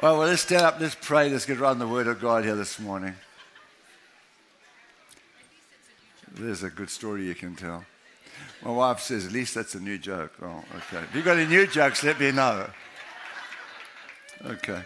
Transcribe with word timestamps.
well, 0.00 0.18
let's 0.18 0.42
stand 0.42 0.62
up, 0.62 0.80
let's 0.80 0.94
pray, 0.94 1.28
let's 1.28 1.44
get 1.44 1.58
around 1.58 1.80
the 1.80 1.88
Word 1.88 2.06
of 2.06 2.20
God 2.20 2.44
here 2.44 2.54
this 2.54 2.78
morning. 2.78 3.14
There's 6.32 6.62
a 6.62 6.70
good 6.70 6.88
story 6.88 7.26
you 7.26 7.34
can 7.34 7.56
tell. 7.56 7.84
My 8.62 8.70
wife 8.70 9.00
says, 9.00 9.26
at 9.26 9.32
least 9.32 9.56
that's 9.56 9.74
a 9.74 9.80
new 9.80 9.98
joke. 9.98 10.32
Oh, 10.40 10.62
okay. 10.76 11.02
If 11.02 11.14
you've 11.14 11.24
got 11.24 11.36
any 11.36 11.48
new 11.48 11.66
jokes, 11.66 12.04
let 12.04 12.20
me 12.20 12.30
know. 12.30 12.66
Okay. 14.46 14.82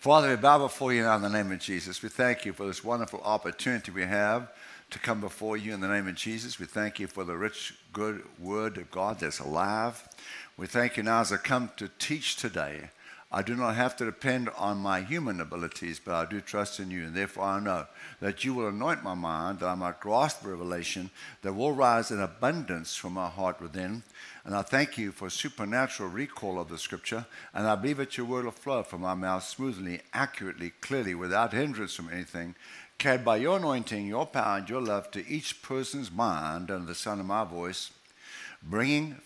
Father, 0.00 0.30
we 0.30 0.36
bow 0.36 0.58
before 0.58 0.92
you 0.92 1.02
now 1.02 1.14
in 1.14 1.22
the 1.22 1.28
name 1.28 1.52
of 1.52 1.60
Jesus. 1.60 2.02
We 2.02 2.08
thank 2.08 2.44
you 2.44 2.52
for 2.52 2.66
this 2.66 2.82
wonderful 2.82 3.20
opportunity 3.24 3.92
we 3.92 4.02
have 4.02 4.52
to 4.90 4.98
come 4.98 5.20
before 5.20 5.56
you 5.56 5.74
in 5.74 5.80
the 5.80 5.88
name 5.88 6.08
of 6.08 6.16
Jesus. 6.16 6.58
We 6.58 6.66
thank 6.66 6.98
you 6.98 7.06
for 7.06 7.22
the 7.22 7.36
rich, 7.36 7.74
good 7.92 8.24
word 8.38 8.78
of 8.78 8.90
God 8.90 9.20
that's 9.20 9.38
alive. 9.38 10.08
We 10.56 10.66
thank 10.66 10.96
you 10.96 11.04
now 11.04 11.20
as 11.20 11.32
I 11.32 11.36
come 11.36 11.70
to 11.76 11.88
teach 11.98 12.36
today. 12.36 12.90
I 13.32 13.42
do 13.42 13.56
not 13.56 13.74
have 13.74 13.96
to 13.96 14.04
depend 14.04 14.48
on 14.50 14.78
my 14.78 15.00
human 15.00 15.40
abilities, 15.40 16.00
but 16.02 16.14
I 16.14 16.30
do 16.30 16.40
trust 16.40 16.78
in 16.78 16.92
you. 16.92 17.04
And 17.04 17.14
therefore, 17.14 17.44
I 17.44 17.60
know 17.60 17.86
that 18.20 18.44
you 18.44 18.54
will 18.54 18.68
anoint 18.68 19.02
my 19.02 19.14
mind, 19.14 19.58
that 19.58 19.66
I 19.66 19.74
might 19.74 19.98
grasp 19.98 20.46
revelation 20.46 21.10
that 21.42 21.52
will 21.52 21.72
rise 21.72 22.12
in 22.12 22.20
abundance 22.20 22.94
from 22.94 23.14
my 23.14 23.28
heart 23.28 23.60
within. 23.60 24.04
And 24.44 24.54
I 24.54 24.62
thank 24.62 24.96
you 24.96 25.10
for 25.10 25.28
supernatural 25.28 26.08
recall 26.08 26.60
of 26.60 26.68
the 26.68 26.78
scripture. 26.78 27.26
And 27.52 27.66
I 27.66 27.74
believe 27.74 27.96
that 27.96 28.16
your 28.16 28.26
word 28.26 28.44
will 28.44 28.52
flow 28.52 28.84
from 28.84 29.00
my 29.00 29.14
mouth 29.14 29.42
smoothly, 29.42 30.02
accurately, 30.12 30.70
clearly, 30.80 31.16
without 31.16 31.52
hindrance 31.52 31.94
from 31.94 32.12
anything, 32.12 32.54
carried 32.96 33.24
by 33.24 33.38
your 33.38 33.56
anointing, 33.56 34.06
your 34.06 34.26
power, 34.26 34.58
and 34.58 34.68
your 34.70 34.80
love 34.80 35.10
to 35.10 35.26
each 35.28 35.62
person's 35.62 36.12
mind 36.12 36.70
under 36.70 36.86
the 36.86 36.94
sound 36.94 37.18
of 37.18 37.26
my 37.26 37.42
voice, 37.42 37.90
bringing 38.62 39.16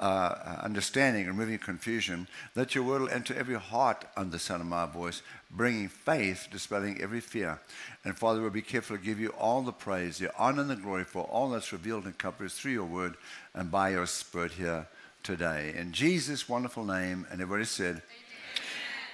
uh, 0.00 0.60
understanding, 0.62 1.26
removing 1.26 1.58
confusion, 1.58 2.26
Let 2.56 2.74
your 2.74 2.84
word 2.84 3.10
enter 3.10 3.34
every 3.34 3.56
heart 3.56 4.04
under 4.16 4.32
the 4.32 4.38
sound 4.38 4.62
of 4.62 4.66
my 4.66 4.86
voice, 4.86 5.22
bringing 5.50 5.88
faith, 5.88 6.48
dispelling 6.50 7.00
every 7.00 7.20
fear. 7.20 7.60
And 8.04 8.16
Father, 8.16 8.40
we'll 8.40 8.50
be 8.50 8.62
careful 8.62 8.96
to 8.96 9.02
give 9.02 9.20
you 9.20 9.28
all 9.38 9.62
the 9.62 9.72
praise, 9.72 10.18
the 10.18 10.34
honor, 10.38 10.62
and 10.62 10.70
the 10.70 10.76
glory 10.76 11.04
for 11.04 11.24
all 11.24 11.50
that's 11.50 11.72
revealed 11.72 12.04
and 12.04 12.14
accomplished 12.14 12.56
through 12.56 12.72
your 12.72 12.84
word 12.84 13.16
and 13.54 13.70
by 13.70 13.90
your 13.90 14.06
spirit 14.06 14.52
here 14.52 14.86
today. 15.22 15.74
In 15.76 15.92
Jesus' 15.92 16.48
wonderful 16.48 16.84
name, 16.84 17.26
and 17.30 17.40
everybody 17.40 17.66
said, 17.66 17.96
Amen. 17.96 18.04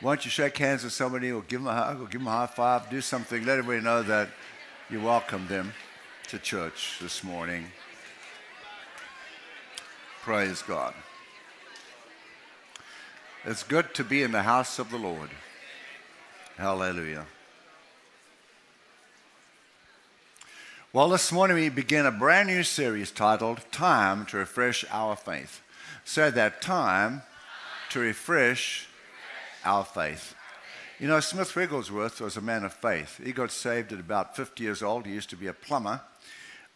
Why 0.00 0.14
don't 0.14 0.24
you 0.24 0.30
shake 0.30 0.56
hands 0.58 0.84
with 0.84 0.92
somebody 0.92 1.32
or 1.32 1.42
give 1.42 1.60
them 1.60 1.68
a 1.68 1.74
hug 1.74 2.00
or 2.00 2.04
give 2.04 2.20
them 2.20 2.28
a 2.28 2.30
high 2.30 2.46
five, 2.46 2.88
do 2.90 3.00
something, 3.00 3.44
let 3.44 3.58
everybody 3.58 3.82
know 3.82 4.02
that 4.04 4.28
you 4.88 5.00
welcome 5.00 5.48
them 5.48 5.72
to 6.28 6.38
church 6.38 6.98
this 7.00 7.24
morning. 7.24 7.66
Praise 10.26 10.60
God. 10.62 10.92
It's 13.44 13.62
good 13.62 13.94
to 13.94 14.02
be 14.02 14.24
in 14.24 14.32
the 14.32 14.42
house 14.42 14.80
of 14.80 14.90
the 14.90 14.96
Lord. 14.96 15.30
Hallelujah. 16.56 17.26
Well, 20.92 21.10
this 21.10 21.30
morning 21.30 21.58
we 21.58 21.68
begin 21.68 22.06
a 22.06 22.10
brand 22.10 22.48
new 22.48 22.64
series 22.64 23.12
titled 23.12 23.60
Time 23.70 24.26
to 24.26 24.38
Refresh 24.38 24.84
Our 24.90 25.14
Faith. 25.14 25.62
So 26.04 26.28
that 26.32 26.60
time 26.60 27.22
to 27.90 28.00
refresh 28.00 28.88
our 29.64 29.84
faith. 29.84 30.34
You 30.98 31.06
know, 31.06 31.20
Smith 31.20 31.54
Wigglesworth 31.54 32.20
was 32.20 32.36
a 32.36 32.40
man 32.40 32.64
of 32.64 32.72
faith. 32.72 33.20
He 33.22 33.30
got 33.30 33.52
saved 33.52 33.92
at 33.92 34.00
about 34.00 34.34
50 34.34 34.64
years 34.64 34.82
old. 34.82 35.06
He 35.06 35.12
used 35.12 35.30
to 35.30 35.36
be 35.36 35.46
a 35.46 35.52
plumber, 35.52 36.00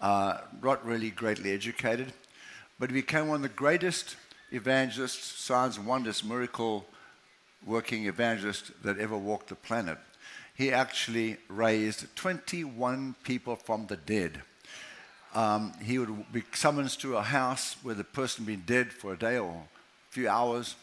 uh, 0.01 0.39
not 0.63 0.87
really 0.87 1.11
greatly 1.11 1.51
educated 1.51 2.13
but 2.81 2.89
he 2.89 2.95
became 2.95 3.29
one 3.29 3.37
of 3.37 3.43
the 3.43 3.49
greatest 3.51 4.17
evangelists, 4.51 5.39
signs 5.39 5.77
and 5.77 5.87
wonders, 5.87 6.25
miracle 6.25 6.87
working 7.67 8.07
evangelist 8.07 8.73
that 8.83 8.99
ever 8.99 9.19
walked 9.19 9.49
the 9.49 9.55
planet. 9.55 9.99
He 10.57 10.73
actually 10.73 11.37
raised 11.49 12.07
21 12.17 13.17
people 13.23 13.55
from 13.55 13.87
the 13.87 13.99
dead. 13.99 14.41
Um, 15.35 15.75
he 15.85 15.99
would 15.99 16.33
be 16.33 16.43
summoned 16.53 16.89
to 17.01 17.19
a 17.19 17.23
house 17.23 17.77
where 17.83 17.95
the 17.95 18.03
person 18.03 18.47
had 18.47 18.53
been 18.55 18.65
dead 18.67 18.93
for 18.93 19.13
a 19.13 19.19
day 19.19 19.37
or 19.37 19.51
a 19.51 20.13
few 20.13 20.31
hours, 20.31 20.75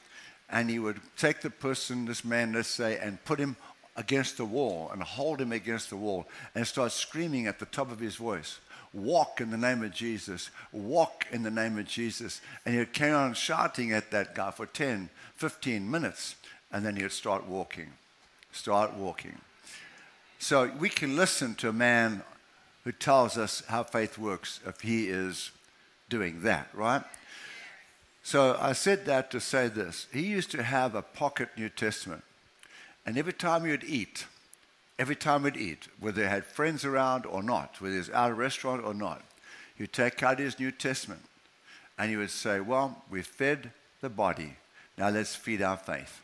and 0.52 0.69
he 0.69 0.78
would 0.78 1.02
take 1.18 1.41
the 1.41 1.50
person, 1.50 2.06
this 2.06 2.24
man, 2.24 2.53
let's 2.53 2.69
say, 2.69 3.00
and 3.00 3.24
put 3.25 3.40
him 3.40 3.56
against 3.96 4.38
the 4.38 4.46
wall 4.46 4.91
and 4.94 5.02
hold 5.02 5.41
him 5.41 5.52
against 5.52 5.90
the 5.90 5.97
wall 5.97 6.28
and 6.53 6.66
start 6.68 6.91
screaming 6.91 7.47
at 7.47 7.57
the 7.57 7.66
top 7.66 7.91
of 7.91 8.00
his 8.00 8.16
voice 8.16 8.59
walk 8.97 9.40
in 9.40 9.52
the 9.52 9.58
name 9.58 9.84
of 9.84 9.94
Jesus, 9.94 10.50
walk 10.72 11.25
in 11.31 11.44
the 11.44 11.52
name 11.52 11.78
of 11.78 11.85
Jesus. 11.85 12.41
And 12.66 12.75
he'd 12.75 12.94
carry 12.94 13.13
on 13.13 13.34
shouting 13.34 13.94
at 13.94 14.12
that 14.12 14.35
guy 14.35 14.52
for 14.52 14.66
10, 14.66 15.09
15 15.35 15.90
minutes, 15.90 16.35
and 16.72 16.85
then 16.85 16.96
he'd 16.96 17.12
start 17.12 17.47
walking, 17.47 17.94
start 18.52 18.94
walking. 18.96 19.38
So 20.40 20.72
we 20.80 20.90
can 20.90 21.16
listen 21.16 21.56
to 21.56 21.69
a 21.69 21.74
man 21.74 22.24
who 22.84 22.91
tells 22.91 23.38
us 23.38 23.63
how 23.68 23.84
faith 23.84 24.18
works 24.18 24.59
if 24.66 24.81
he 24.81 25.07
is 25.07 25.52
doing 26.09 26.41
that, 26.44 26.68
right? 26.74 27.03
So 28.24 28.57
I 28.59 28.74
said 28.74 29.06
that 29.06 29.31
to 29.31 29.40
say 29.40 29.68
this. 29.68 30.07
He 30.12 30.22
used 30.22 30.52
to 30.52 30.63
have 30.63 30.96
a 30.96 31.02
pocket 31.02 31.50
New 31.57 31.69
Testament, 31.69 32.24
and 33.06 33.18
every 33.18 33.34
time 33.34 33.63
he 33.63 33.72
would 33.72 33.84
eat, 33.84 34.25
every 35.00 35.16
time 35.16 35.44
we'd 35.44 35.58
eat, 35.58 35.88
whether 36.00 36.22
he 36.22 36.28
had 36.28 36.46
friends 36.46 36.84
around 36.84 37.25
or 37.25 37.44
not, 37.44 37.80
whether 37.80 37.96
it 37.96 38.00
was 38.00 38.09
at 38.09 38.31
a 38.31 38.34
restaurant 38.34 38.84
or 38.84 38.94
not, 38.94 39.24
he'd 39.75 39.94
take 39.94 40.24
out 40.24 40.40
his 40.40 40.59
New 40.59 40.72
Testament 40.72 41.22
and 41.97 42.09
he 42.09 42.18
would 42.18 42.31
say, 42.31 42.59
Well, 42.59 43.03
we 43.09 43.22
fed 43.22 43.72
the 44.02 44.09
body, 44.09 44.56
now 44.97 45.09
let's 45.09 45.36
feed 45.36 45.62
our 45.62 45.78
faith. 45.78 46.22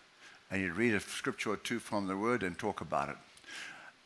And 0.52 0.62
he'd 0.62 0.72
read 0.72 0.94
a 0.94 1.00
scripture 1.00 1.52
or 1.52 1.58
two 1.58 1.80
from 1.80 2.08
the 2.08 2.18
word 2.18 2.44
and 2.44 2.58
talk 2.58 2.82
about 2.82 3.10
it. 3.10 3.16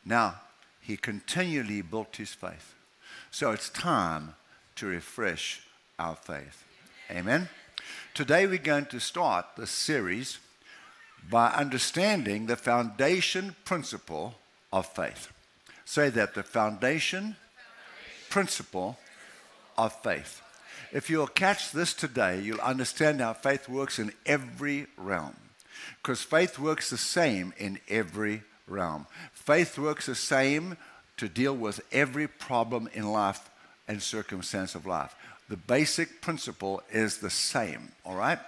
Now, 0.04 0.36
he 0.80 0.96
continually 0.96 1.82
built 1.82 2.16
his 2.16 2.32
faith. 2.32 2.74
So 3.30 3.50
it's 3.50 3.68
time 3.68 4.34
to 4.76 4.86
refresh 4.86 5.62
our 5.98 6.16
faith. 6.16 6.64
Amen. 7.10 7.48
Today 8.14 8.46
we're 8.46 8.58
going 8.58 8.86
to 8.86 9.00
start 9.00 9.44
the 9.56 9.66
series 9.66 10.38
by 11.30 11.48
understanding 11.50 12.46
the 12.46 12.56
foundation 12.56 13.54
principle 13.64 14.36
of 14.72 14.86
faith. 14.86 15.32
Say 15.84 16.10
that 16.10 16.34
the 16.34 16.42
foundation 16.42 17.36
principle 18.28 18.98
of 19.76 19.92
faith. 20.02 20.42
If 20.92 21.10
you'll 21.10 21.26
catch 21.26 21.72
this 21.72 21.94
today, 21.94 22.40
you'll 22.40 22.60
understand 22.60 23.20
how 23.20 23.34
faith 23.34 23.68
works 23.68 23.98
in 23.98 24.12
every 24.24 24.86
realm. 24.96 25.36
Because 26.02 26.22
faith 26.22 26.58
works 26.58 26.90
the 26.90 26.98
same 26.98 27.52
in 27.58 27.78
every 27.88 28.42
realm. 28.66 29.06
Faith 29.32 29.78
works 29.78 30.06
the 30.06 30.14
same 30.14 30.76
to 31.16 31.28
deal 31.28 31.54
with 31.54 31.80
every 31.92 32.26
problem 32.26 32.88
in 32.94 33.10
life 33.12 33.50
and 33.86 34.02
circumstance 34.02 34.74
of 34.74 34.86
life. 34.86 35.14
The 35.48 35.56
basic 35.56 36.20
principle 36.20 36.82
is 36.92 37.18
the 37.18 37.30
same, 37.30 37.92
all 38.04 38.16
right? 38.16 38.38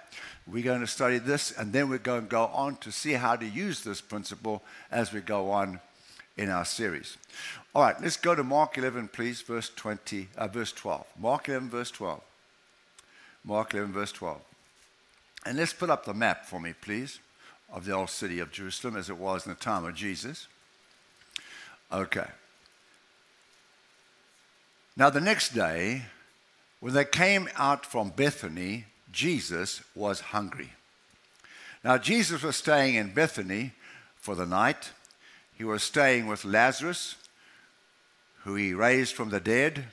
We're 0.47 0.63
going 0.63 0.81
to 0.81 0.87
study 0.87 1.17
this 1.17 1.51
and 1.51 1.73
then 1.73 1.89
we're 1.89 1.97
going 1.97 2.23
to 2.23 2.27
go 2.27 2.45
on 2.45 2.75
to 2.77 2.91
see 2.91 3.13
how 3.13 3.35
to 3.35 3.45
use 3.45 3.83
this 3.83 4.01
principle 4.01 4.63
as 4.91 5.11
we 5.11 5.21
go 5.21 5.51
on 5.51 5.79
in 6.37 6.49
our 6.49 6.65
series. 6.65 7.17
All 7.73 7.83
right, 7.83 7.95
let's 8.01 8.17
go 8.17 8.35
to 8.35 8.43
Mark 8.43 8.77
11, 8.77 9.09
please, 9.09 9.41
verse 9.41 9.69
20, 9.75 10.29
uh, 10.37 10.47
verse 10.47 10.71
12. 10.71 11.05
Mark 11.19 11.49
11, 11.49 11.69
verse 11.69 11.91
12. 11.91 12.21
Mark 13.43 13.73
11, 13.73 13.93
verse 13.93 14.11
12. 14.11 14.41
And 15.45 15.57
let's 15.57 15.73
put 15.73 15.89
up 15.89 16.05
the 16.05 16.13
map 16.13 16.45
for 16.45 16.59
me, 16.59 16.73
please, 16.79 17.19
of 17.71 17.85
the 17.85 17.93
old 17.93 18.09
city 18.09 18.39
of 18.39 18.51
Jerusalem 18.51 18.95
as 18.95 19.09
it 19.09 19.17
was 19.17 19.45
in 19.45 19.53
the 19.53 19.59
time 19.59 19.85
of 19.85 19.95
Jesus. 19.95 20.47
Okay. 21.91 22.27
Now, 24.95 25.09
the 25.09 25.21
next 25.21 25.53
day, 25.53 26.03
when 26.79 26.93
they 26.93 27.05
came 27.05 27.49
out 27.55 27.85
from 27.85 28.09
Bethany, 28.09 28.85
Jesus 29.11 29.81
was 29.95 30.19
hungry. 30.19 30.71
Now, 31.83 31.97
Jesus 31.97 32.43
was 32.43 32.55
staying 32.55 32.95
in 32.95 33.13
Bethany 33.13 33.73
for 34.15 34.35
the 34.35 34.45
night 34.45 34.91
he 35.61 35.65
was 35.65 35.83
staying 35.83 36.25
with 36.25 36.43
Lazarus, 36.43 37.17
who 38.45 38.55
he 38.55 38.73
raised 38.73 39.13
from 39.13 39.29
the 39.29 39.39
dead. 39.39 39.85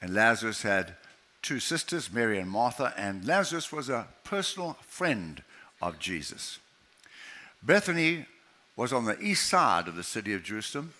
And 0.00 0.14
Lazarus 0.14 0.62
had 0.62 0.94
two 1.42 1.58
sisters, 1.58 2.12
Mary 2.12 2.38
and 2.38 2.48
Martha, 2.48 2.94
and 2.96 3.26
Lazarus 3.26 3.72
was 3.72 3.88
a 3.88 4.06
personal 4.22 4.76
friend 4.86 5.42
of 5.82 5.98
Jesus. 5.98 6.60
Bethany 7.64 8.26
was 8.76 8.92
on 8.92 9.06
the 9.06 9.20
east 9.20 9.48
side 9.48 9.88
of 9.88 9.96
the 9.96 10.04
city 10.04 10.32
of 10.34 10.44
Jerusalem, 10.44 10.92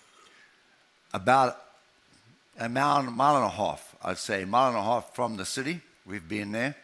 about 1.13 1.55
a 2.59 2.67
mile, 2.67 3.03
mile 3.03 3.37
and 3.37 3.45
a 3.45 3.49
half, 3.55 3.95
I'd 4.03 4.17
say, 4.17 4.41
a 4.41 4.45
mile 4.45 4.67
and 4.67 4.77
a 4.77 4.83
half 4.83 5.15
from 5.15 5.37
the 5.37 5.45
city. 5.45 5.79
We've 6.05 6.27
been 6.27 6.51
there. 6.51 6.75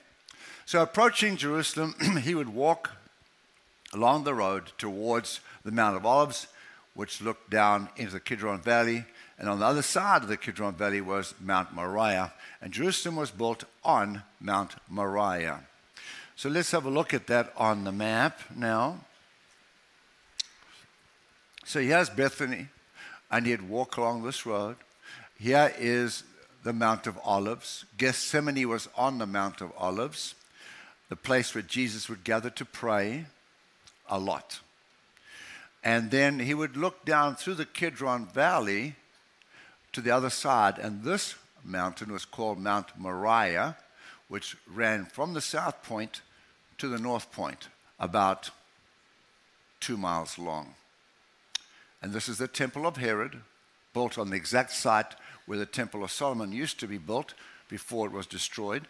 So, 0.65 0.81
approaching 0.81 1.35
Jerusalem, 1.35 1.95
he 2.23 2.33
would 2.33 2.55
walk 2.55 2.91
along 3.91 4.23
the 4.23 4.33
road 4.33 4.71
towards 4.77 5.41
the 5.65 5.71
Mount 5.73 5.97
of 5.97 6.05
Olives 6.05 6.47
which 6.93 7.21
looked 7.21 7.49
down 7.49 7.89
into 7.95 8.13
the 8.13 8.19
Kidron 8.19 8.61
Valley. 8.61 9.05
And 9.37 9.49
on 9.49 9.59
the 9.59 9.65
other 9.65 9.81
side 9.81 10.21
of 10.21 10.27
the 10.27 10.37
Kidron 10.37 10.75
Valley 10.75 11.01
was 11.01 11.33
Mount 11.39 11.73
Moriah. 11.73 12.33
And 12.61 12.71
Jerusalem 12.71 13.15
was 13.15 13.31
built 13.31 13.63
on 13.83 14.23
Mount 14.39 14.75
Moriah. 14.87 15.61
So 16.35 16.49
let's 16.49 16.71
have 16.71 16.85
a 16.85 16.89
look 16.89 17.13
at 17.13 17.27
that 17.27 17.53
on 17.57 17.83
the 17.83 17.91
map 17.91 18.39
now. 18.55 18.99
So 21.65 21.79
here's 21.79 22.09
Bethany, 22.09 22.67
and 23.31 23.45
he'd 23.45 23.69
walk 23.69 23.97
along 23.97 24.23
this 24.23 24.45
road. 24.45 24.75
Here 25.39 25.73
is 25.79 26.23
the 26.63 26.73
Mount 26.73 27.07
of 27.07 27.17
Olives. 27.23 27.85
Gethsemane 27.97 28.67
was 28.67 28.89
on 28.97 29.17
the 29.17 29.25
Mount 29.25 29.61
of 29.61 29.71
Olives, 29.77 30.35
the 31.09 31.15
place 31.15 31.55
where 31.55 31.61
Jesus 31.61 32.09
would 32.09 32.23
gather 32.23 32.49
to 32.49 32.65
pray 32.65 33.25
a 34.09 34.19
lot. 34.19 34.59
And 35.83 36.11
then 36.11 36.39
he 36.39 36.53
would 36.53 36.77
look 36.77 37.03
down 37.03 37.35
through 37.35 37.55
the 37.55 37.65
Kidron 37.65 38.25
Valley 38.27 38.95
to 39.91 40.01
the 40.01 40.11
other 40.11 40.29
side, 40.29 40.79
and 40.79 41.03
this 41.03 41.35
mountain 41.63 42.11
was 42.11 42.25
called 42.25 42.59
Mount 42.59 42.97
Moriah, 42.97 43.77
which 44.27 44.57
ran 44.67 45.05
from 45.05 45.33
the 45.33 45.41
south 45.41 45.83
point 45.83 46.21
to 46.77 46.87
the 46.87 46.97
north 46.97 47.31
point, 47.31 47.67
about 47.99 48.49
two 49.79 49.97
miles 49.97 50.39
long. 50.39 50.73
And 52.01 52.13
this 52.13 52.27
is 52.27 52.37
the 52.37 52.47
Temple 52.47 52.87
of 52.87 52.97
Herod, 52.97 53.41
built 53.93 54.17
on 54.17 54.29
the 54.29 54.35
exact 54.35 54.71
site 54.71 55.15
where 55.45 55.59
the 55.59 55.65
Temple 55.65 56.03
of 56.03 56.11
Solomon 56.11 56.51
used 56.51 56.79
to 56.79 56.87
be 56.87 56.97
built 56.97 57.33
before 57.69 58.07
it 58.07 58.13
was 58.13 58.25
destroyed. 58.25 58.87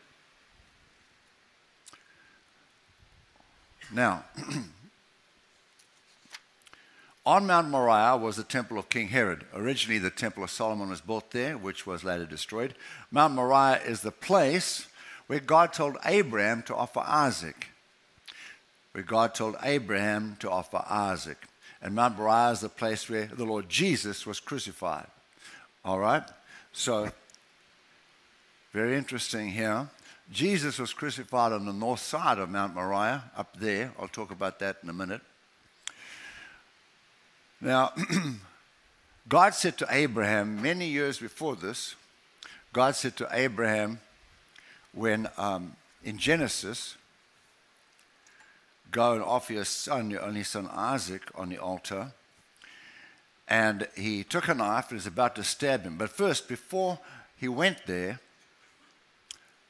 Now, 3.91 4.23
on 7.25 7.47
Mount 7.47 7.69
Moriah 7.69 8.17
was 8.17 8.35
the 8.35 8.43
temple 8.43 8.77
of 8.77 8.89
King 8.89 9.07
Herod. 9.07 9.45
Originally, 9.53 9.99
the 9.99 10.09
temple 10.09 10.43
of 10.43 10.49
Solomon 10.49 10.89
was 10.89 11.01
built 11.01 11.31
there, 11.31 11.57
which 11.57 11.87
was 11.87 12.03
later 12.03 12.25
destroyed. 12.25 12.75
Mount 13.11 13.33
Moriah 13.33 13.81
is 13.85 14.01
the 14.01 14.11
place 14.11 14.87
where 15.27 15.39
God 15.39 15.71
told 15.71 15.97
Abraham 16.05 16.63
to 16.63 16.75
offer 16.75 16.99
Isaac. 16.99 17.67
Where 18.91 19.03
God 19.03 19.33
told 19.33 19.55
Abraham 19.63 20.35
to 20.41 20.49
offer 20.49 20.83
Isaac. 20.89 21.37
And 21.81 21.95
Mount 21.95 22.17
Moriah 22.17 22.51
is 22.51 22.59
the 22.59 22.69
place 22.69 23.09
where 23.09 23.25
the 23.25 23.45
Lord 23.45 23.69
Jesus 23.69 24.25
was 24.25 24.39
crucified. 24.39 25.07
All 25.85 25.99
right? 25.99 26.23
So, 26.73 27.09
very 28.73 28.97
interesting 28.97 29.49
here. 29.49 29.87
Jesus 30.31 30.79
was 30.79 30.93
crucified 30.93 31.53
on 31.53 31.65
the 31.65 31.73
north 31.73 31.99
side 31.99 32.39
of 32.39 32.49
Mount 32.49 32.75
Moriah, 32.75 33.23
up 33.37 33.57
there. 33.59 33.91
I'll 33.99 34.07
talk 34.07 34.31
about 34.31 34.59
that 34.59 34.77
in 34.83 34.89
a 34.89 34.93
minute. 34.93 35.21
Now, 37.63 37.93
God 39.29 39.53
said 39.53 39.77
to 39.77 39.87
Abraham 39.89 40.61
many 40.61 40.85
years 40.85 41.17
before 41.17 41.55
this, 41.55 41.95
God 42.73 42.93
said 42.93 43.15
to 43.15 43.29
Abraham 43.31 44.01
when 44.91 45.29
um, 45.37 45.77
in 46.03 46.17
Genesis, 46.17 46.97
go 48.91 49.13
and 49.13 49.23
offer 49.23 49.53
your 49.53 49.63
son, 49.63 50.11
your 50.11 50.21
only 50.23 50.43
son 50.43 50.69
Isaac, 50.73 51.21
on 51.35 51.47
the 51.47 51.57
altar. 51.57 52.11
And 53.47 53.87
he 53.95 54.25
took 54.25 54.49
a 54.49 54.53
knife 54.53 54.89
and 54.89 54.97
was 54.97 55.07
about 55.07 55.35
to 55.37 55.43
stab 55.45 55.83
him. 55.83 55.97
But 55.97 56.09
first, 56.09 56.49
before 56.49 56.99
he 57.37 57.47
went 57.47 57.85
there, 57.85 58.19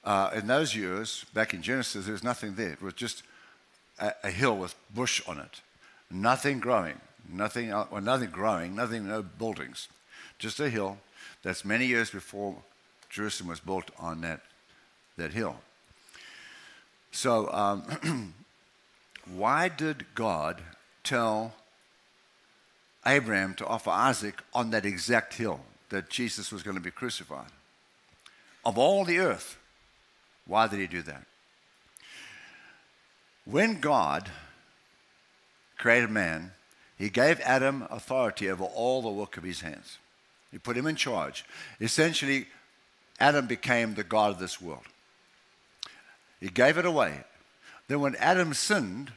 uh, 0.04 0.32
in 0.34 0.48
those 0.48 0.76
years, 0.76 1.28
back 1.36 1.54
in 1.54 1.62
Genesis, 1.62 2.06
there 2.06 2.14
was 2.14 2.24
nothing 2.24 2.56
there. 2.56 2.72
It 2.72 2.82
was 2.82 2.96
just 2.96 3.22
a, 4.00 4.14
a 4.24 4.32
hill 4.32 4.58
with 4.58 4.74
bush 4.96 5.22
on 5.28 5.38
it, 5.38 5.62
nothing 6.10 6.60
growing, 6.60 7.00
nothing, 7.30 7.70
well, 7.70 8.02
nothing 8.02 8.30
growing, 8.30 8.76
nothing, 8.76 9.08
no 9.08 9.22
buildings, 9.22 9.88
just 10.40 10.60
a 10.60 10.70
hill. 10.70 10.98
That's 11.44 11.66
many 11.66 11.86
years 11.86 12.10
before 12.10 12.56
Jerusalem 13.10 13.50
was 13.50 13.60
built 13.60 13.92
on 14.00 14.22
that, 14.22 14.42
that 15.18 15.34
hill. 15.34 15.58
So, 17.12 17.52
um, 17.54 18.34
why 19.36 19.70
did 19.70 20.06
God 20.16 20.62
tell 21.04 21.54
Abraham 23.06 23.54
to 23.56 23.68
offer 23.68 23.90
Isaac 23.90 24.42
on 24.54 24.72
that 24.72 24.86
exact 24.86 25.36
hill 25.36 25.60
that 25.90 26.10
Jesus 26.10 26.52
was 26.52 26.64
going 26.64 26.78
to 26.78 26.82
be 26.82 26.92
crucified? 26.92 27.52
Of 28.66 28.78
all 28.78 29.06
the 29.06 29.20
earth, 29.20 29.58
why 30.46 30.68
did 30.68 30.80
he 30.80 30.88
do 30.88 31.02
that? 31.04 31.24
When 33.46 33.80
God 33.80 34.30
created 35.78 36.10
man, 36.10 36.52
he 37.04 37.10
gave 37.10 37.42
Adam 37.42 37.86
authority 37.92 38.50
over 38.50 38.64
all 38.64 39.02
the 39.02 39.10
work 39.10 39.36
of 39.36 39.44
his 39.44 39.60
hands. 39.60 39.98
He 40.54 40.58
put 40.58 40.78
him 40.78 40.88
in 40.88 40.96
charge. 40.96 41.44
Essentially, 41.82 42.48
Adam 43.20 43.46
became 43.46 43.94
the 43.94 44.06
God 44.06 44.32
of 44.32 44.40
this 44.40 44.62
world. 44.62 44.86
He 46.40 46.48
gave 46.48 46.78
it 46.78 46.86
away. 46.86 47.26
Then, 47.90 48.00
when 48.00 48.16
Adam 48.16 48.54
sinned, 48.54 49.12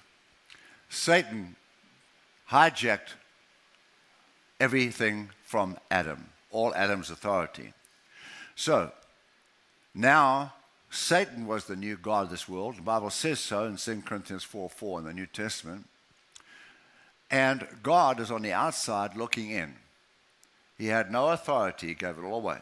Satan 0.88 1.54
hijacked 2.50 3.14
everything 4.58 5.30
from 5.44 5.78
Adam, 5.88 6.30
all 6.50 6.74
Adam's 6.74 7.08
authority. 7.08 7.72
So, 8.56 8.90
now 9.94 10.54
Satan 10.90 11.46
was 11.46 11.66
the 11.66 11.76
new 11.76 11.96
God 11.96 12.24
of 12.24 12.30
this 12.30 12.48
world. 12.48 12.78
The 12.78 12.82
Bible 12.82 13.10
says 13.10 13.38
so 13.38 13.62
in 13.62 13.76
2 13.76 14.02
Corinthians 14.04 14.42
4 14.42 14.68
4 14.68 14.98
in 14.98 15.04
the 15.04 15.14
New 15.14 15.26
Testament. 15.26 15.86
And 17.30 17.66
God 17.82 18.20
is 18.20 18.30
on 18.30 18.42
the 18.42 18.52
outside 18.52 19.16
looking 19.16 19.50
in. 19.50 19.74
He 20.78 20.86
had 20.86 21.10
no 21.10 21.28
authority, 21.28 21.88
he 21.88 21.94
gave 21.94 22.18
it 22.18 22.22
all 22.22 22.36
away. 22.36 22.58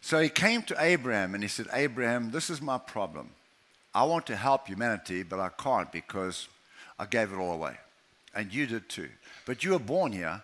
So 0.00 0.20
he 0.20 0.28
came 0.28 0.62
to 0.64 0.76
Abraham 0.78 1.34
and 1.34 1.42
he 1.42 1.48
said, 1.48 1.66
Abraham, 1.72 2.30
this 2.30 2.50
is 2.50 2.60
my 2.60 2.76
problem. 2.76 3.30
I 3.94 4.04
want 4.04 4.26
to 4.26 4.36
help 4.36 4.66
humanity, 4.66 5.22
but 5.22 5.40
I 5.40 5.48
can't 5.48 5.90
because 5.90 6.48
I 6.98 7.06
gave 7.06 7.32
it 7.32 7.36
all 7.36 7.52
away. 7.54 7.76
And 8.34 8.52
you 8.52 8.66
did 8.66 8.88
too. 8.88 9.08
But 9.46 9.64
you 9.64 9.70
were 9.70 9.78
born 9.78 10.12
here, 10.12 10.42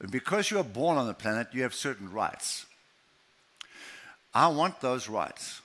and 0.00 0.10
because 0.10 0.50
you 0.50 0.56
were 0.56 0.62
born 0.62 0.96
on 0.96 1.06
the 1.06 1.14
planet, 1.14 1.48
you 1.52 1.62
have 1.62 1.74
certain 1.74 2.10
rights. 2.10 2.66
I 4.32 4.48
want 4.48 4.80
those 4.80 5.08
rights 5.08 5.60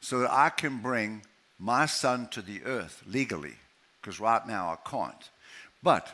so 0.00 0.20
that 0.20 0.32
I 0.32 0.48
can 0.48 0.78
bring 0.78 1.22
my 1.58 1.86
son 1.86 2.28
to 2.28 2.42
the 2.42 2.62
earth 2.64 3.02
legally 3.06 3.54
because 4.06 4.20
right 4.20 4.46
now 4.46 4.68
I 4.68 4.88
can't. 4.88 5.30
But 5.82 6.08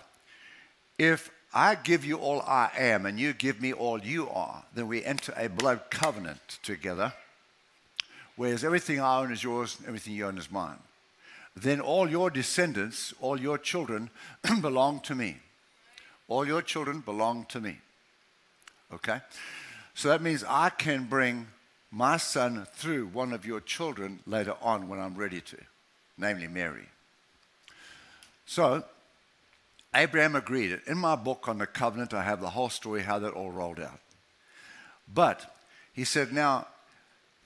if 0.98 1.30
I 1.52 1.74
give 1.74 2.06
you 2.06 2.16
all 2.16 2.40
I 2.40 2.70
am 2.78 3.04
and 3.04 3.20
you 3.20 3.34
give 3.34 3.60
me 3.60 3.74
all 3.74 4.00
you 4.00 4.30
are, 4.30 4.64
then 4.74 4.88
we 4.88 5.04
enter 5.04 5.34
a 5.36 5.50
blood 5.50 5.82
covenant 5.90 6.58
together, 6.62 7.12
whereas 8.36 8.64
everything 8.64 8.98
I 8.98 9.18
own 9.18 9.30
is 9.30 9.44
yours, 9.44 9.76
and 9.78 9.88
everything 9.88 10.14
you 10.14 10.24
own 10.24 10.38
is 10.38 10.50
mine. 10.50 10.78
Then 11.54 11.82
all 11.82 12.08
your 12.08 12.30
descendants, 12.30 13.12
all 13.20 13.38
your 13.38 13.58
children 13.58 14.08
belong 14.62 15.00
to 15.00 15.14
me. 15.14 15.36
All 16.28 16.46
your 16.46 16.62
children 16.62 17.00
belong 17.00 17.44
to 17.50 17.60
me. 17.60 17.76
Okay? 18.94 19.20
So 19.92 20.08
that 20.08 20.22
means 20.22 20.44
I 20.48 20.70
can 20.70 21.04
bring 21.04 21.48
my 21.90 22.16
son 22.16 22.66
through 22.72 23.08
one 23.08 23.34
of 23.34 23.44
your 23.44 23.60
children 23.60 24.20
later 24.26 24.54
on 24.62 24.88
when 24.88 24.98
I'm 24.98 25.14
ready 25.14 25.42
to, 25.42 25.58
namely 26.16 26.48
Mary. 26.48 26.88
So, 28.52 28.84
Abraham 29.94 30.36
agreed. 30.36 30.78
In 30.86 30.98
my 30.98 31.16
book 31.16 31.48
on 31.48 31.56
the 31.56 31.66
covenant, 31.66 32.12
I 32.12 32.22
have 32.22 32.42
the 32.42 32.50
whole 32.50 32.68
story 32.68 33.00
how 33.00 33.18
that 33.20 33.32
all 33.32 33.50
rolled 33.50 33.80
out. 33.80 33.98
But 35.08 35.56
he 35.94 36.04
said, 36.04 36.34
now, 36.34 36.66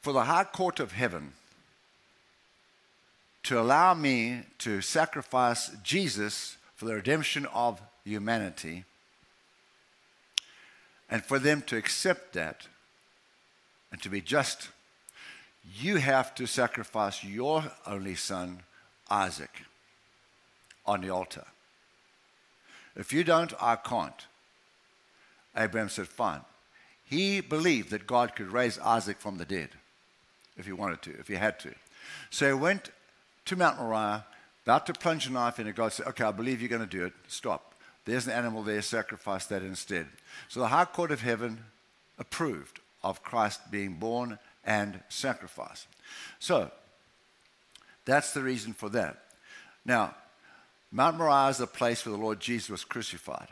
for 0.00 0.12
the 0.12 0.24
high 0.24 0.42
court 0.42 0.80
of 0.80 0.90
heaven 0.90 1.34
to 3.44 3.60
allow 3.60 3.94
me 3.94 4.40
to 4.58 4.80
sacrifice 4.80 5.70
Jesus 5.84 6.56
for 6.74 6.86
the 6.86 6.94
redemption 6.96 7.46
of 7.54 7.80
humanity, 8.04 8.82
and 11.08 11.24
for 11.24 11.38
them 11.38 11.62
to 11.68 11.76
accept 11.76 12.32
that 12.32 12.66
and 13.92 14.02
to 14.02 14.08
be 14.08 14.20
just, 14.20 14.70
you 15.72 15.98
have 15.98 16.34
to 16.34 16.48
sacrifice 16.48 17.22
your 17.22 17.62
only 17.86 18.16
son, 18.16 18.64
Isaac 19.08 19.62
on 20.86 21.00
the 21.00 21.10
altar. 21.10 21.44
If 22.94 23.12
you 23.12 23.24
don't, 23.24 23.52
I 23.60 23.76
can't. 23.76 24.26
Abraham 25.56 25.88
said, 25.88 26.08
Fine. 26.08 26.40
He 27.04 27.40
believed 27.40 27.90
that 27.90 28.06
God 28.06 28.34
could 28.34 28.50
raise 28.52 28.78
Isaac 28.80 29.20
from 29.20 29.38
the 29.38 29.44
dead 29.44 29.70
if 30.56 30.66
he 30.66 30.72
wanted 30.72 31.02
to, 31.02 31.10
if 31.18 31.28
he 31.28 31.34
had 31.34 31.60
to. 31.60 31.72
So 32.30 32.46
he 32.46 32.52
went 32.52 32.90
to 33.44 33.56
Mount 33.56 33.78
Moriah, 33.78 34.26
about 34.64 34.86
to 34.86 34.92
plunge 34.92 35.28
a 35.28 35.32
knife 35.32 35.60
in, 35.60 35.66
and 35.66 35.76
God 35.76 35.92
said, 35.92 36.06
Okay, 36.08 36.24
I 36.24 36.32
believe 36.32 36.60
you're 36.60 36.68
going 36.68 36.80
to 36.80 36.86
do 36.86 37.04
it. 37.04 37.12
Stop. 37.28 37.74
There's 38.04 38.26
an 38.26 38.32
animal 38.32 38.62
there, 38.62 38.82
sacrifice 38.82 39.46
that 39.46 39.62
instead. 39.62 40.06
So 40.48 40.60
the 40.60 40.68
High 40.68 40.84
Court 40.84 41.10
of 41.10 41.20
Heaven 41.20 41.64
approved 42.18 42.80
of 43.02 43.22
Christ 43.22 43.70
being 43.70 43.94
born 43.94 44.38
and 44.64 45.00
sacrificed. 45.08 45.86
So 46.38 46.70
that's 48.04 48.32
the 48.32 48.42
reason 48.42 48.72
for 48.72 48.88
that. 48.90 49.24
Now, 49.84 50.14
Mount 50.92 51.18
Moriah 51.18 51.50
is 51.50 51.58
the 51.58 51.66
place 51.66 52.04
where 52.04 52.16
the 52.16 52.22
Lord 52.22 52.40
Jesus 52.40 52.70
was 52.70 52.84
crucified. 52.84 53.48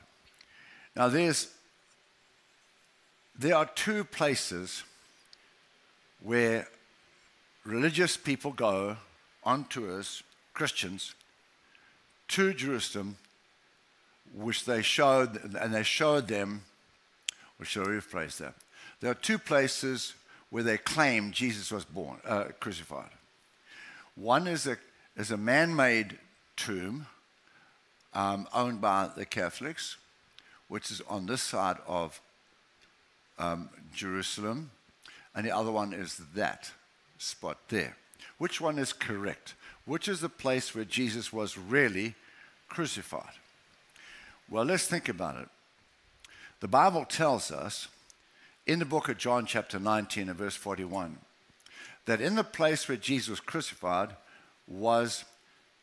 Now, 0.97 1.09
there's, 1.09 1.49
there 3.39 3.57
are 3.57 3.67
two 3.67 4.05
places 4.05 4.85
where 6.23 6.69
religious 7.65 8.17
people 8.17 8.53
go 8.53 8.97
on 9.43 9.65
tours, 9.65 10.23
Christians, 10.55 11.15
to 12.29 12.55
Jerusalem 12.55 13.17
which 14.35 14.65
they 14.65 14.83
showed, 14.83 15.55
and 15.55 15.73
they 15.73 15.83
showed 15.83 16.29
them, 16.29 16.63
or 17.61 17.65
shall 17.65 17.85
I 17.85 17.89
rephrase 17.89 18.39
that? 18.39 18.55
There 19.01 19.11
are 19.11 19.15
two 19.15 19.39
places 19.39 20.15
where 20.51 20.63
they 20.63 20.79
claim 20.79 21.31
Jesus 21.31 21.71
was 21.71 21.85
born, 21.85 22.19
uh, 22.25 22.45
crucified. 22.59 23.11
One 24.17 24.47
is 24.47 24.67
a, 24.67 24.77
is 25.17 25.31
a 25.31 25.37
man 25.37 25.75
made 25.75 26.19
tomb 26.57 27.07
um, 28.15 28.47
owned 28.55 28.81
by 28.81 29.11
the 29.17 29.25
Catholics, 29.25 29.97
which 30.69 30.91
is 30.91 31.01
on 31.09 31.27
this 31.27 31.43
side 31.43 31.77
of 31.87 32.21
um, 33.39 33.69
Jerusalem, 33.95 34.71
and 35.35 35.45
the 35.45 35.55
other 35.55 35.73
one 35.73 35.93
is 35.93 36.21
that 36.35 36.71
spot 37.19 37.59
there. 37.69 37.97
Which 38.39 38.61
one 38.61 38.79
is 38.79 38.93
correct? 38.93 39.55
Which 39.85 40.09
is 40.09 40.21
the 40.21 40.29
place 40.29 40.75
where 40.75 40.85
Jesus 40.85 41.33
was 41.33 41.59
really 41.59 42.15
crucified? 42.69 43.35
Well, 44.49 44.65
let's 44.65 44.87
think 44.87 45.09
about 45.09 45.41
it. 45.41 45.49
The 46.61 46.69
Bible 46.69 47.05
tells 47.05 47.51
us 47.51 47.89
in 48.67 48.79
the 48.79 48.85
book 48.85 49.09
of 49.09 49.19
John, 49.19 49.47
chapter 49.47 49.79
19, 49.79 50.29
and 50.29 50.39
verse 50.39 50.57
41, 50.57 51.19
that 52.07 52.21
in 52.21 52.35
the 52.35 52.45
place 52.45 52.89
where 52.89 52.97
Jesus 52.97 53.29
was 53.29 53.41
crucified 53.41 54.11
was 54.67 55.25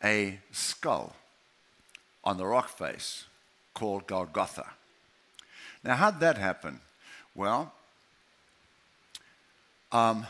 a 0.03 0.39
skull 0.51 1.15
on 2.23 2.37
the 2.37 2.45
rock 2.45 2.69
face 2.69 3.25
called 3.73 4.07
Golgotha. 4.07 4.71
Now, 5.83 5.95
how'd 5.95 6.19
that 6.19 6.37
happen? 6.37 6.81
Well, 7.33 7.73
um, 9.91 10.27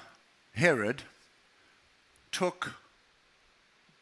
Herod 0.54 1.04
took 2.32 2.74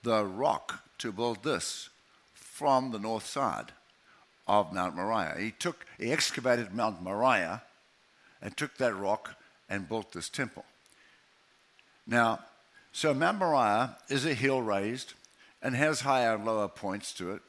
the 0.03 0.24
rock 0.24 0.84
to 1.00 1.12
build 1.12 1.43
this 1.43 1.89
from 2.34 2.91
the 2.91 3.00
north 3.00 3.25
side 3.25 3.72
of 4.48 4.74
Mount 4.74 4.96
Moriah. 4.96 5.36
He 5.39 5.51
took, 5.51 5.86
he 5.98 6.12
excavated 6.12 6.74
Mount 6.74 7.01
Moriah 7.01 7.63
and 8.41 8.55
took 8.55 8.77
that 8.77 8.96
rock 8.96 9.36
and 9.69 9.89
built 9.89 10.12
this 10.12 10.29
temple. 10.29 10.65
Now, 12.08 12.39
so 12.91 13.13
Mount 13.13 13.39
Moriah 13.39 13.98
is 14.10 14.25
a 14.25 14.34
hill 14.34 14.62
raised 14.62 15.13
and 15.62 15.75
has 15.75 16.01
higher 16.01 16.36
and 16.36 16.46
lower 16.46 16.67
points 16.67 17.13
to 17.13 17.31
it. 17.31 17.41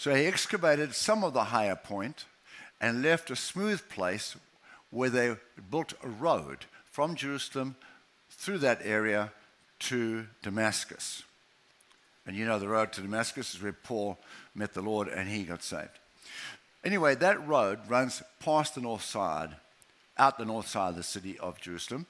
So 0.00 0.14
he 0.14 0.24
excavated 0.24 0.94
some 0.94 1.22
of 1.24 1.34
the 1.34 1.44
higher 1.44 1.76
point 1.76 2.24
and 2.80 3.02
left 3.02 3.30
a 3.30 3.36
smooth 3.36 3.86
place 3.90 4.34
where 4.88 5.10
they 5.10 5.36
built 5.70 5.92
a 6.02 6.08
road 6.08 6.64
from 6.90 7.16
Jerusalem 7.16 7.76
through 8.30 8.56
that 8.60 8.80
area 8.82 9.30
to 9.80 10.24
Damascus. 10.40 11.22
And 12.26 12.34
you 12.34 12.46
know 12.46 12.58
the 12.58 12.66
road 12.66 12.94
to 12.94 13.02
Damascus 13.02 13.54
is 13.54 13.62
where 13.62 13.74
Paul 13.74 14.16
met 14.54 14.72
the 14.72 14.80
Lord 14.80 15.06
and 15.06 15.28
he 15.28 15.42
got 15.42 15.62
saved. 15.62 15.98
Anyway, 16.82 17.14
that 17.16 17.46
road 17.46 17.80
runs 17.86 18.22
past 18.42 18.76
the 18.76 18.80
north 18.80 19.04
side, 19.04 19.54
out 20.16 20.38
the 20.38 20.46
north 20.46 20.66
side 20.68 20.88
of 20.88 20.96
the 20.96 21.02
city 21.02 21.38
of 21.40 21.60
Jerusalem. 21.60 22.06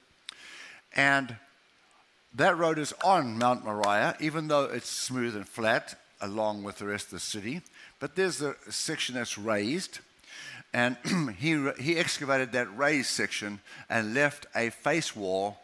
And 0.95 1.35
that 2.37 2.57
road 2.57 2.79
is 2.79 2.95
on 3.03 3.37
Mount 3.37 3.65
Moriah, 3.65 4.17
even 4.21 4.47
though 4.47 4.67
it's 4.67 4.89
smooth 4.89 5.35
and 5.35 5.49
flat 5.49 5.97
along 6.21 6.63
with 6.63 6.79
the 6.79 6.87
rest 6.87 7.07
of 7.07 7.13
the 7.13 7.21
city. 7.21 7.63
But 8.01 8.17
there's 8.17 8.41
a 8.43 8.57
section 8.71 9.15
that's 9.15 9.39
raised. 9.39 10.01
And 10.73 10.97
he, 11.39 11.71
he 11.79 11.97
excavated 11.97 12.53
that 12.53 12.77
raised 12.77 13.11
section 13.11 13.61
and 13.89 14.15
left 14.15 14.47
a 14.55 14.71
face 14.71 15.15
wall 15.15 15.59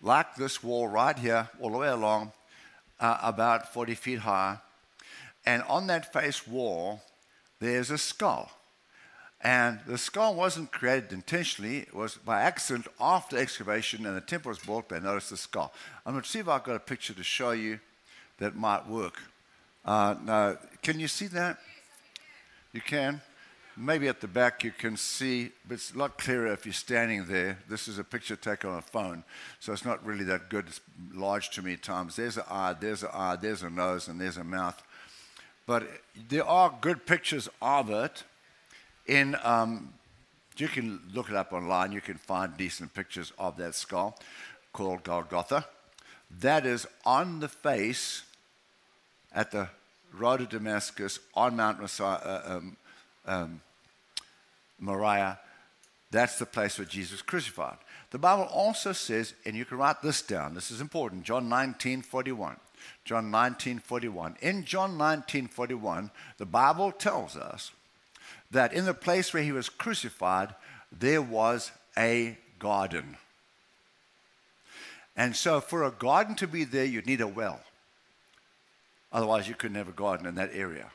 like 0.00 0.34
this 0.34 0.62
wall 0.62 0.88
right 0.88 1.16
here, 1.16 1.48
all 1.60 1.70
the 1.70 1.78
way 1.78 1.88
along, 1.88 2.32
uh, 2.98 3.18
about 3.22 3.72
40 3.72 3.94
feet 3.94 4.18
high. 4.18 4.58
And 5.46 5.62
on 5.64 5.86
that 5.88 6.12
face 6.12 6.46
wall, 6.46 7.02
there's 7.60 7.90
a 7.90 7.98
skull. 7.98 8.50
And 9.40 9.80
the 9.86 9.98
skull 9.98 10.34
wasn't 10.34 10.70
created 10.70 11.12
intentionally, 11.12 11.78
it 11.78 11.94
was 11.94 12.14
by 12.14 12.42
accident 12.42 12.86
after 13.00 13.36
excavation 13.36 14.06
and 14.06 14.16
the 14.16 14.20
temple 14.20 14.50
was 14.50 14.60
built, 14.60 14.88
they 14.88 15.00
noticed 15.00 15.30
the 15.30 15.36
skull. 15.36 15.72
I'm 16.06 16.12
going 16.12 16.22
to 16.22 16.28
see 16.28 16.38
if 16.38 16.48
I've 16.48 16.62
got 16.62 16.76
a 16.76 16.80
picture 16.80 17.12
to 17.12 17.24
show 17.24 17.50
you 17.50 17.80
that 18.38 18.54
might 18.54 18.86
work. 18.86 19.20
Uh, 19.84 20.14
now, 20.24 20.56
can 20.80 21.00
you 21.00 21.08
see 21.08 21.26
that? 21.28 21.58
You 22.72 22.80
can? 22.80 23.20
Maybe 23.76 24.08
at 24.08 24.20
the 24.20 24.28
back 24.28 24.64
you 24.64 24.70
can 24.70 24.96
see, 24.96 25.50
but 25.66 25.74
it's 25.74 25.94
a 25.94 25.98
lot 25.98 26.18
clearer 26.18 26.52
if 26.52 26.64
you're 26.64 26.72
standing 26.72 27.26
there. 27.26 27.58
This 27.68 27.88
is 27.88 27.98
a 27.98 28.04
picture 28.04 28.36
taken 28.36 28.70
on 28.70 28.78
a 28.78 28.82
phone, 28.82 29.24
so 29.60 29.72
it's 29.72 29.84
not 29.84 30.04
really 30.04 30.24
that 30.24 30.48
good. 30.48 30.68
It's 30.68 30.80
large 31.14 31.50
too 31.50 31.62
many 31.62 31.76
times. 31.76 32.16
There's 32.16 32.36
an 32.36 32.44
eye, 32.50 32.74
there's 32.78 33.02
an 33.02 33.10
eye, 33.12 33.36
there's 33.36 33.62
a 33.62 33.70
nose, 33.70 34.08
and 34.08 34.20
there's 34.20 34.36
a 34.36 34.44
mouth. 34.44 34.82
But 35.66 35.84
there 36.28 36.44
are 36.44 36.74
good 36.80 37.06
pictures 37.06 37.48
of 37.60 37.90
it 37.90 38.24
in, 39.06 39.36
um, 39.42 39.92
you 40.56 40.68
can 40.68 41.00
look 41.14 41.28
it 41.28 41.36
up 41.36 41.52
online, 41.52 41.92
you 41.92 42.00
can 42.00 42.16
find 42.16 42.56
decent 42.56 42.94
pictures 42.94 43.32
of 43.38 43.56
that 43.58 43.74
skull 43.74 44.18
called 44.72 45.02
Golgotha. 45.02 45.66
That 46.40 46.66
is 46.66 46.86
on 47.04 47.40
the 47.40 47.48
face 47.48 48.24
at 49.34 49.50
the 49.50 49.68
road 50.12 50.40
of 50.40 50.48
Damascus 50.48 51.18
on 51.34 51.56
Mount 51.56 51.80
Messiah, 51.80 52.18
uh, 52.18 52.42
um, 52.46 52.76
um, 53.26 53.60
Moriah. 54.78 55.38
That's 56.10 56.38
the 56.38 56.46
place 56.46 56.78
where 56.78 56.86
Jesus 56.86 57.22
crucified. 57.22 57.78
The 58.10 58.18
Bible 58.18 58.44
also 58.44 58.92
says, 58.92 59.32
and 59.46 59.56
you 59.56 59.64
can 59.64 59.78
write 59.78 60.02
this 60.02 60.20
down, 60.20 60.54
this 60.54 60.70
is 60.70 60.80
important, 60.80 61.24
John 61.24 61.48
19 61.48 62.02
41. 62.02 62.56
John 63.04 63.30
19 63.30 63.78
41. 63.78 64.36
In 64.42 64.64
John 64.64 64.98
19 64.98 65.48
41, 65.48 66.10
the 66.38 66.46
Bible 66.46 66.92
tells 66.92 67.36
us 67.36 67.70
that 68.50 68.72
in 68.72 68.84
the 68.84 68.94
place 68.94 69.32
where 69.32 69.42
he 69.42 69.52
was 69.52 69.68
crucified, 69.68 70.54
there 70.90 71.22
was 71.22 71.72
a 71.96 72.36
garden. 72.58 73.16
And 75.16 75.36
so, 75.36 75.60
for 75.60 75.84
a 75.84 75.90
garden 75.90 76.34
to 76.36 76.46
be 76.46 76.64
there, 76.64 76.84
you'd 76.84 77.06
need 77.06 77.20
a 77.20 77.26
well. 77.26 77.60
Otherwise, 79.12 79.48
you 79.48 79.54
couldn't 79.54 79.76
have 79.76 79.88
a 79.88 79.92
garden 79.92 80.26
in 80.26 80.34
that 80.36 80.50
area. 80.52 80.90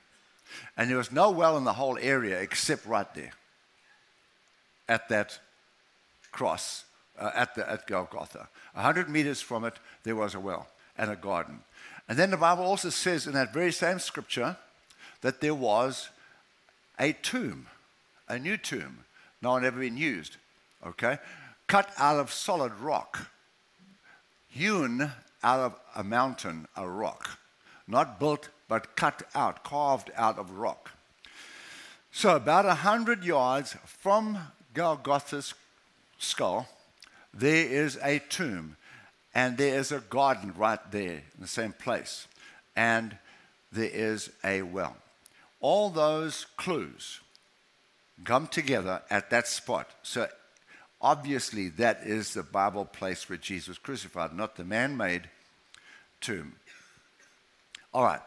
And 0.76 0.90
there 0.90 0.98
was 0.98 1.12
no 1.12 1.30
well 1.30 1.58
in 1.58 1.64
the 1.64 1.74
whole 1.74 1.98
area 2.00 2.40
except 2.40 2.86
right 2.86 3.14
there 3.14 3.32
at 4.88 5.10
that 5.10 5.40
cross, 6.32 6.86
uh, 7.20 7.32
at, 7.36 7.56
the, 7.56 7.70
at 7.70 7.88
Golgotha. 7.88 8.48
A 8.76 8.82
hundred 8.82 9.10
meters 9.10 9.42
from 9.42 9.66
it, 9.66 9.74
there 10.04 10.16
was 10.16 10.36
a 10.36 10.40
well 10.40 10.68
and 10.98 11.12
a 11.12 11.16
garden. 11.16 11.60
And 12.08 12.18
then 12.18 12.32
the 12.32 12.38
Bible 12.38 12.64
also 12.64 12.90
says 12.90 13.28
in 13.28 13.34
that 13.34 13.54
very 13.54 13.72
same 13.72 14.00
scripture 14.00 14.58
that 15.22 15.42
there 15.42 15.56
was 15.56 16.10
a 17.00 17.14
tomb, 17.14 17.68
a 18.28 18.40
new 18.40 18.58
tomb, 18.58 19.00
no 19.42 19.52
one 19.52 19.66
ever 19.66 19.80
been 19.80 19.98
used, 19.98 20.38
okay? 20.86 21.18
Cut 21.68 21.92
out 21.98 22.18
of 22.18 22.32
solid 22.32 22.74
rock, 22.80 23.30
hewn 24.48 25.12
out 25.44 25.60
of 25.60 25.76
a 25.96 26.04
mountain, 26.04 26.68
a 26.76 26.88
rock. 26.88 27.38
Not 27.88 28.20
built, 28.20 28.50
but 28.68 28.96
cut 28.96 29.24
out, 29.34 29.64
carved 29.64 30.12
out 30.16 30.38
of 30.38 30.52
rock. 30.52 30.92
So, 32.12 32.36
about 32.36 32.66
a 32.66 32.74
hundred 32.74 33.24
yards 33.24 33.76
from 33.86 34.38
Golgotha's 34.74 35.54
skull, 36.18 36.68
there 37.34 37.68
is 37.68 37.98
a 38.04 38.20
tomb, 38.20 38.76
and 39.34 39.58
there 39.58 39.80
is 39.80 39.92
a 39.92 40.00
garden 40.00 40.54
right 40.58 40.80
there 40.92 41.22
in 41.36 41.42
the 41.42 41.48
same 41.48 41.74
place, 41.74 42.28
and 42.76 43.18
there 43.72 43.92
is 43.92 44.32
a 44.44 44.64
well. 44.64 44.98
All 45.60 45.90
those 45.90 46.46
clues 46.58 47.20
come 48.24 48.48
together 48.48 49.02
at 49.10 49.30
that 49.30 49.48
spot. 49.48 49.90
So 50.04 50.28
obviously, 51.02 51.70
that 51.70 52.02
is 52.04 52.34
the 52.34 52.44
Bible 52.44 52.86
place 52.86 53.30
where 53.30 53.38
Jesus 53.38 53.68
was 53.68 53.78
crucified, 53.78 54.34
not 54.34 54.56
the 54.56 54.64
man 54.64 54.98
made 54.98 55.30
tomb. 56.22 56.54
All 57.94 58.04
right. 58.04 58.22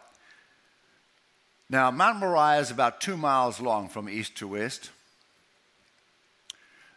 Now, 1.69 1.91
Mount 1.91 2.19
Moriah 2.19 2.61
is 2.61 2.71
about 2.71 3.01
two 3.01 3.17
miles 3.17 3.61
long 3.61 3.89
from 3.89 4.09
east 4.09 4.37
to 4.39 4.49
west. 4.49 4.91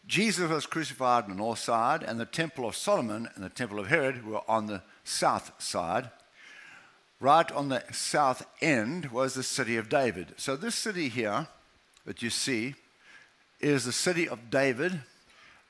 Jesus 0.07 0.49
was 0.49 0.65
crucified 0.65 1.25
on 1.25 1.29
the 1.29 1.35
north 1.35 1.59
side, 1.59 2.03
and 2.03 2.19
the 2.19 2.25
Temple 2.25 2.67
of 2.67 2.75
Solomon 2.75 3.29
and 3.35 3.43
the 3.43 3.49
Temple 3.49 3.79
of 3.79 3.87
Herod 3.87 4.25
were 4.25 4.41
on 4.49 4.65
the 4.65 4.81
south 5.03 5.51
side. 5.61 6.09
Right 7.19 7.49
on 7.51 7.69
the 7.69 7.83
south 7.91 8.45
end 8.61 9.11
was 9.11 9.33
the 9.33 9.43
city 9.43 9.77
of 9.77 9.87
David. 9.87 10.33
So, 10.37 10.57
this 10.57 10.75
city 10.75 11.07
here 11.07 11.47
that 12.05 12.21
you 12.21 12.29
see 12.29 12.75
is 13.61 13.85
the 13.85 13.93
city 13.93 14.27
of 14.27 14.49
David, 14.49 15.01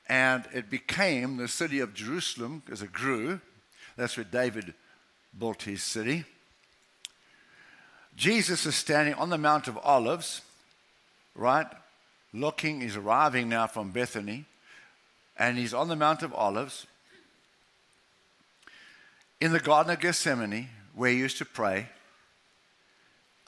and 0.08 0.44
it 0.52 0.68
became 0.68 1.36
the 1.36 1.46
city 1.46 1.78
of 1.78 1.94
Jerusalem 1.94 2.62
as 2.70 2.82
it 2.82 2.92
grew. 2.92 3.40
That's 3.96 4.16
where 4.16 4.24
David 4.24 4.74
built 5.38 5.62
his 5.62 5.82
city. 5.82 6.24
Jesus 8.16 8.64
is 8.66 8.76
standing 8.76 9.14
on 9.14 9.30
the 9.30 9.38
Mount 9.38 9.66
of 9.66 9.78
Olives, 9.82 10.42
right? 11.34 11.66
Looking, 12.32 12.80
he's 12.80 12.96
arriving 12.96 13.48
now 13.48 13.66
from 13.66 13.90
Bethany, 13.90 14.44
and 15.36 15.58
he's 15.58 15.74
on 15.74 15.88
the 15.88 15.96
Mount 15.96 16.22
of 16.22 16.32
Olives 16.32 16.86
in 19.40 19.52
the 19.52 19.60
Garden 19.60 19.92
of 19.92 20.00
Gethsemane, 20.00 20.68
where 20.94 21.10
he 21.10 21.18
used 21.18 21.38
to 21.38 21.44
pray 21.44 21.88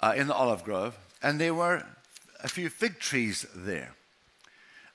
uh, 0.00 0.14
in 0.16 0.26
the 0.26 0.34
olive 0.34 0.64
grove, 0.64 0.96
and 1.22 1.40
there 1.40 1.54
were 1.54 1.84
a 2.42 2.48
few 2.48 2.68
fig 2.68 2.98
trees 2.98 3.46
there. 3.54 3.94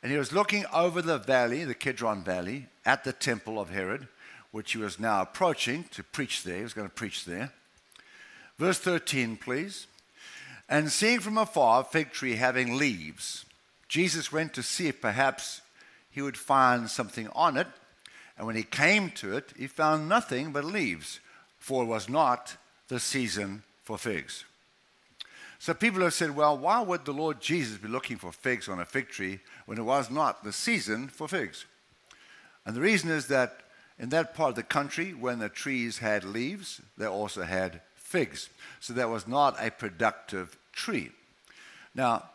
And 0.03 0.11
he 0.11 0.17
was 0.17 0.33
looking 0.33 0.65
over 0.73 1.01
the 1.01 1.17
valley, 1.17 1.63
the 1.63 1.75
Kidron 1.75 2.23
Valley, 2.23 2.67
at 2.85 3.03
the 3.03 3.13
temple 3.13 3.59
of 3.59 3.69
Herod, 3.69 4.07
which 4.51 4.73
he 4.73 4.77
was 4.79 4.99
now 4.99 5.21
approaching 5.21 5.85
to 5.91 6.03
preach 6.03 6.43
there. 6.43 6.57
He 6.57 6.63
was 6.63 6.73
going 6.73 6.87
to 6.87 6.93
preach 6.93 7.25
there. 7.25 7.53
Verse 8.61 8.77
13, 8.77 9.37
please. 9.37 9.87
And 10.69 10.91
seeing 10.91 11.19
from 11.19 11.39
afar 11.39 11.81
a 11.81 11.83
fig 11.83 12.11
tree 12.11 12.35
having 12.35 12.77
leaves, 12.77 13.43
Jesus 13.87 14.31
went 14.31 14.53
to 14.53 14.61
see 14.61 14.87
if 14.87 15.01
perhaps 15.01 15.61
he 16.11 16.21
would 16.21 16.37
find 16.37 16.87
something 16.87 17.27
on 17.29 17.57
it. 17.57 17.65
And 18.37 18.45
when 18.45 18.55
he 18.55 18.61
came 18.61 19.09
to 19.15 19.35
it, 19.35 19.51
he 19.57 19.65
found 19.65 20.07
nothing 20.07 20.51
but 20.51 20.63
leaves, 20.63 21.21
for 21.57 21.81
it 21.81 21.87
was 21.87 22.07
not 22.07 22.55
the 22.87 22.99
season 22.99 23.63
for 23.83 23.97
figs. 23.97 24.45
So 25.57 25.73
people 25.73 26.01
have 26.01 26.13
said, 26.13 26.35
well, 26.35 26.55
why 26.55 26.81
would 26.81 27.05
the 27.05 27.13
Lord 27.13 27.41
Jesus 27.41 27.79
be 27.79 27.87
looking 27.87 28.17
for 28.17 28.31
figs 28.31 28.69
on 28.69 28.79
a 28.79 28.85
fig 28.85 29.09
tree 29.09 29.39
when 29.65 29.79
it 29.79 29.85
was 29.85 30.11
not 30.11 30.43
the 30.43 30.53
season 30.53 31.07
for 31.07 31.27
figs? 31.27 31.65
And 32.63 32.75
the 32.75 32.81
reason 32.81 33.09
is 33.09 33.25
that 33.25 33.61
in 33.97 34.09
that 34.09 34.35
part 34.35 34.49
of 34.49 34.55
the 34.55 34.61
country, 34.61 35.15
when 35.15 35.39
the 35.39 35.49
trees 35.49 35.97
had 35.97 36.23
leaves, 36.23 36.79
they 36.95 37.07
also 37.07 37.41
had 37.41 37.81
figs. 38.11 38.49
So 38.79 38.93
that 38.93 39.09
was 39.09 39.27
not 39.27 39.55
a 39.59 39.71
productive 39.71 40.57
tree. 40.73 41.11
Now, 41.95 42.25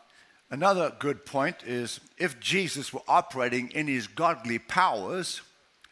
another 0.50 0.92
good 0.98 1.26
point 1.26 1.56
is 1.64 2.00
if 2.18 2.40
Jesus 2.40 2.92
were 2.92 3.02
operating 3.06 3.68
in 3.70 3.86
his 3.86 4.06
godly 4.06 4.58
powers 4.58 5.42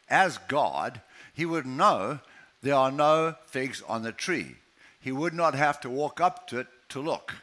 as 0.09 0.39
God, 0.49 1.01
he 1.35 1.45
would 1.45 1.67
know 1.67 2.21
there 2.63 2.75
are 2.75 2.93
no 2.93 3.35
figs 3.47 3.83
on 3.87 4.03
the 4.03 4.13
tree. 4.13 4.57
He 5.01 5.13
would 5.13 5.35
not 5.35 5.55
have 5.55 5.81
to 5.83 5.91
walk 5.91 6.21
up 6.21 6.49
to 6.49 6.61
it 6.61 6.67
to 6.91 7.01
look. 7.01 7.35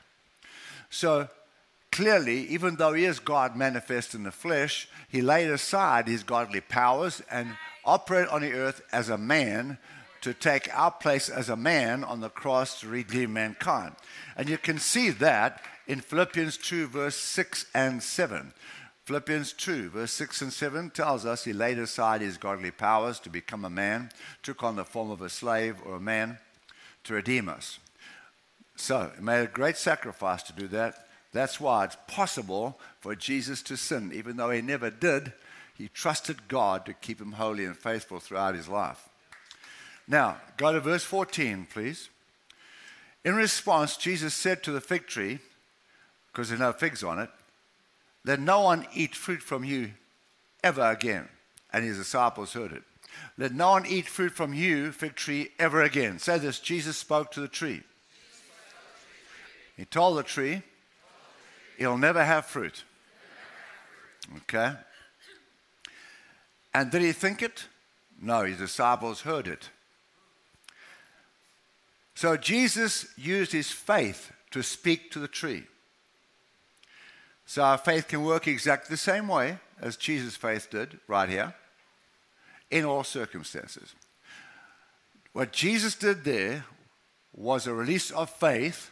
So 0.90 1.30
clearly, 1.92 2.48
even 2.48 2.78
though 2.78 2.94
he 2.94 3.06
is 3.06 3.20
God 3.20 3.56
manifest 3.56 4.16
in 4.16 4.24
the 4.24 4.32
flesh, 4.32 4.90
he 5.10 5.22
laid 5.22 5.50
aside 5.50 6.08
his 6.08 6.24
godly 6.24 6.62
powers 6.62 7.22
and 7.30 7.56
operated 7.86 8.30
on 8.30 8.42
the 8.42 8.54
earth 8.54 8.82
as 8.92 9.10
a 9.10 9.18
man 9.18 9.78
to 10.22 10.34
take 10.34 10.74
our 10.74 10.92
place 10.92 11.30
as 11.30 11.50
a 11.50 11.56
man 11.56 12.04
on 12.04 12.22
the 12.22 12.30
cross 12.30 12.80
to 12.80 12.88
redeem 12.88 13.34
mankind. 13.34 13.96
And 14.38 14.48
you 14.48 14.58
can 14.58 14.78
see 14.78 15.10
that 15.10 15.62
in 15.88 16.00
Philippians 16.00 16.58
2, 16.58 16.88
verse 16.88 17.16
6 17.16 17.66
and 17.74 18.02
7. 18.02 18.54
Philippians 19.06 19.54
2, 19.54 19.90
verse 19.90 20.12
6 20.14 20.42
and 20.44 20.54
7 20.54 20.92
tells 20.92 21.26
us 21.26 21.44
he 21.44 21.54
laid 21.54 21.80
aside 21.80 22.22
his 22.22 22.38
godly 22.38 22.72
powers 22.72 23.20
to 23.20 23.30
become 23.30 23.66
a 23.66 23.70
man, 23.70 24.12
took 24.44 24.64
on 24.64 24.76
the 24.76 24.86
form 24.86 25.10
of 25.10 25.22
a 25.22 25.30
slave 25.30 25.78
or 25.86 25.96
a 25.96 26.00
man 26.00 26.38
to 27.04 27.16
redeem 27.16 27.50
us. 27.50 27.80
So, 28.76 29.12
he 29.16 29.24
made 29.24 29.42
a 29.42 29.48
great 29.48 29.78
sacrifice 29.78 30.44
to 30.44 30.54
do 30.54 30.68
that. 30.70 31.08
That's 31.34 31.60
why 31.60 31.86
it's 31.86 31.98
possible 32.08 32.80
for 33.00 33.16
Jesus 33.16 33.62
to 33.64 33.78
sin. 33.78 34.12
Even 34.14 34.38
though 34.38 34.52
he 34.52 34.62
never 34.62 34.90
did, 34.90 35.34
he 35.76 35.88
trusted 35.88 36.48
God 36.48 36.86
to 36.86 36.94
keep 36.94 37.20
him 37.20 37.34
holy 37.34 37.66
and 37.66 37.78
faithful 37.78 38.20
throughout 38.20 38.56
his 38.56 38.68
life. 38.68 39.10
Now, 40.08 40.38
go 40.58 40.74
to 40.74 40.80
verse 40.80 41.04
14, 41.04 41.68
please. 41.72 42.10
In 43.24 43.36
response, 43.36 43.98
Jesus 43.98 44.34
said 44.34 44.64
to 44.64 44.72
the 44.72 44.82
fig 44.82 45.08
tree, 45.08 45.40
because 46.32 46.50
there's 46.50 46.60
no 46.60 46.74
figs 46.74 47.04
on 47.04 47.20
it, 47.20 47.30
let 48.26 48.40
no 48.40 48.62
one 48.62 48.86
eat 48.94 49.16
fruit 49.16 49.42
from 49.42 49.64
you 49.64 49.92
ever 50.64 50.90
again. 50.90 51.28
And 51.74 51.84
his 51.84 51.98
disciples 51.98 52.54
heard 52.54 52.72
it. 52.72 52.84
Let 53.38 53.54
no 53.54 53.72
one 53.72 53.86
eat 53.86 54.08
fruit 54.08 54.32
from 54.32 54.54
you, 54.54 54.92
fig 54.92 55.16
tree, 55.16 55.50
ever 55.60 55.82
again. 55.82 56.20
Say 56.20 56.38
this 56.38 56.60
Jesus 56.60 56.98
spoke 56.98 57.32
to 57.32 57.42
the 57.42 57.48
tree. 57.48 57.82
He 59.78 59.86
told 59.86 60.18
the 60.18 60.24
tree, 60.24 60.62
he'll 61.78 61.98
never 61.98 62.24
have 62.24 62.46
fruit. 62.46 62.84
Okay? 64.38 64.74
And 66.74 66.92
did 66.92 67.02
he 67.02 67.12
think 67.12 67.42
it? 67.42 67.66
No, 68.22 68.44
his 68.44 68.58
disciples 68.58 69.22
heard 69.22 69.48
it. 69.48 69.70
So 72.16 72.38
Jesus 72.38 73.08
used 73.18 73.52
his 73.52 73.72
faith 73.72 74.32
to 74.52 74.62
speak 74.62 75.12
to 75.12 75.20
the 75.20 75.28
tree. 75.28 75.64
So 77.46 77.64
our 77.64 77.78
faith 77.78 78.08
can 78.08 78.24
work 78.24 78.48
exactly 78.48 78.94
the 78.94 78.98
same 78.98 79.28
way 79.28 79.58
as 79.82 79.98
Jesus' 79.98 80.36
faith 80.36 80.70
did 80.70 81.00
right 81.08 81.28
here 81.28 81.54
in 82.70 82.86
all 82.86 83.04
circumstances. 83.04 83.94
What 85.34 85.52
Jesus 85.52 85.96
did 85.96 86.24
there 86.24 86.66
was 87.34 87.68
a 87.68 87.74
release 87.74 88.12
of 88.12 88.30
faith, 88.30 88.92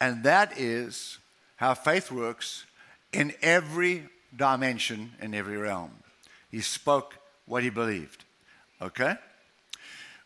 and 0.00 0.24
that 0.24 0.58
is 0.58 1.18
how 1.56 1.74
faith 1.74 2.10
works 2.10 2.66
in 3.12 3.34
every 3.42 4.08
dimension, 4.34 5.12
in 5.20 5.34
every 5.34 5.56
realm. 5.56 5.90
He 6.50 6.60
spoke 6.60 7.14
what 7.46 7.62
he 7.62 7.70
believed. 7.70 8.24
Okay? 8.80 9.16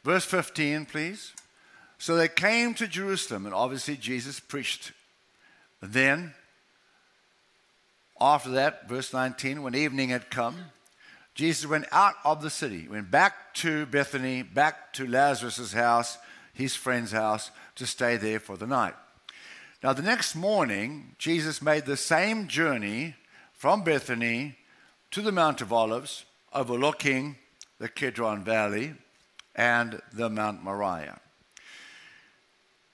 Verse 0.05 0.25
15, 0.25 0.87
please. 0.87 1.33
So 2.03 2.17
they 2.17 2.27
came 2.27 2.75
to 2.75 2.89
Jerusalem, 2.89 3.47
and 3.47 3.55
obviously 3.55 3.97
Jesus 3.97 4.41
preached. 4.41 4.91
Then, 5.81 6.35
after 8.21 8.51
that, 8.51 8.89
verse 8.89 9.13
19, 9.13 9.63
when 9.63 9.77
evening 9.77 10.09
had 10.09 10.29
come, 10.29 10.57
Jesus 11.37 11.65
went 11.65 11.85
out 11.93 12.15
of 12.25 12.43
the 12.43 12.51
city, 12.51 12.89
went 12.89 13.13
back 13.13 13.55
to 13.55 13.87
Bethany, 13.87 14.43
back 14.43 14.93
to 14.95 15.07
Lazarus' 15.07 15.75
house, 15.75 16.19
his 16.53 16.75
friend's 16.75 17.13
house, 17.13 17.53
to 17.77 17.87
stay 17.87 18.17
there 18.17 18.41
for 18.41 18.57
the 18.57 18.67
night. 18.67 18.95
Now, 19.81 19.93
the 19.93 20.03
next 20.03 20.35
morning, 20.35 21.15
Jesus 21.19 21.63
made 21.63 21.87
the 21.87 21.97
same 21.97 22.49
journey 22.49 23.15
from 23.53 23.85
Bethany 23.85 24.57
to 25.13 25.23
the 25.23 25.31
Mount 25.31 25.61
of 25.61 25.73
Olives, 25.73 26.25
overlooking 26.53 27.37
the 27.79 27.89
Kidron 27.89 28.43
Valley 28.43 28.95
and 29.55 30.03
the 30.13 30.29
Mount 30.29 30.65
Moriah. 30.65 31.21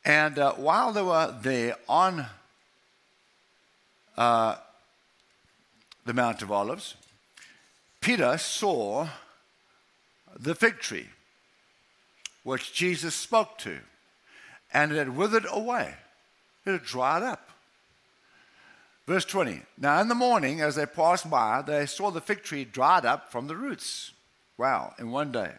And 0.08 0.38
uh, 0.38 0.54
while 0.54 0.94
they 0.94 1.02
were 1.02 1.36
there 1.42 1.76
on 1.86 2.24
uh, 4.16 4.56
the 6.06 6.14
Mount 6.14 6.40
of 6.40 6.50
Olives, 6.50 6.94
Peter 8.00 8.38
saw 8.38 9.06
the 10.34 10.54
fig 10.54 10.78
tree, 10.78 11.08
which 12.42 12.72
Jesus 12.72 13.14
spoke 13.14 13.58
to, 13.58 13.80
and 14.72 14.92
it 14.92 14.96
had 14.96 15.14
withered 15.14 15.44
away. 15.50 15.94
It 16.64 16.70
had 16.72 16.84
dried 16.84 17.22
up. 17.22 17.50
Verse 19.06 19.26
20 19.26 19.60
Now 19.76 20.00
in 20.00 20.08
the 20.08 20.14
morning, 20.14 20.62
as 20.62 20.76
they 20.76 20.86
passed 20.86 21.28
by, 21.28 21.60
they 21.60 21.84
saw 21.84 22.10
the 22.10 22.22
fig 22.22 22.42
tree 22.42 22.64
dried 22.64 23.04
up 23.04 23.30
from 23.30 23.46
the 23.46 23.56
roots. 23.56 24.12
Wow, 24.56 24.94
in 24.98 25.10
one 25.10 25.32
day. 25.32 25.52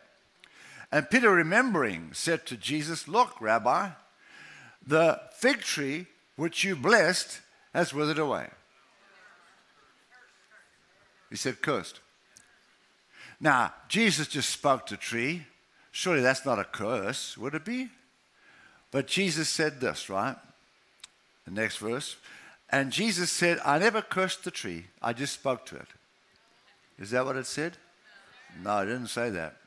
And 0.91 1.07
Peter, 1.07 1.29
remembering, 1.29 2.09
said 2.13 2.47
to 2.47 2.57
Jesus, 2.57 3.07
Look, 3.07 3.39
Rabbi, 3.39 3.89
the 4.89 5.21
fig 5.33 5.61
tree 5.61 6.07
which 6.35 6.63
you 6.63 6.75
blessed 6.75 7.41
has 7.73 7.93
withered 7.93 8.17
away. 8.17 8.47
He 11.29 11.35
said, 11.35 11.61
Cursed. 11.61 11.99
Now, 13.39 13.71
Jesus 13.87 14.27
just 14.27 14.49
spoke 14.49 14.87
to 14.87 14.97
tree. 14.97 15.45
Surely 15.91 16.21
that's 16.21 16.45
not 16.45 16.59
a 16.59 16.63
curse, 16.63 17.37
would 17.37 17.53
it 17.53 17.63
be? 17.63 17.89
But 18.91 19.05
Jesus 19.05 19.47
said 19.47 19.79
this, 19.79 20.09
right? 20.09 20.35
The 21.45 21.51
next 21.51 21.77
verse. 21.77 22.15
And 22.71 22.91
Jesus 22.91 23.31
said, 23.31 23.59
I 23.63 23.77
never 23.77 24.01
cursed 24.01 24.43
the 24.43 24.51
tree, 24.51 24.87
I 25.01 25.13
just 25.13 25.33
spoke 25.33 25.67
to 25.67 25.75
it. 25.75 25.87
Is 26.97 27.11
that 27.11 27.25
what 27.25 27.37
it 27.37 27.45
said? 27.45 27.77
No, 28.63 28.79
it 28.79 28.87
didn't 28.87 29.07
say 29.07 29.29
that. 29.29 29.58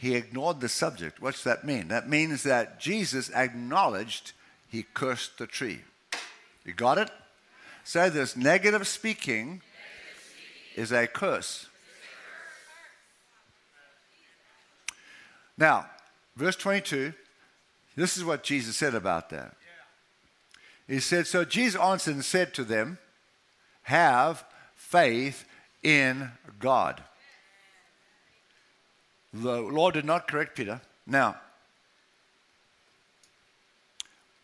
He 0.00 0.14
ignored 0.14 0.60
the 0.60 0.68
subject. 0.70 1.20
What's 1.20 1.44
that 1.44 1.62
mean? 1.62 1.88
That 1.88 2.08
means 2.08 2.42
that 2.44 2.80
Jesus 2.80 3.30
acknowledged 3.34 4.32
he 4.66 4.86
cursed 4.94 5.36
the 5.36 5.46
tree. 5.46 5.80
You 6.64 6.72
got 6.72 6.96
it? 6.96 7.10
Say 7.84 8.08
this 8.08 8.34
negative 8.34 8.88
speaking, 8.88 9.46
negative 9.46 9.60
speaking. 10.72 10.82
is 10.82 10.92
a 10.92 11.06
curse. 11.06 11.66
Now, 15.58 15.84
verse 16.34 16.56
22, 16.56 17.12
this 17.94 18.16
is 18.16 18.24
what 18.24 18.42
Jesus 18.42 18.78
said 18.78 18.94
about 18.94 19.28
that. 19.28 19.54
He 20.88 21.00
said, 21.00 21.26
So 21.26 21.44
Jesus 21.44 21.78
answered 21.78 22.14
and 22.14 22.24
said 22.24 22.54
to 22.54 22.64
them, 22.64 22.96
Have 23.82 24.44
faith 24.74 25.44
in 25.82 26.30
God. 26.58 27.02
The 29.32 29.60
Lord 29.60 29.94
did 29.94 30.04
not 30.04 30.26
correct 30.26 30.56
Peter. 30.56 30.80
Now, 31.06 31.36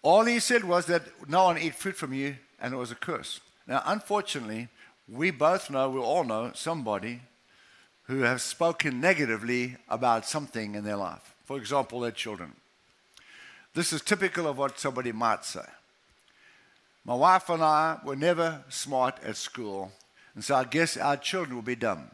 all 0.03 0.25
he 0.25 0.39
said 0.39 0.63
was 0.65 0.87
that 0.87 1.03
no 1.29 1.45
one 1.45 1.59
eat 1.59 1.75
fruit 1.75 1.97
from 1.97 2.13
you, 2.13 2.37
and 2.61 2.73
it 2.73 2.77
was 2.77 2.93
a 2.93 2.97
curse. 2.97 3.41
Now, 3.67 3.83
unfortunately, 3.87 4.69
we 5.09 5.31
both 5.31 5.71
know, 5.71 5.91
we 5.91 5.99
all 5.99 6.25
know 6.25 6.53
somebody 6.55 7.23
who 8.05 8.21
have 8.21 8.41
spoken 8.41 9.01
negatively 9.01 9.77
about 9.89 10.25
something 10.27 10.77
in 10.77 10.85
their 10.85 10.97
life. 10.97 11.35
For 11.45 11.57
example, 11.57 12.01
their 12.01 12.13
children. 12.13 12.53
This 13.75 13.93
is 13.93 14.01
typical 14.01 14.47
of 14.47 14.59
what 14.59 14.79
somebody 14.79 15.13
might 15.13 15.45
say. 15.45 15.65
My 17.05 17.15
wife 17.15 17.49
and 17.51 17.63
I 17.63 17.99
were 18.05 18.17
never 18.17 18.65
smart 18.69 19.19
at 19.25 19.37
school, 19.37 19.93
and 20.35 20.45
so 20.45 20.55
I 20.55 20.65
guess 20.65 20.97
our 20.97 21.17
children 21.17 21.57
will 21.57 21.63
be 21.63 21.77
dumb. 21.77 22.11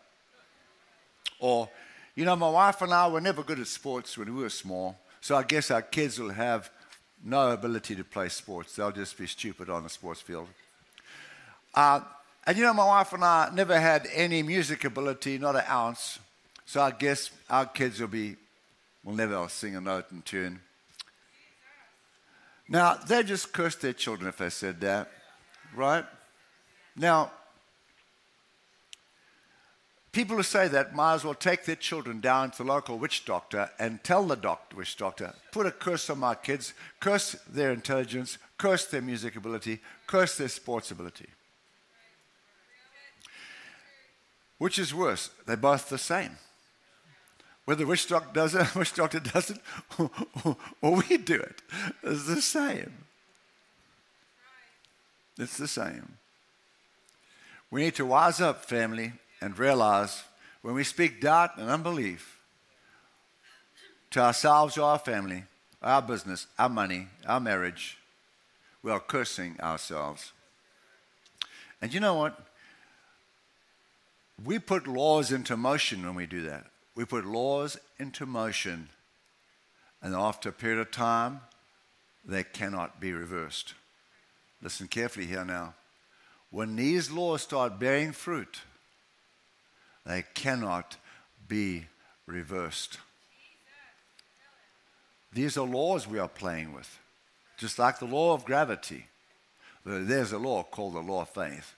Or, 1.38 1.68
you 2.14 2.24
know, 2.24 2.36
my 2.36 2.48
wife 2.48 2.82
and 2.82 2.92
I 2.92 3.08
were 3.08 3.20
never 3.20 3.42
good 3.42 3.58
at 3.58 3.66
sports 3.66 4.18
when 4.18 4.34
we 4.34 4.42
were 4.42 4.50
small, 4.50 4.98
so 5.20 5.36
I 5.36 5.42
guess 5.42 5.70
our 5.70 5.82
kids 5.82 6.18
will 6.18 6.30
have 6.30 6.70
no 7.24 7.50
ability 7.52 7.96
to 7.96 8.04
play 8.04 8.28
sports. 8.28 8.76
They'll 8.76 8.92
just 8.92 9.16
be 9.16 9.26
stupid 9.26 9.70
on 9.70 9.82
the 9.82 9.88
sports 9.88 10.20
field. 10.20 10.48
Uh, 11.74 12.00
and 12.46 12.56
you 12.56 12.64
know, 12.64 12.74
my 12.74 12.84
wife 12.84 13.12
and 13.12 13.24
I 13.24 13.50
never 13.54 13.78
had 13.78 14.08
any 14.12 14.42
music 14.42 14.84
ability, 14.84 15.38
not 15.38 15.56
an 15.56 15.64
ounce. 15.68 16.18
So 16.66 16.80
I 16.80 16.90
guess 16.90 17.30
our 17.48 17.66
kids 17.66 18.00
will 18.00 18.08
be, 18.08 18.36
will 19.04 19.14
never 19.14 19.48
sing 19.48 19.76
a 19.76 19.80
note 19.80 20.10
in 20.10 20.22
tune. 20.22 20.60
Now, 22.68 22.94
they 22.94 23.22
just 23.22 23.52
curse 23.52 23.76
their 23.76 23.92
children 23.92 24.28
if 24.28 24.38
they 24.38 24.50
said 24.50 24.80
that, 24.80 25.10
right? 25.74 26.04
Now, 26.96 27.30
people 30.12 30.36
who 30.36 30.42
say 30.42 30.68
that 30.68 30.94
might 30.94 31.14
as 31.14 31.24
well 31.24 31.34
take 31.34 31.64
their 31.64 31.76
children 31.76 32.20
down 32.20 32.50
to 32.52 32.58
the 32.58 32.68
local 32.68 32.98
witch 32.98 33.24
doctor 33.24 33.70
and 33.78 34.04
tell 34.04 34.24
the 34.24 34.36
doctor, 34.36 34.76
witch 34.76 34.96
doctor, 34.96 35.34
put 35.50 35.66
a 35.66 35.70
curse 35.70 36.08
on 36.10 36.18
my 36.18 36.34
kids, 36.34 36.74
curse 37.00 37.32
their 37.48 37.72
intelligence, 37.72 38.36
curse 38.58 38.84
their 38.86 39.02
music 39.02 39.36
ability, 39.36 39.80
curse 40.06 40.36
their 40.36 40.48
sports 40.48 40.90
ability. 40.90 41.28
Which 44.58 44.78
is 44.78 44.94
worse? 44.94 45.30
They're 45.46 45.56
both 45.56 45.88
the 45.88 45.98
same. 45.98 46.36
Whether 47.64 47.86
witch 47.86 48.06
doctor 48.08 48.30
does 48.32 48.54
it, 48.54 48.74
witch 48.74 48.94
doctor 48.94 49.18
doesn't, 49.18 49.60
or 50.80 51.02
we 51.08 51.16
do 51.16 51.40
it, 51.40 51.62
it's 52.02 52.26
the 52.26 52.42
same. 52.42 52.92
It's 55.38 55.56
the 55.56 55.68
same. 55.68 56.18
We 57.70 57.82
need 57.82 57.94
to 57.94 58.04
wise 58.04 58.40
up, 58.40 58.66
family, 58.66 59.14
and 59.42 59.58
realize 59.58 60.22
when 60.62 60.74
we 60.74 60.84
speak 60.84 61.20
doubt 61.20 61.58
and 61.58 61.68
unbelief 61.68 62.38
to 64.12 64.20
ourselves 64.20 64.78
or 64.78 64.84
our 64.84 64.98
family, 64.98 65.44
our 65.82 66.00
business, 66.00 66.46
our 66.58 66.68
money, 66.68 67.08
our 67.26 67.40
marriage, 67.40 67.98
we 68.82 68.90
are 68.90 69.00
cursing 69.00 69.58
ourselves. 69.60 70.32
And 71.80 71.92
you 71.92 71.98
know 71.98 72.14
what? 72.14 72.38
We 74.44 74.58
put 74.58 74.86
laws 74.86 75.32
into 75.32 75.56
motion 75.56 76.06
when 76.06 76.14
we 76.14 76.26
do 76.26 76.42
that. 76.42 76.66
We 76.94 77.04
put 77.04 77.24
laws 77.24 77.76
into 77.98 78.26
motion, 78.26 78.88
and 80.00 80.14
after 80.14 80.50
a 80.50 80.52
period 80.52 80.78
of 80.78 80.90
time, 80.90 81.40
they 82.24 82.44
cannot 82.44 83.00
be 83.00 83.12
reversed. 83.12 83.74
Listen 84.62 84.86
carefully 84.86 85.26
here 85.26 85.44
now. 85.44 85.74
When 86.50 86.76
these 86.76 87.10
laws 87.10 87.42
start 87.42 87.80
bearing 87.80 88.12
fruit, 88.12 88.60
they 90.04 90.24
cannot 90.34 90.96
be 91.48 91.86
reversed. 92.26 92.98
These 95.32 95.56
are 95.56 95.66
laws 95.66 96.06
we 96.06 96.18
are 96.18 96.28
playing 96.28 96.74
with, 96.74 96.98
just 97.56 97.78
like 97.78 97.98
the 97.98 98.06
law 98.06 98.34
of 98.34 98.44
gravity. 98.44 99.06
There's 99.84 100.32
a 100.32 100.38
law 100.38 100.62
called 100.62 100.94
the 100.94 101.00
law 101.00 101.22
of 101.22 101.30
faith. 101.30 101.74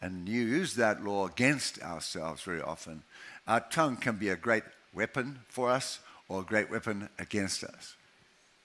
And 0.00 0.28
you 0.28 0.42
use 0.42 0.74
that 0.74 1.02
law 1.02 1.26
against 1.26 1.82
ourselves 1.82 2.42
very 2.42 2.60
often. 2.60 3.02
Our 3.46 3.60
tongue 3.60 3.96
can 3.96 4.16
be 4.16 4.28
a 4.28 4.36
great 4.36 4.64
weapon 4.92 5.40
for 5.48 5.70
us 5.70 6.00
or 6.28 6.40
a 6.40 6.44
great 6.44 6.70
weapon 6.70 7.08
against 7.18 7.64
us. 7.64 7.94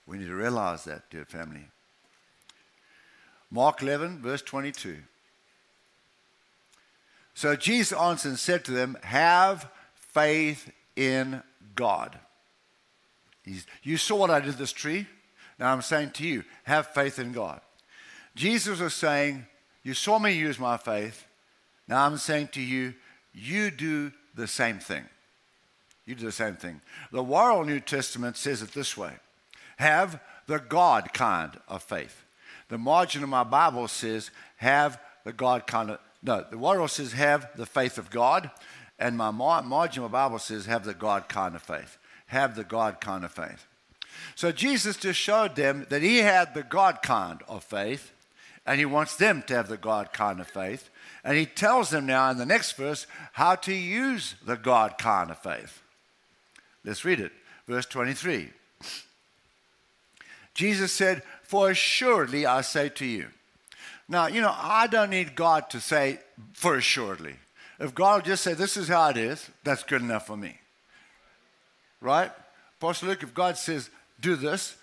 We 0.06 0.18
need 0.18 0.26
to 0.26 0.34
realize 0.34 0.84
that, 0.84 1.08
dear 1.10 1.24
family. 1.24 1.66
Mark 3.50 3.82
11, 3.82 4.20
verse 4.20 4.42
22. 4.42 4.98
So 7.34 7.56
Jesus 7.56 7.98
answered 7.98 8.30
and 8.30 8.38
said 8.38 8.64
to 8.66 8.72
them, 8.72 8.96
Have 9.02 9.68
faith 9.96 10.70
in 10.96 11.42
God. 11.74 12.18
He's, 13.44 13.66
you 13.82 13.96
saw 13.96 14.16
what 14.16 14.30
I 14.30 14.40
did 14.40 14.54
this 14.54 14.72
tree. 14.72 15.06
Now 15.58 15.72
I'm 15.72 15.82
saying 15.82 16.10
to 16.12 16.26
you, 16.26 16.44
have 16.64 16.88
faith 16.88 17.18
in 17.18 17.32
God. 17.32 17.60
Jesus 18.34 18.80
was 18.80 18.94
saying, 18.94 19.46
You 19.82 19.94
saw 19.94 20.18
me 20.18 20.32
use 20.32 20.58
my 20.58 20.76
faith. 20.76 21.26
Now 21.88 22.06
I'm 22.06 22.16
saying 22.16 22.48
to 22.52 22.60
you, 22.60 22.94
you 23.32 23.70
do 23.70 24.12
the 24.34 24.46
same 24.46 24.78
thing. 24.78 25.04
You 26.06 26.14
do 26.14 26.26
the 26.26 26.32
same 26.32 26.56
thing. 26.56 26.80
The 27.10 27.22
Worrell 27.22 27.64
New 27.64 27.80
Testament 27.80 28.36
says 28.36 28.62
it 28.62 28.72
this 28.72 28.96
way 28.96 29.14
have 29.76 30.20
the 30.46 30.58
God 30.58 31.12
kind 31.12 31.58
of 31.68 31.82
faith. 31.82 32.24
The 32.68 32.78
margin 32.78 33.22
of 33.22 33.28
my 33.28 33.44
Bible 33.44 33.88
says, 33.88 34.30
have 34.56 35.00
the 35.24 35.32
God 35.32 35.66
kind 35.66 35.90
of, 35.90 35.98
no, 36.22 36.44
the 36.48 36.58
Worrell 36.58 36.88
says, 36.88 37.12
have 37.12 37.48
the 37.56 37.66
faith 37.66 37.98
of 37.98 38.10
God. 38.10 38.50
And 38.98 39.16
my 39.16 39.30
margin 39.30 40.04
of 40.04 40.12
my 40.12 40.24
Bible 40.24 40.38
says, 40.38 40.66
have 40.66 40.84
the 40.84 40.94
God 40.94 41.28
kind 41.28 41.56
of 41.56 41.62
faith. 41.62 41.98
Have 42.26 42.54
the 42.54 42.64
God 42.64 43.00
kind 43.00 43.24
of 43.24 43.32
faith. 43.32 43.66
So 44.34 44.52
Jesus 44.52 44.96
just 44.96 45.18
showed 45.18 45.56
them 45.56 45.86
that 45.88 46.02
he 46.02 46.18
had 46.18 46.54
the 46.54 46.62
God 46.62 47.02
kind 47.02 47.40
of 47.48 47.64
faith, 47.64 48.12
and 48.64 48.78
he 48.78 48.84
wants 48.84 49.16
them 49.16 49.42
to 49.46 49.54
have 49.54 49.68
the 49.68 49.76
God 49.76 50.12
kind 50.12 50.40
of 50.40 50.46
faith. 50.46 50.90
And 51.24 51.36
he 51.36 51.46
tells 51.46 51.90
them 51.90 52.06
now 52.06 52.30
in 52.30 52.38
the 52.38 52.46
next 52.46 52.72
verse 52.72 53.06
how 53.32 53.56
to 53.56 53.74
use 53.74 54.36
the 54.44 54.56
God 54.56 54.98
kind 54.98 55.30
of 55.30 55.38
faith. 55.38 55.82
Let's 56.84 57.04
read 57.04 57.20
it. 57.20 57.32
Verse 57.66 57.86
23. 57.86 58.50
Jesus 60.54 60.92
said, 60.92 61.22
For 61.42 61.70
assuredly 61.70 62.46
I 62.46 62.60
say 62.60 62.88
to 62.90 63.06
you. 63.06 63.28
Now, 64.12 64.26
you 64.26 64.42
know, 64.42 64.54
I 64.54 64.88
don't 64.88 65.08
need 65.08 65.34
God 65.34 65.70
to 65.70 65.80
say, 65.80 66.18
For 66.52 66.76
assuredly. 66.76 67.34
If 67.80 67.94
God 67.94 68.26
just 68.26 68.44
say, 68.44 68.52
This 68.52 68.76
is 68.76 68.86
how 68.86 69.08
it 69.08 69.16
is, 69.16 69.48
that's 69.64 69.84
good 69.84 70.02
enough 70.02 70.26
for 70.26 70.36
me. 70.36 70.58
Right? 71.98 72.30
Pastor 72.78 73.06
Luke, 73.06 73.22
if 73.22 73.32
God 73.32 73.56
says, 73.56 73.88
Do 74.20 74.36
this, 74.36 74.76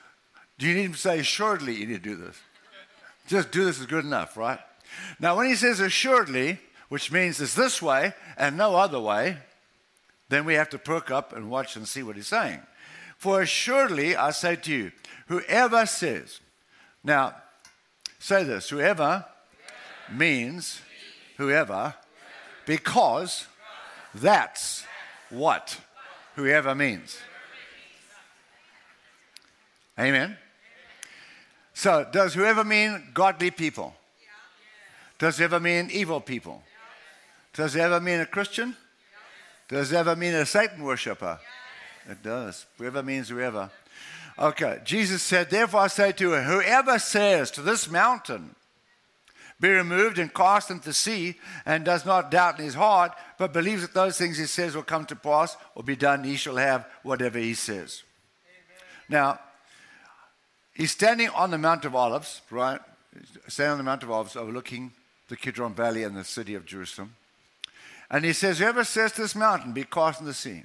do 0.57 0.65
you 0.65 0.73
need 0.73 0.85
him 0.85 0.93
to 0.93 0.97
say, 0.97 1.19
Assuredly 1.19 1.75
you 1.75 1.85
need 1.85 2.03
to 2.03 2.09
do 2.09 2.15
this? 2.15 2.37
Just 3.27 3.51
do 3.51 3.65
this 3.65 3.79
is 3.79 3.85
good 3.85 4.03
enough, 4.03 4.35
right? 4.35 4.57
Now, 5.19 5.37
when 5.37 5.45
he 5.45 5.53
says 5.53 5.79
assuredly, 5.79 6.59
which 6.87 7.11
means 7.11 7.39
it's 7.39 7.53
this 7.53 7.79
way 7.83 8.13
and 8.35 8.57
no 8.57 8.75
other 8.75 8.99
way, 8.99 9.37
then 10.29 10.43
we 10.43 10.55
have 10.55 10.69
to 10.69 10.79
perk 10.79 11.11
up 11.11 11.33
and 11.33 11.51
watch 11.51 11.75
and 11.75 11.87
see 11.87 12.01
what 12.01 12.15
he's 12.15 12.25
saying. 12.25 12.61
For 13.19 13.43
assuredly, 13.43 14.15
I 14.15 14.31
say 14.31 14.55
to 14.55 14.73
you, 14.73 14.91
whoever 15.27 15.85
says, 15.85 16.39
now 17.03 17.35
say 18.19 18.43
this, 18.43 18.69
whoever 18.69 19.25
means 20.12 20.82
whoever, 21.38 21.95
because 22.65 23.47
that's 24.13 24.86
what 25.29 25.79
whoever 26.36 26.75
means. 26.75 27.17
Amen. 29.97 30.38
So, 31.73 32.05
does 32.12 32.34
whoever 32.34 32.63
mean 32.63 33.10
godly 33.13 33.51
people? 33.51 33.95
Does 35.17 35.39
it 35.39 35.45
ever 35.45 35.60
mean 35.60 35.89
evil 35.91 36.21
people? 36.21 36.63
Does 37.53 37.75
it 37.75 37.82
ever 37.82 37.99
mean 37.99 38.21
a 38.21 38.25
Christian? 38.25 38.75
Does 39.67 39.91
it 39.91 39.97
ever 39.97 40.15
mean 40.15 40.34
a 40.34 40.45
Satan 40.45 40.84
worshiper? 40.84 41.39
It 42.10 42.23
does. 42.23 42.65
Whoever 42.77 43.03
means 43.03 43.29
whoever. 43.29 43.69
Okay, 44.39 44.80
Jesus 44.86 45.21
said, 45.21 45.49
Therefore 45.49 45.82
I 45.82 45.88
say 45.88 46.13
to 46.13 46.30
you, 46.30 46.36
whoever 46.38 46.97
says 46.97 47.52
to 47.52 47.62
this 47.62 47.89
mountain, 47.89 48.56
be 49.60 49.69
removed 49.69 50.17
and 50.17 50.34
cast 50.34 50.71
into 50.71 50.86
the 50.86 50.93
sea, 50.93 51.36
and 51.65 51.84
does 51.84 52.06
not 52.06 52.32
doubt 52.32 52.58
in 52.58 52.63
his 52.63 52.75
heart, 52.75 53.12
but 53.38 53.52
believes 53.52 53.82
that 53.82 53.93
those 53.93 54.17
things 54.17 54.38
he 54.38 54.45
says 54.45 54.73
will 54.73 54.84
come 54.84 55.06
to 55.08 55.15
pass 55.17 55.58
or 55.75 55.84
be 55.84 55.97
done, 55.97 56.23
he 56.23 56.38
shall 56.38 56.56
have 56.56 56.88
whatever 57.04 57.38
he 57.38 57.54
says. 57.54 58.04
Amen. 58.45 58.82
Now, 59.10 59.39
he's 60.73 60.91
standing 60.91 61.28
on 61.30 61.52
the 61.52 61.58
Mount 61.58 61.84
of 61.84 61.93
Olives, 61.93 62.41
right? 62.49 62.80
Standing 63.49 63.73
on 63.73 63.78
the 63.80 63.84
Mount 63.84 64.04
of 64.04 64.12
Olives, 64.12 64.38
overlooking 64.38 64.93
the 65.28 65.36
Kidron 65.36 65.73
Valley 65.73 66.04
and 66.04 66.15
the 66.15 66.23
city 66.23 66.56
of 66.56 66.65
Jerusalem. 66.65 67.15
And 68.10 68.23
he 68.23 68.32
says, 68.32 68.60
Whoever 68.60 68.86
says 68.86 69.12
to 69.13 69.21
this 69.23 69.36
mountain, 69.36 69.73
be 69.73 69.84
cast 69.84 70.21
in 70.21 70.25
the 70.25 70.34
sea. 70.34 70.63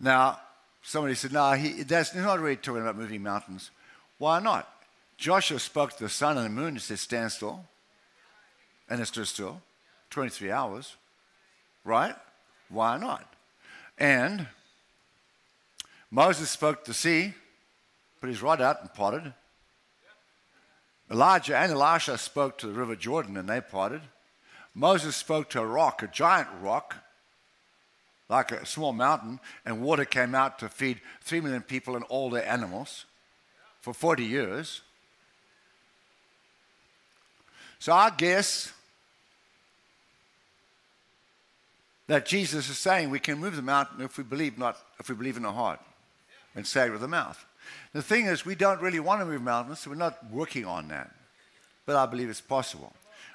Now, 0.00 0.40
somebody 0.82 1.14
said, 1.14 1.32
No, 1.32 1.52
he, 1.52 1.82
that's, 1.82 2.12
he's 2.12 2.22
not 2.22 2.40
really 2.40 2.56
talking 2.56 2.82
about 2.82 2.96
moving 2.96 3.22
mountains. 3.22 3.70
Why 4.18 4.40
not? 4.40 4.68
Joshua 5.16 5.58
spoke 5.58 5.96
to 5.96 6.04
the 6.04 6.08
sun 6.08 6.36
and 6.36 6.46
the 6.46 6.50
moon 6.50 6.68
and 6.68 6.80
said, 6.80 6.98
Stand 6.98 7.32
still. 7.32 7.64
And 8.88 9.00
it 9.00 9.06
stood 9.06 9.28
still 9.28 9.60
23 10.10 10.50
hours. 10.50 10.96
Right? 11.84 12.14
Why 12.68 12.98
not? 12.98 13.32
And 13.98 14.46
Moses 16.10 16.50
spoke 16.50 16.84
to 16.84 16.90
the 16.90 16.94
sea, 16.94 17.34
put 18.20 18.28
his 18.28 18.42
rod 18.42 18.60
out 18.60 18.80
and 18.80 18.92
parted. 18.92 19.32
Elijah 21.10 21.56
and 21.56 21.72
Elisha 21.72 22.16
spoke 22.18 22.56
to 22.58 22.66
the 22.66 22.72
river 22.72 22.94
Jordan 22.94 23.36
and 23.36 23.48
they 23.48 23.60
parted. 23.60 24.00
Moses 24.74 25.16
spoke 25.16 25.50
to 25.50 25.60
a 25.60 25.66
rock, 25.66 26.02
a 26.02 26.06
giant 26.06 26.48
rock, 26.62 26.96
like 28.30 28.52
a 28.52 28.64
small 28.64 28.92
mountain, 28.92 29.40
and 29.66 29.82
water 29.82 30.04
came 30.04 30.34
out 30.34 30.60
to 30.60 30.68
feed 30.68 31.00
three 31.20 31.40
million 31.40 31.62
people 31.62 31.96
and 31.96 32.04
all 32.04 32.30
their 32.30 32.46
animals 32.48 33.04
for 33.80 33.92
40 33.92 34.24
years. 34.24 34.82
So 37.80 37.92
I 37.92 38.10
guess 38.10 38.72
that 42.06 42.24
Jesus 42.24 42.70
is 42.70 42.78
saying 42.78 43.10
we 43.10 43.18
can 43.18 43.38
move 43.38 43.56
the 43.56 43.62
mountain 43.62 44.00
if 44.00 44.16
we 44.16 44.24
believe 44.24 44.56
not 44.58 44.78
if 45.00 45.08
we 45.08 45.14
believe 45.14 45.36
in 45.36 45.42
the 45.42 45.52
heart 45.52 45.80
and 46.54 46.66
say 46.66 46.86
it 46.86 46.92
with 46.92 47.00
the 47.00 47.08
mouth. 47.08 47.44
The 47.92 48.02
thing 48.02 48.26
is, 48.26 48.44
we 48.44 48.54
don't 48.54 48.80
really 48.80 49.00
want 49.00 49.20
to 49.20 49.26
move 49.26 49.42
mountains, 49.42 49.80
so 49.80 49.90
we're 49.90 49.96
not 49.96 50.30
working 50.30 50.64
on 50.64 50.88
that. 50.88 51.10
But 51.86 51.96
I 51.96 52.06
believe 52.06 52.28
it's 52.28 52.40
possible. 52.40 52.92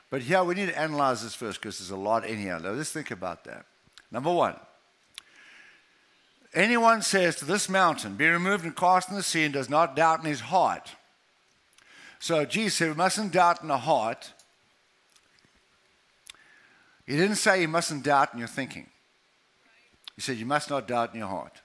But 0.09 0.21
here 0.21 0.43
we 0.43 0.55
need 0.55 0.67
to 0.67 0.79
analyze 0.79 1.23
this 1.23 1.35
first 1.35 1.59
because 1.59 1.79
there's 1.79 1.91
a 1.91 1.97
lot 1.97 2.25
in 2.25 2.37
here. 2.37 2.59
let's 2.59 2.91
think 2.91 3.11
about 3.11 3.43
that. 3.45 3.65
Number 4.11 4.31
one, 4.31 4.55
anyone 6.53 7.01
says 7.01 7.35
to 7.37 7.45
this 7.45 7.69
mountain, 7.69 8.15
be 8.15 8.27
removed 8.27 8.63
and 8.63 8.75
cast 8.75 9.09
in 9.09 9.15
the 9.15 9.23
sea, 9.23 9.43
and 9.43 9.53
does 9.53 9.69
not 9.69 9.95
doubt 9.95 10.19
in 10.19 10.25
his 10.25 10.41
heart. 10.41 10.91
So 12.19 12.45
Jesus 12.45 12.75
said, 12.75 12.89
we 12.89 12.95
mustn't 12.95 13.31
doubt 13.31 13.61
in 13.61 13.67
the 13.67 13.77
heart 13.77 14.31
he 17.05 17.15
didn't 17.17 17.35
say 17.35 17.61
you 17.61 17.67
mustn't 17.67 18.03
doubt 18.03 18.33
in 18.33 18.39
your 18.39 18.47
thinking. 18.47 18.87
He 20.15 20.21
said 20.21 20.37
you 20.37 20.45
must 20.45 20.69
not 20.69 20.87
doubt 20.87 21.13
in 21.13 21.19
your 21.19 21.27
heart. 21.27 21.61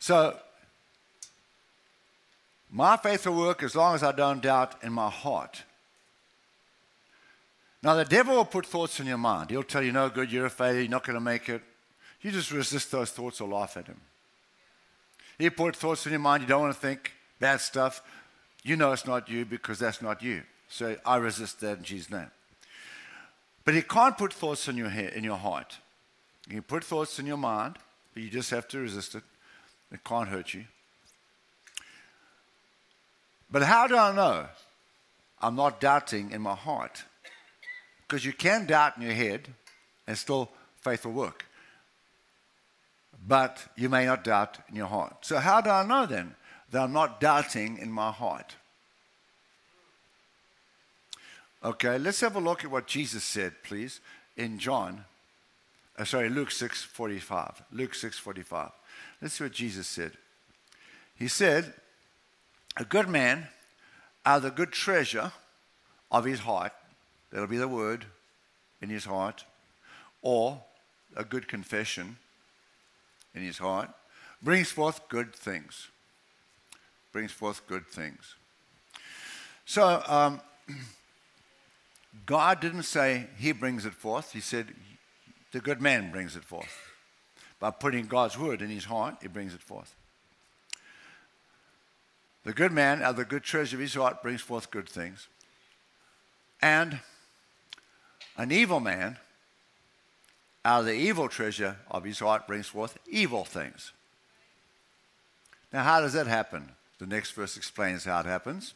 So, 0.00 0.36
my 2.70 2.96
faith 2.96 3.26
will 3.26 3.36
work 3.36 3.62
as 3.62 3.74
long 3.74 3.94
as 3.94 4.02
I 4.02 4.12
don't 4.12 4.42
doubt 4.42 4.82
in 4.82 4.92
my 4.92 5.10
heart. 5.10 5.62
Now, 7.82 7.94
the 7.94 8.04
devil 8.04 8.36
will 8.36 8.44
put 8.44 8.66
thoughts 8.66 8.98
in 9.00 9.06
your 9.06 9.18
mind. 9.18 9.50
He'll 9.50 9.62
tell 9.62 9.82
you, 9.82 9.92
no 9.92 10.08
good, 10.08 10.32
you're 10.32 10.46
a 10.46 10.50
failure, 10.50 10.80
you're 10.80 10.90
not 10.90 11.06
going 11.06 11.14
to 11.14 11.20
make 11.20 11.48
it. 11.48 11.62
You 12.20 12.30
just 12.30 12.50
resist 12.50 12.90
those 12.90 13.10
thoughts 13.10 13.40
or 13.40 13.48
laugh 13.48 13.76
at 13.76 13.86
him. 13.86 14.00
He 15.38 15.50
put 15.50 15.76
thoughts 15.76 16.04
in 16.06 16.12
your 16.12 16.20
mind, 16.20 16.42
you 16.42 16.48
don't 16.48 16.62
want 16.62 16.74
to 16.74 16.80
think 16.80 17.12
bad 17.38 17.60
stuff. 17.60 18.02
You 18.64 18.76
know 18.76 18.92
it's 18.92 19.06
not 19.06 19.28
you 19.28 19.44
because 19.44 19.78
that's 19.78 20.02
not 20.02 20.22
you. 20.22 20.42
So 20.68 20.96
I 21.06 21.16
resist 21.16 21.60
that 21.60 21.78
in 21.78 21.84
Jesus' 21.84 22.10
name. 22.10 22.30
But 23.64 23.74
he 23.74 23.82
can't 23.82 24.18
put 24.18 24.32
thoughts 24.32 24.66
in 24.68 24.76
your 24.76 24.88
head, 24.88 25.12
in 25.12 25.22
your 25.22 25.36
heart. 25.36 25.78
You 26.48 26.54
can 26.54 26.62
put 26.62 26.82
thoughts 26.82 27.18
in 27.18 27.26
your 27.26 27.36
mind, 27.36 27.76
but 28.14 28.22
you 28.22 28.30
just 28.30 28.50
have 28.50 28.66
to 28.68 28.78
resist 28.78 29.14
it. 29.14 29.22
It 29.92 30.02
can't 30.04 30.28
hurt 30.28 30.54
you. 30.54 30.64
But 33.50 33.62
how 33.62 33.86
do 33.86 33.96
I 33.96 34.14
know 34.14 34.46
I'm 35.40 35.54
not 35.54 35.80
doubting 35.80 36.32
in 36.32 36.42
my 36.42 36.54
heart? 36.54 37.04
Because 38.06 38.24
you 38.24 38.32
can 38.32 38.66
doubt 38.66 38.96
in 38.96 39.02
your 39.02 39.12
head 39.12 39.48
and 40.06 40.16
still 40.16 40.50
faith 40.80 41.04
will 41.04 41.12
work. 41.12 41.44
But 43.26 43.66
you 43.76 43.88
may 43.88 44.06
not 44.06 44.24
doubt 44.24 44.58
in 44.68 44.76
your 44.76 44.86
heart. 44.86 45.16
So, 45.26 45.38
how 45.38 45.60
do 45.60 45.70
I 45.70 45.84
know 45.84 46.06
then 46.06 46.34
that 46.70 46.82
I'm 46.82 46.92
not 46.92 47.20
doubting 47.20 47.78
in 47.78 47.90
my 47.90 48.10
heart? 48.10 48.56
Okay, 51.62 51.98
let's 51.98 52.20
have 52.20 52.36
a 52.36 52.40
look 52.40 52.64
at 52.64 52.70
what 52.70 52.86
Jesus 52.86 53.24
said, 53.24 53.54
please, 53.64 54.00
in 54.36 54.58
John. 54.58 55.04
Uh, 55.98 56.04
sorry, 56.04 56.28
Luke 56.28 56.50
6:45. 56.50 57.62
Luke 57.72 57.94
6:45. 57.94 58.72
Let's 59.20 59.34
see 59.34 59.44
what 59.44 59.52
Jesus 59.52 59.88
said. 59.88 60.16
He 61.16 61.26
said, 61.26 61.74
"A 62.76 62.84
good 62.84 63.08
man 63.08 63.48
out 64.24 64.36
of 64.36 64.42
the 64.44 64.50
good 64.50 64.72
treasure 64.72 65.32
of 66.10 66.24
his 66.24 66.40
heart, 66.40 66.72
that'll 67.30 67.48
be 67.48 67.56
the 67.56 67.68
word 67.68 68.06
in 68.80 68.88
his 68.88 69.04
heart, 69.04 69.44
or 70.22 70.62
a 71.16 71.24
good 71.24 71.48
confession 71.48 72.18
in 73.38 73.46
his 73.46 73.58
heart, 73.58 73.90
brings 74.42 74.70
forth 74.70 75.08
good 75.08 75.34
things. 75.34 75.88
Brings 77.12 77.32
forth 77.32 77.66
good 77.66 77.86
things." 77.86 78.34
So. 79.64 80.02
Um, 80.06 80.40
God 82.26 82.60
didn't 82.60 82.82
say 82.82 83.26
he 83.38 83.52
brings 83.52 83.86
it 83.86 83.94
forth. 83.94 84.32
He 84.32 84.40
said 84.40 84.74
the 85.52 85.60
good 85.60 85.80
man 85.80 86.10
brings 86.10 86.36
it 86.36 86.44
forth. 86.44 86.76
By 87.60 87.70
putting 87.70 88.06
God's 88.06 88.38
word 88.38 88.62
in 88.62 88.70
his 88.70 88.84
heart, 88.84 89.16
he 89.22 89.28
brings 89.28 89.54
it 89.54 89.62
forth. 89.62 89.94
The 92.44 92.52
good 92.52 92.72
man, 92.72 93.02
out 93.02 93.10
of 93.10 93.16
the 93.16 93.24
good 93.24 93.42
treasure 93.42 93.76
of 93.76 93.80
his 93.80 93.94
heart, 93.94 94.22
brings 94.22 94.40
forth 94.40 94.70
good 94.70 94.88
things. 94.88 95.28
And 96.62 97.00
an 98.36 98.52
evil 98.52 98.80
man, 98.80 99.18
out 100.64 100.80
of 100.80 100.86
the 100.86 100.94
evil 100.94 101.28
treasure 101.28 101.76
of 101.90 102.04
his 102.04 102.18
heart, 102.18 102.46
brings 102.46 102.66
forth 102.66 102.98
evil 103.08 103.44
things. 103.44 103.92
Now, 105.72 105.82
how 105.82 106.00
does 106.00 106.14
that 106.14 106.26
happen? 106.26 106.70
The 106.98 107.06
next 107.06 107.32
verse 107.32 107.56
explains 107.56 108.04
how 108.04 108.20
it 108.20 108.26
happens. 108.26 108.74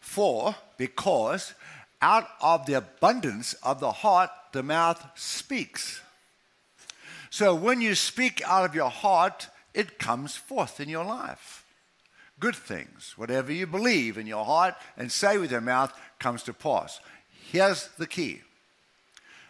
For, 0.00 0.54
because 0.76 1.54
out 2.00 2.28
of 2.40 2.66
the 2.66 2.74
abundance 2.74 3.54
of 3.62 3.80
the 3.80 3.90
heart, 3.90 4.30
the 4.52 4.62
mouth 4.62 5.04
speaks. 5.14 6.00
So 7.30 7.54
when 7.54 7.80
you 7.80 7.94
speak 7.94 8.42
out 8.46 8.64
of 8.64 8.74
your 8.74 8.90
heart, 8.90 9.48
it 9.74 9.98
comes 9.98 10.36
forth 10.36 10.80
in 10.80 10.88
your 10.88 11.04
life. 11.04 11.64
Good 12.40 12.56
things, 12.56 13.14
whatever 13.16 13.52
you 13.52 13.66
believe 13.66 14.16
in 14.16 14.26
your 14.26 14.44
heart 14.44 14.74
and 14.96 15.10
say 15.10 15.38
with 15.38 15.50
your 15.50 15.60
mouth, 15.60 15.92
comes 16.18 16.42
to 16.44 16.52
pass. 16.52 17.00
Here's 17.50 17.88
the 17.98 18.06
key. 18.06 18.42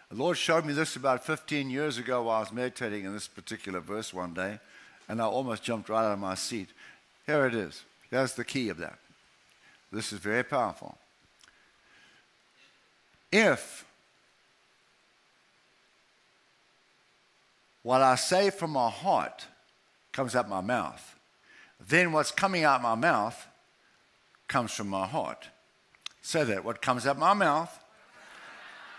The 0.09 0.15
Lord 0.15 0.37
showed 0.37 0.65
me 0.65 0.73
this 0.73 0.95
about 0.95 1.23
15 1.23 1.69
years 1.69 1.99
ago 1.99 2.23
while 2.23 2.37
I 2.37 2.39
was 2.39 2.51
meditating 2.51 3.05
in 3.05 3.13
this 3.13 3.27
particular 3.27 3.79
verse 3.79 4.11
one 4.11 4.33
day, 4.33 4.59
and 5.07 5.21
I 5.21 5.25
almost 5.25 5.61
jumped 5.61 5.87
right 5.87 6.03
out 6.03 6.13
of 6.13 6.19
my 6.19 6.33
seat. 6.33 6.69
Here 7.27 7.45
it 7.45 7.53
is. 7.53 7.83
That's 8.09 8.33
the 8.33 8.43
key 8.43 8.69
of 8.69 8.77
that. 8.77 8.97
This 9.91 10.11
is 10.11 10.17
very 10.17 10.43
powerful. 10.43 10.97
If 13.31 13.85
what 17.83 18.01
I 18.01 18.15
say 18.15 18.49
from 18.49 18.71
my 18.71 18.89
heart 18.89 19.45
comes 20.11 20.35
out 20.35 20.49
my 20.49 20.61
mouth, 20.61 21.15
then 21.87 22.11
what's 22.11 22.31
coming 22.31 22.63
out 22.63 22.81
my 22.81 22.95
mouth 22.95 23.45
comes 24.47 24.73
from 24.73 24.89
my 24.89 25.05
heart. 25.05 25.49
Say 26.23 26.43
that 26.45 26.65
what 26.65 26.81
comes 26.81 27.05
out 27.05 27.19
my 27.19 27.35
mouth 27.35 27.79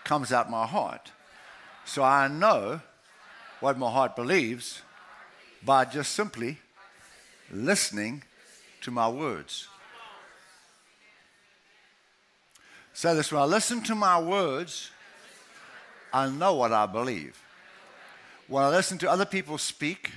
comes 0.04 0.32
out 0.32 0.50
my 0.50 0.66
heart. 0.66 1.12
So 1.84 2.02
I 2.02 2.28
know 2.28 2.80
what 3.60 3.78
my 3.78 3.90
heart 3.90 4.16
believes 4.16 4.82
by 5.64 5.84
just 5.84 6.12
simply 6.12 6.58
listening 7.50 8.22
to 8.82 8.90
my 8.90 9.08
words. 9.08 9.68
So 12.92 13.14
this 13.14 13.32
when 13.32 13.40
I 13.40 13.44
listen 13.44 13.82
to 13.84 13.94
my 13.94 14.20
words, 14.20 14.90
I 16.12 16.28
know 16.28 16.54
what 16.54 16.72
I 16.72 16.86
believe. 16.86 17.40
When 18.48 18.64
I 18.64 18.68
listen 18.68 18.98
to 18.98 19.10
other 19.10 19.24
people 19.24 19.58
speak, 19.58 20.10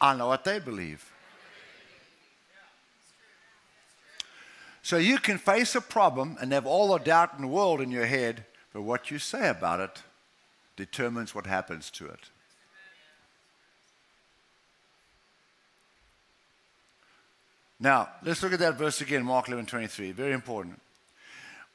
I 0.00 0.16
know 0.16 0.28
what 0.28 0.44
they 0.44 0.58
believe. 0.60 1.09
So 4.90 4.96
you 4.96 5.18
can 5.18 5.38
face 5.38 5.76
a 5.76 5.80
problem 5.80 6.36
and 6.40 6.50
have 6.50 6.66
all 6.66 6.88
the 6.88 6.98
doubt 6.98 7.34
in 7.36 7.42
the 7.42 7.46
world 7.46 7.80
in 7.80 7.92
your 7.92 8.06
head, 8.06 8.44
but 8.72 8.82
what 8.82 9.08
you 9.08 9.20
say 9.20 9.48
about 9.48 9.78
it 9.78 10.02
determines 10.74 11.32
what 11.32 11.46
happens 11.46 11.90
to 11.90 12.06
it. 12.06 12.18
Now, 17.78 18.08
let's 18.24 18.42
look 18.42 18.52
at 18.52 18.58
that 18.58 18.78
verse 18.78 19.00
again, 19.00 19.22
Mark 19.22 19.46
11 19.46 19.66
23. 19.66 20.10
Very 20.10 20.32
important 20.32 20.80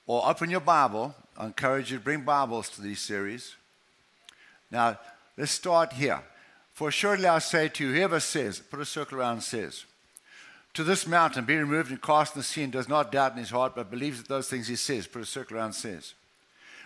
or 0.08 0.28
open 0.28 0.50
your 0.50 0.60
Bible. 0.60 1.16
I 1.38 1.46
encourage 1.46 1.92
you 1.92 2.00
to 2.00 2.04
bring 2.04 2.24
Bibles 2.24 2.68
to 2.72 2.82
these 2.82 3.00
series. 3.00 3.56
Now, 4.70 5.00
let's 5.38 5.54
start 5.54 5.94
here. 5.94 6.22
For 6.74 6.92
surely 6.92 7.28
I 7.28 7.40
say 7.40 7.70
to 7.70 7.88
you, 7.88 7.96
whoever 7.96 8.20
says, 8.20 8.60
put 8.60 8.82
a 8.82 8.86
circle 8.86 9.20
around 9.20 9.40
says, 9.40 9.86
to 10.76 10.84
this 10.84 11.08
mountain, 11.08 11.46
be 11.46 11.56
removed 11.56 11.90
and 11.90 12.02
cast 12.02 12.36
in 12.36 12.40
the 12.40 12.44
sea, 12.44 12.64
and 12.64 12.72
does 12.72 12.88
not 12.88 13.12
doubt 13.12 13.32
in 13.32 13.38
his 13.38 13.50
heart, 13.50 13.76
but 13.76 13.90
believes 13.90 14.20
that 14.20 14.28
those 14.28 14.50
things 14.50 14.68
he 14.68 14.76
says, 14.76 15.08
put 15.08 15.22
a 15.22 15.26
circle 15.26 15.58
around 15.58 15.74
says, 15.74 16.14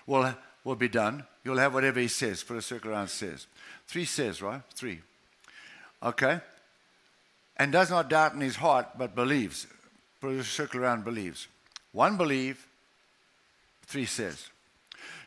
will, 0.08 0.34
will 0.64 0.76
be 0.76 0.88
done. 0.88 1.26
You'll 1.44 1.58
have 1.58 1.74
whatever 1.74 2.00
he 2.00 2.08
says, 2.08 2.44
put 2.44 2.58
a 2.58 2.62
circle 2.62 2.92
around 2.92 3.10
says. 3.10 3.48
Three 3.88 4.06
says, 4.06 4.42
right? 4.42 4.62
Three. 4.74 5.00
Okay? 6.04 6.40
And 7.58 7.72
does 7.72 7.90
not 7.90 8.10
doubt 8.10 8.34
in 8.34 8.42
his 8.42 8.56
heart, 8.56 8.88
but 8.98 9.16
believes. 9.16 9.68
Put 10.22 10.32
a 10.32 10.44
circle 10.44 10.82
around 10.82 11.04
believes. 11.04 11.48
One 11.92 12.18
believe, 12.18 12.68
3 13.88 14.06
says. 14.06 14.50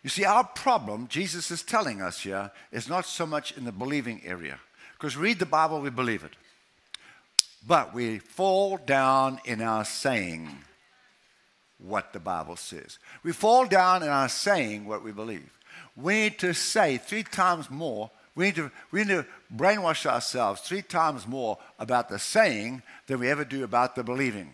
You 0.02 0.10
see, 0.10 0.24
our 0.24 0.44
problem, 0.44 1.08
Jesus 1.08 1.50
is 1.50 1.62
telling 1.62 2.00
us 2.00 2.20
here, 2.20 2.50
is 2.70 2.88
not 2.88 3.06
so 3.06 3.26
much 3.26 3.56
in 3.56 3.64
the 3.64 3.72
believing 3.72 4.22
area. 4.24 4.58
Because 4.94 5.16
read 5.16 5.38
the 5.38 5.46
Bible, 5.46 5.80
we 5.80 5.90
believe 5.90 6.24
it. 6.24 6.32
But 7.66 7.94
we 7.94 8.18
fall 8.18 8.76
down 8.76 9.40
in 9.44 9.62
our 9.62 9.84
saying 9.84 10.48
what 11.78 12.12
the 12.12 12.20
Bible 12.20 12.56
says. 12.56 12.98
We 13.22 13.32
fall 13.32 13.66
down 13.66 14.02
in 14.02 14.08
our 14.08 14.28
saying 14.28 14.86
what 14.86 15.04
we 15.04 15.12
believe. 15.12 15.58
We 15.96 16.14
need 16.14 16.38
to 16.40 16.54
say 16.54 16.98
three 16.98 17.22
times 17.22 17.70
more. 17.70 18.10
We 18.34 18.46
need 18.46 18.54
to, 18.56 18.70
we 18.90 19.00
need 19.00 19.08
to 19.08 19.26
brainwash 19.54 20.06
ourselves 20.06 20.62
three 20.62 20.82
times 20.82 21.26
more 21.26 21.58
about 21.78 22.08
the 22.08 22.18
saying 22.18 22.82
than 23.06 23.20
we 23.20 23.28
ever 23.28 23.44
do 23.44 23.62
about 23.62 23.94
the 23.94 24.02
believing. 24.02 24.50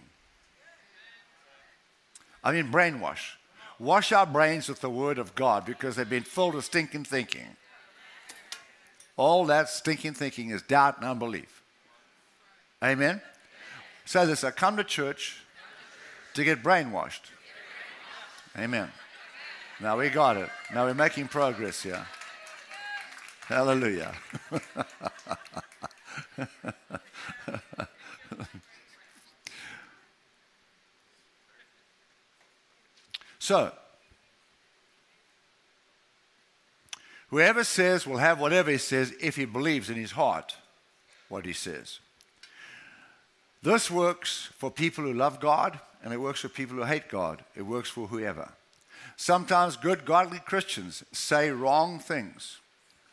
I 2.42 2.52
mean, 2.52 2.72
brainwash. 2.72 3.36
Wash 3.78 4.10
our 4.10 4.26
brains 4.26 4.68
with 4.68 4.80
the 4.80 4.90
Word 4.90 5.18
of 5.18 5.34
God 5.34 5.64
because 5.64 5.96
they've 5.96 6.08
been 6.08 6.24
filled 6.24 6.54
with 6.54 6.64
stinking 6.64 7.04
thinking. 7.04 7.46
All 9.16 9.46
that 9.46 9.68
stinking 9.68 10.14
thinking 10.14 10.50
is 10.50 10.62
doubt 10.62 10.98
and 10.98 11.06
unbelief. 11.06 11.57
Amen? 12.82 13.20
So 14.04 14.24
this, 14.26 14.44
I 14.44 14.50
come 14.52 14.76
to 14.76 14.84
church 14.84 15.42
to 16.34 16.44
get 16.44 16.62
brainwashed. 16.62 17.30
Amen. 18.56 18.90
Now 19.80 19.98
we 19.98 20.08
got 20.08 20.36
it. 20.36 20.48
Now 20.72 20.86
we're 20.86 20.94
making 20.94 21.28
progress 21.28 21.82
here. 21.82 22.06
Hallelujah. 23.46 24.14
so, 33.38 33.72
whoever 37.30 37.64
says 37.64 38.06
will 38.06 38.18
have 38.18 38.38
whatever 38.40 38.70
he 38.70 38.78
says 38.78 39.14
if 39.20 39.36
he 39.36 39.44
believes 39.44 39.90
in 39.90 39.96
his 39.96 40.12
heart 40.12 40.56
what 41.28 41.46
he 41.46 41.52
says. 41.52 42.00
This 43.62 43.90
works 43.90 44.48
for 44.56 44.70
people 44.70 45.04
who 45.04 45.12
love 45.12 45.40
God 45.40 45.80
and 46.02 46.12
it 46.12 46.20
works 46.20 46.40
for 46.40 46.48
people 46.48 46.76
who 46.76 46.84
hate 46.84 47.08
God. 47.08 47.44
It 47.56 47.62
works 47.62 47.90
for 47.90 48.06
whoever. 48.06 48.52
Sometimes 49.16 49.76
good, 49.76 50.04
godly 50.04 50.38
Christians 50.38 51.02
say 51.12 51.50
wrong 51.50 51.98
things 51.98 52.58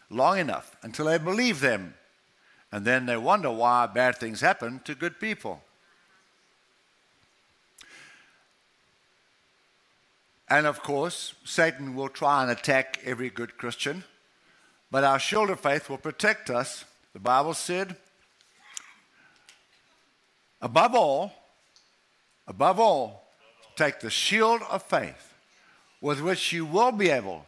long 0.10 0.38
enough 0.38 0.75
until 0.84 1.05
they 1.05 1.17
believe 1.17 1.60
them, 1.60 1.95
and 2.71 2.86
then 2.86 3.05
they 3.05 3.17
wonder 3.17 3.49
why 3.51 3.88
bad 3.88 4.17
things 4.17 4.41
happen 4.41 4.81
to 4.86 4.93
good 4.95 5.19
people. 5.19 5.62
And 10.47 10.67
of 10.67 10.84
course, 10.84 11.34
Satan 11.43 11.95
will 11.95 12.10
try 12.10 12.43
and 12.43 12.51
attack 12.51 12.99
every 13.03 13.29
good 13.29 13.58
Christian, 13.58 14.03
but 14.91 15.03
our 15.03 15.17
shield 15.17 15.49
of 15.49 15.60
faith 15.60 15.89
will 15.89 15.97
protect 15.97 16.49
us. 16.49 16.86
The 17.13 17.19
Bible 17.19 17.55
said, 17.55 17.95
above 20.65 20.95
all, 20.95 21.32
above 22.47 22.80
all, 22.80 23.28
take 23.75 23.99
the 23.99 24.10
shield 24.10 24.62
of 24.69 24.82
faith 24.82 25.36
with 26.01 26.19
which 26.21 26.51
you 26.51 26.65
will 26.65 26.91
be 26.91 27.10
able 27.10 27.45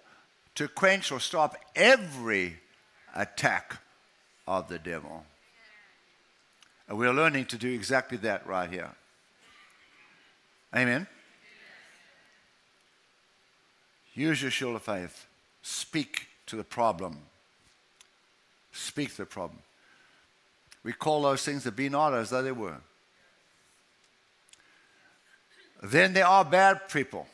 to 0.53 0.67
quench 0.67 1.11
or 1.11 1.19
stop 1.19 1.57
every 1.75 2.57
attack 3.15 3.81
of 4.47 4.69
the 4.69 4.77
devil. 4.77 5.25
And 6.87 6.99
we're 6.99 7.11
learning 7.11 7.45
to 7.45 7.57
do 7.57 7.73
exactly 7.73 8.19
that 8.19 8.45
right 8.45 8.69
here. 8.69 8.91
Amen. 10.75 11.07
Use 14.13 14.43
your 14.43 14.51
shield 14.51 14.75
of 14.75 14.83
faith. 14.83 15.25
Speak 15.63 16.27
to 16.45 16.55
the 16.55 16.63
problem. 16.63 17.17
Speak 18.71 19.09
to 19.11 19.17
the 19.17 19.25
problem. 19.25 19.59
We 20.83 20.93
call 20.93 21.23
those 21.23 21.43
things 21.43 21.63
that 21.63 21.75
be 21.75 21.89
not 21.89 22.13
as 22.13 22.29
though 22.29 22.43
they 22.43 22.51
were. 22.51 22.77
Then 25.81 26.13
there 26.13 26.27
are 26.27 26.43
bad 26.43 26.89
people 26.89 27.27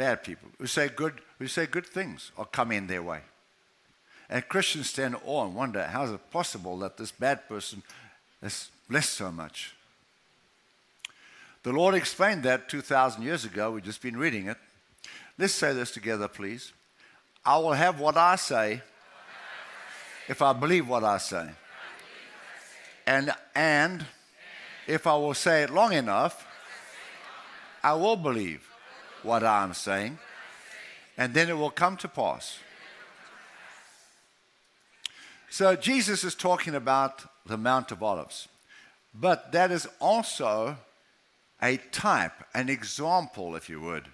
bad 0.00 0.22
people 0.22 0.48
who 0.58 0.66
say 0.66 0.88
good, 0.88 1.12
who 1.38 1.46
say 1.46 1.66
good 1.66 1.84
things 1.84 2.32
or 2.38 2.46
come 2.46 2.72
in 2.72 2.86
their 2.86 3.02
way. 3.02 3.20
And 4.30 4.48
Christians 4.48 4.88
stand 4.88 5.14
in 5.14 5.20
awe 5.26 5.44
and 5.44 5.54
wonder 5.54 5.82
how 5.82 6.04
is 6.04 6.10
it 6.10 6.30
possible 6.30 6.78
that 6.78 6.96
this 6.96 7.12
bad 7.12 7.46
person 7.46 7.82
is 8.42 8.70
blessed 8.88 9.12
so 9.12 9.30
much? 9.30 9.74
The 11.64 11.72
Lord 11.72 11.94
explained 11.94 12.44
that 12.44 12.70
2,000 12.70 13.22
years 13.22 13.44
ago. 13.44 13.72
We've 13.72 13.84
just 13.84 14.00
been 14.00 14.16
reading 14.16 14.48
it. 14.48 14.56
Let's 15.36 15.52
say 15.52 15.74
this 15.74 15.90
together, 15.90 16.28
please. 16.28 16.72
I 17.44 17.58
will 17.58 17.74
have 17.74 18.00
what 18.00 18.16
I 18.16 18.36
say 18.36 18.80
if 20.28 20.40
I 20.40 20.54
believe 20.54 20.88
what 20.88 21.04
I 21.04 21.18
say. 21.18 21.46
And, 23.06 23.34
and 23.54 24.06
if 24.86 25.06
I 25.06 25.14
will 25.16 25.34
say 25.34 25.64
it 25.64 25.70
long 25.70 25.92
enough, 25.92 26.46
I 27.82 27.94
will 27.94 28.16
believe 28.16 28.68
what 29.22 29.42
I'm 29.42 29.74
saying, 29.74 30.18
and 31.16 31.34
then 31.34 31.48
it 31.48 31.56
will 31.56 31.70
come 31.70 31.96
to 31.98 32.08
pass. 32.08 32.58
So 35.48 35.76
Jesus 35.76 36.22
is 36.24 36.34
talking 36.34 36.74
about 36.74 37.24
the 37.46 37.56
Mount 37.56 37.90
of 37.90 38.02
Olives, 38.02 38.48
but 39.14 39.52
that 39.52 39.70
is 39.70 39.88
also 39.98 40.76
a 41.62 41.78
type, 41.90 42.44
an 42.54 42.68
example, 42.68 43.56
if 43.56 43.68
you 43.68 43.80
would, 43.80 44.04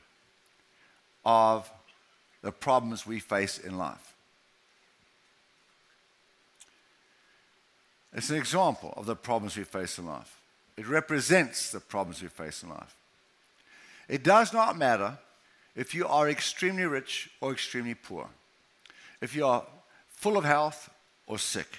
of 1.24 1.70
the 2.42 2.52
problems 2.52 3.07
we 3.07 3.18
face 3.18 3.59
in 3.59 3.76
life. 3.76 4.14
It's 8.12 8.31
an 8.31 8.37
example 8.37 8.94
of 8.96 9.05
the 9.05 9.14
problems 9.14 9.57
we 9.57 9.64
face 9.64 9.98
in 9.98 10.07
life. 10.07 10.40
It 10.76 10.88
represents 10.88 11.70
the 11.70 11.81
problems 11.81 12.22
we 12.22 12.29
face 12.29 12.62
in 12.62 12.70
life. 12.70 12.96
It 14.09 14.23
does 14.23 14.53
not 14.53 14.77
matter 14.77 15.19
if 15.75 15.95
you 15.95 16.07
are 16.07 16.29
extremely 16.29 16.85
rich 16.85 17.31
or 17.40 17.53
extremely 17.53 17.95
poor, 17.95 18.29
if 19.21 19.35
you 19.35 19.47
are 19.47 19.64
full 20.09 20.37
of 20.37 20.45
health 20.45 20.90
or 21.27 21.38
sick, 21.38 21.79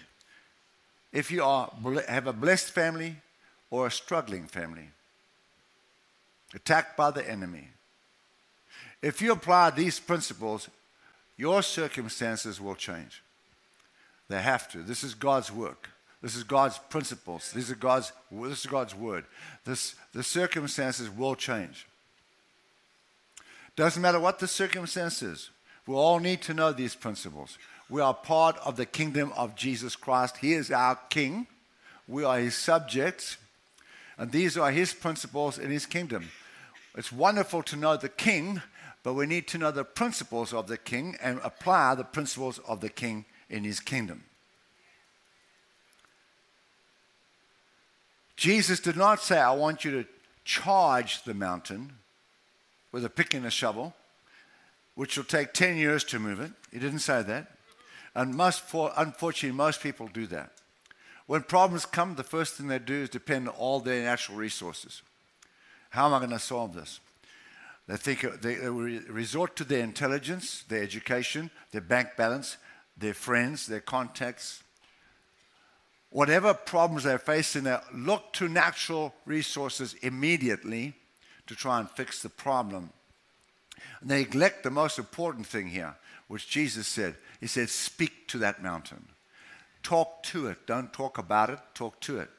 if 1.11 1.31
you 1.31 1.43
are, 1.43 1.71
have 2.07 2.27
a 2.27 2.33
blessed 2.33 2.71
family 2.71 3.15
or 3.71 3.87
a 3.87 3.91
struggling 3.91 4.45
family, 4.45 4.89
attacked 6.53 6.95
by 6.95 7.11
the 7.11 7.27
enemy. 7.27 7.69
If 9.01 9.21
you 9.21 9.31
apply 9.31 9.71
these 9.71 9.99
principles, 9.99 10.69
your 11.37 11.61
circumstances 11.61 12.59
will 12.59 12.75
change. 12.75 13.23
They 14.29 14.41
have 14.41 14.69
to. 14.71 14.79
This 14.79 15.03
is 15.03 15.13
God's 15.13 15.51
work. 15.51 15.89
This 16.21 16.35
is 16.35 16.43
God's 16.43 16.79
principles. 16.89 17.51
These 17.51 17.71
are 17.71 17.75
God's, 17.75 18.11
this 18.31 18.59
is 18.59 18.65
God's 18.65 18.95
word. 18.95 19.25
This, 19.65 19.95
the 20.13 20.23
circumstances 20.23 21.09
will 21.09 21.35
change. 21.35 21.85
Doesn't 23.77 24.01
matter 24.01 24.19
what 24.19 24.39
the 24.39 24.47
circumstances, 24.47 25.51
we 25.85 25.93
all 25.93 26.19
need 26.19 26.41
to 26.41 26.53
know 26.53 26.73
these 26.73 26.95
principles. 26.95 27.59
We 27.89 28.01
are 28.01 28.13
part 28.13 28.57
of 28.65 28.75
the 28.75 28.87
kingdom 28.87 29.31
of 29.37 29.55
Jesus 29.55 29.95
Christ. 29.95 30.37
He 30.37 30.53
is 30.53 30.71
our 30.71 30.95
king. 31.09 31.45
We 32.07 32.23
are 32.25 32.39
his 32.39 32.55
subjects. 32.55 33.37
And 34.17 34.31
these 34.31 34.57
are 34.57 34.71
his 34.71 34.95
principles 34.95 35.59
in 35.59 35.69
his 35.69 35.85
kingdom. 35.85 36.29
It's 36.97 37.11
wonderful 37.11 37.61
to 37.63 37.75
know 37.75 37.95
the 37.95 38.09
king, 38.09 38.63
but 39.03 39.13
we 39.13 39.27
need 39.27 39.47
to 39.49 39.59
know 39.59 39.69
the 39.69 39.83
principles 39.83 40.53
of 40.53 40.67
the 40.67 40.77
king 40.77 41.15
and 41.21 41.39
apply 41.43 41.93
the 41.93 42.03
principles 42.03 42.59
of 42.67 42.81
the 42.81 42.89
king 42.89 43.25
in 43.47 43.63
his 43.63 43.79
kingdom. 43.79 44.23
Jesus 48.35 48.79
did 48.79 48.97
not 48.97 49.21
say, 49.21 49.37
I 49.37 49.53
want 49.53 49.85
you 49.85 49.91
to 49.91 50.09
charge 50.43 51.23
the 51.23 51.35
mountain 51.35 51.93
with 52.91 53.05
a 53.05 53.09
pick 53.09 53.33
and 53.33 53.45
a 53.45 53.51
shovel, 53.51 53.93
which 54.95 55.17
will 55.17 55.23
take 55.23 55.53
10 55.53 55.77
years 55.77 56.03
to 56.05 56.19
move 56.19 56.39
it. 56.39 56.51
He 56.71 56.79
didn't 56.79 56.99
say 56.99 57.21
that. 57.23 57.51
And 58.15 58.33
most, 58.35 58.61
for, 58.61 58.91
unfortunately, 58.97 59.55
most 59.55 59.81
people 59.81 60.07
do 60.07 60.25
that. 60.27 60.51
When 61.27 61.43
problems 61.43 61.85
come, 61.85 62.15
the 62.15 62.23
first 62.23 62.55
thing 62.55 62.67
they 62.67 62.79
do 62.79 62.95
is 62.95 63.09
depend 63.09 63.49
on 63.49 63.55
all 63.55 63.79
their 63.79 64.03
natural 64.03 64.37
resources. 64.37 65.01
How 65.89 66.07
am 66.07 66.13
I 66.13 66.19
going 66.19 66.31
to 66.31 66.39
solve 66.39 66.73
this? 66.73 66.99
They 67.87 67.97
think 67.97 68.41
they 68.41 68.55
resort 68.67 69.55
to 69.57 69.63
their 69.63 69.83
intelligence, 69.83 70.63
their 70.67 70.83
education, 70.83 71.51
their 71.71 71.81
bank 71.81 72.09
balance, 72.17 72.57
their 72.97 73.13
friends, 73.13 73.67
their 73.67 73.79
contacts. 73.79 74.63
Whatever 76.09 76.53
problems 76.53 77.03
they're 77.03 77.19
facing, 77.19 77.63
they 77.63 77.77
look 77.93 78.33
to 78.33 78.49
natural 78.49 79.13
resources 79.25 79.93
immediately 80.01 80.95
to 81.47 81.55
try 81.55 81.79
and 81.79 81.89
fix 81.89 82.21
the 82.21 82.29
problem. 82.29 82.91
And 84.01 84.09
they 84.09 84.19
neglect 84.19 84.63
the 84.63 84.69
most 84.69 84.99
important 84.99 85.47
thing 85.47 85.67
here, 85.67 85.95
which 86.27 86.49
Jesus 86.49 86.87
said. 86.87 87.15
He 87.39 87.47
said, 87.47 87.69
Speak 87.69 88.27
to 88.29 88.37
that 88.39 88.61
mountain. 88.61 89.07
Talk 89.83 90.23
to 90.23 90.47
it. 90.47 90.67
Don't 90.67 90.91
talk 90.91 91.17
about 91.17 91.49
it, 91.49 91.59
talk 91.73 91.99
to 92.01 92.19
it. 92.19 92.29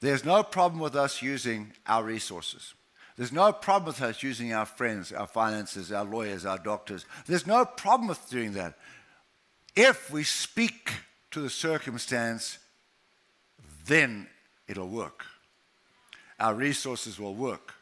There's 0.00 0.24
no 0.24 0.42
problem 0.42 0.80
with 0.80 0.96
us 0.96 1.20
using 1.20 1.72
our 1.86 2.02
resources. 2.02 2.74
There's 3.16 3.32
no 3.32 3.52
problem 3.52 3.88
with 3.88 4.00
us 4.00 4.22
using 4.22 4.54
our 4.54 4.64
friends, 4.64 5.12
our 5.12 5.26
finances, 5.26 5.92
our 5.92 6.04
lawyers, 6.04 6.46
our 6.46 6.56
doctors. 6.56 7.04
There's 7.26 7.46
no 7.46 7.66
problem 7.66 8.08
with 8.08 8.30
doing 8.30 8.52
that. 8.54 8.78
If 9.76 10.10
we 10.10 10.22
speak 10.22 10.90
to 11.32 11.40
the 11.40 11.50
circumstance, 11.50 12.58
then 13.86 14.26
it'll 14.68 14.88
work 14.88 15.26
our 16.40 16.54
resources 16.54 17.18
will 17.18 17.34
work. 17.34 17.74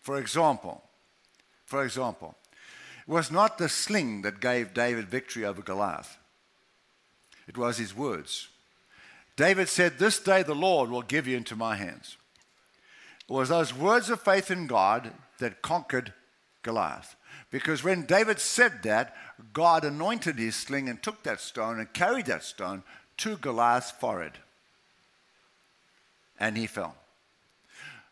For 0.00 0.18
example, 0.18 0.82
for 1.64 1.84
example, 1.84 2.36
it 3.06 3.10
was 3.10 3.30
not 3.30 3.58
the 3.58 3.68
sling 3.68 4.22
that 4.22 4.40
gave 4.40 4.74
David 4.74 5.08
victory 5.08 5.44
over 5.44 5.62
Goliath. 5.62 6.18
It 7.46 7.56
was 7.56 7.78
his 7.78 7.96
words. 7.96 8.48
David 9.36 9.68
said, 9.68 9.98
This 9.98 10.18
day 10.18 10.42
the 10.42 10.54
Lord 10.54 10.90
will 10.90 11.02
give 11.02 11.26
you 11.26 11.36
into 11.36 11.56
my 11.56 11.76
hands. 11.76 12.16
It 13.28 13.32
was 13.32 13.48
those 13.48 13.74
words 13.74 14.10
of 14.10 14.20
faith 14.20 14.50
in 14.50 14.66
God 14.66 15.12
that 15.38 15.62
conquered 15.62 16.12
Goliath. 16.62 17.16
Because 17.50 17.82
when 17.82 18.04
David 18.04 18.40
said 18.40 18.82
that, 18.82 19.16
God 19.52 19.84
anointed 19.84 20.38
his 20.38 20.56
sling 20.56 20.88
and 20.88 21.02
took 21.02 21.22
that 21.22 21.40
stone 21.40 21.78
and 21.78 21.92
carried 21.92 22.26
that 22.26 22.44
stone 22.44 22.82
to 23.18 23.36
Goliath's 23.36 23.90
forehead. 23.90 24.32
And 26.38 26.56
he 26.56 26.66
fell. 26.66 26.94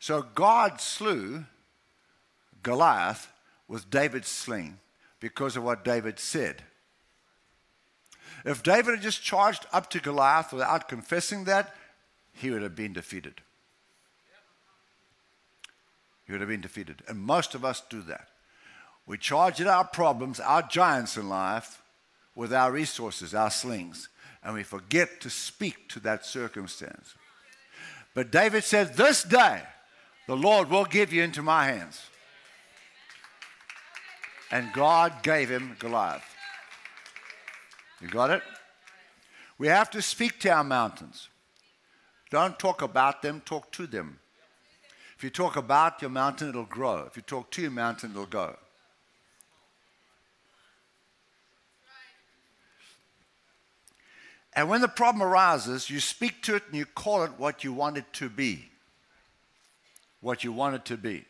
So 0.06 0.22
God 0.22 0.80
slew 0.80 1.46
Goliath 2.62 3.26
with 3.66 3.90
David's 3.90 4.28
sling 4.28 4.78
because 5.18 5.56
of 5.56 5.64
what 5.64 5.84
David 5.84 6.20
said. 6.20 6.62
If 8.44 8.62
David 8.62 8.92
had 8.92 9.02
just 9.02 9.24
charged 9.24 9.66
up 9.72 9.90
to 9.90 9.98
Goliath 9.98 10.52
without 10.52 10.88
confessing 10.88 11.42
that, 11.46 11.74
he 12.32 12.52
would 12.52 12.62
have 12.62 12.76
been 12.76 12.92
defeated. 12.92 13.40
He 16.24 16.30
would 16.30 16.40
have 16.40 16.50
been 16.50 16.60
defeated. 16.60 17.02
And 17.08 17.18
most 17.18 17.56
of 17.56 17.64
us 17.64 17.82
do 17.90 18.00
that. 18.02 18.28
We 19.08 19.18
charge 19.18 19.60
at 19.60 19.66
our 19.66 19.82
problems, 19.82 20.38
our 20.38 20.62
giants 20.62 21.16
in 21.16 21.28
life, 21.28 21.82
with 22.36 22.54
our 22.54 22.70
resources, 22.70 23.34
our 23.34 23.50
slings, 23.50 24.08
and 24.44 24.54
we 24.54 24.62
forget 24.62 25.20
to 25.22 25.30
speak 25.30 25.88
to 25.88 25.98
that 25.98 26.24
circumstance. 26.24 27.16
But 28.14 28.30
David 28.30 28.62
said, 28.62 28.94
This 28.94 29.24
day 29.24 29.62
the 30.26 30.36
Lord 30.36 30.70
will 30.70 30.84
give 30.84 31.12
you 31.12 31.22
into 31.22 31.42
my 31.42 31.66
hands. 31.66 32.00
And 34.50 34.72
God 34.72 35.22
gave 35.22 35.48
him 35.50 35.76
Goliath. 35.78 36.24
You 38.00 38.08
got 38.08 38.30
it? 38.30 38.42
We 39.58 39.68
have 39.68 39.90
to 39.90 40.02
speak 40.02 40.38
to 40.40 40.50
our 40.50 40.64
mountains. 40.64 41.28
Don't 42.30 42.58
talk 42.58 42.82
about 42.82 43.22
them, 43.22 43.40
talk 43.44 43.72
to 43.72 43.86
them. 43.86 44.18
If 45.16 45.24
you 45.24 45.30
talk 45.30 45.56
about 45.56 46.02
your 46.02 46.10
mountain, 46.10 46.50
it'll 46.50 46.64
grow. 46.64 47.04
If 47.06 47.16
you 47.16 47.22
talk 47.22 47.50
to 47.52 47.62
your 47.62 47.70
mountain, 47.70 48.10
it'll 48.10 48.26
go. 48.26 48.56
And 54.52 54.68
when 54.68 54.80
the 54.80 54.88
problem 54.88 55.22
arises, 55.22 55.90
you 55.90 56.00
speak 56.00 56.42
to 56.44 56.54
it 56.56 56.64
and 56.66 56.76
you 56.76 56.86
call 56.86 57.22
it 57.22 57.32
what 57.38 57.62
you 57.62 57.72
want 57.72 57.98
it 57.98 58.12
to 58.14 58.28
be. 58.28 58.70
What 60.26 60.42
you 60.42 60.50
want 60.50 60.74
it 60.74 60.84
to 60.86 60.96
be. 60.96 61.24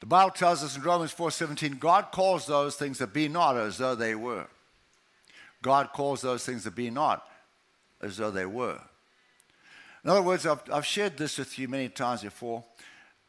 The 0.00 0.06
Bible 0.06 0.30
tells 0.30 0.64
us 0.64 0.74
in 0.74 0.80
Romans 0.80 1.12
4:17, 1.12 1.78
God 1.78 2.12
calls 2.12 2.46
those 2.46 2.76
things 2.76 2.96
that 2.96 3.12
be 3.12 3.28
not 3.28 3.58
as 3.58 3.76
though 3.76 3.94
they 3.94 4.14
were. 4.14 4.46
God 5.60 5.90
calls 5.92 6.22
those 6.22 6.46
things 6.46 6.64
that 6.64 6.74
be 6.74 6.88
not 6.88 7.28
as 8.00 8.16
though 8.16 8.30
they 8.30 8.46
were. 8.46 8.80
In 10.02 10.08
other 10.08 10.22
words, 10.22 10.46
I've, 10.46 10.62
I've 10.72 10.86
shared 10.86 11.18
this 11.18 11.36
with 11.36 11.58
you 11.58 11.68
many 11.68 11.90
times 11.90 12.22
before. 12.22 12.64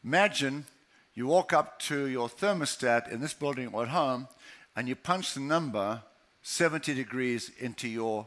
Imagine 0.02 0.64
you 1.12 1.26
walk 1.26 1.52
up 1.52 1.78
to 1.80 2.06
your 2.06 2.30
thermostat 2.30 3.12
in 3.12 3.20
this 3.20 3.34
building 3.34 3.68
or 3.74 3.82
at 3.82 3.88
home 3.90 4.28
and 4.74 4.88
you 4.88 4.96
punch 4.96 5.34
the 5.34 5.40
number 5.40 6.02
70 6.40 6.94
degrees 6.94 7.50
into 7.58 7.86
your 7.86 8.26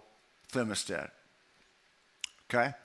thermostat. 0.51 1.09
Okay? 2.53 2.75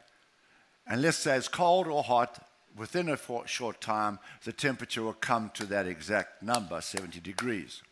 And 0.86 1.02
let's 1.02 1.18
say 1.18 1.36
it's 1.36 1.48
cold 1.48 1.86
or 1.88 2.02
hot, 2.02 2.46
within 2.76 3.08
a 3.08 3.18
short 3.46 3.80
time, 3.80 4.18
the 4.44 4.52
temperature 4.52 5.02
will 5.02 5.14
come 5.14 5.50
to 5.54 5.64
that 5.66 5.86
exact 5.86 6.42
number, 6.42 6.80
70 6.80 7.20
degrees. 7.20 7.82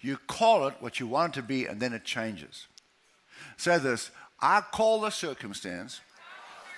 You 0.00 0.16
call 0.16 0.66
it 0.68 0.74
what 0.80 1.00
you 1.00 1.06
want 1.06 1.36
it 1.36 1.40
to 1.40 1.46
be, 1.46 1.66
and 1.66 1.80
then 1.80 1.92
it 1.92 2.04
changes. 2.04 2.66
Say 3.56 3.78
this 3.78 4.10
I 4.40 4.60
call 4.60 5.00
the 5.00 5.10
circumstance 5.10 6.00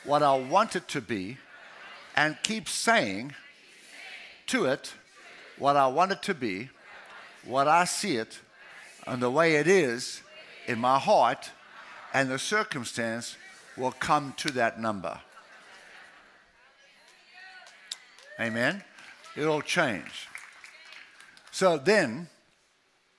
what 0.04 0.22
I 0.22 0.36
want 0.38 0.76
it 0.76 0.88
to 0.88 1.00
be, 1.00 1.36
and 2.16 2.36
keep 2.42 2.68
saying 2.68 3.34
to 4.46 4.64
it 4.64 4.94
what 5.58 5.76
I 5.76 5.86
want 5.86 6.12
it 6.12 6.22
to 6.22 6.34
be, 6.34 6.70
what 7.44 7.68
I 7.68 7.84
see 7.84 8.16
it, 8.16 8.40
and 9.06 9.22
the 9.22 9.30
way 9.30 9.56
it 9.56 9.66
is 9.68 10.22
in 10.66 10.78
my 10.78 10.98
heart, 10.98 11.50
and 12.14 12.30
the 12.30 12.38
circumstance 12.38 13.36
will 13.80 13.92
come 13.92 14.34
to 14.36 14.52
that 14.52 14.78
number. 14.78 15.18
Amen? 18.38 18.84
It'll 19.36 19.62
change. 19.62 20.28
So 21.50 21.78
then, 21.78 22.28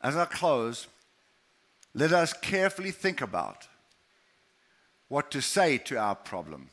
as 0.02 0.16
I 0.16 0.26
close, 0.26 0.88
let 1.94 2.14
us 2.14 2.34
carefully 2.34 2.92
think 2.92 3.22
about 3.22 3.68
what 5.10 5.30
to 5.32 5.42
say 5.42 5.78
to 5.78 5.98
our 5.98 6.16
problem. 6.16 6.70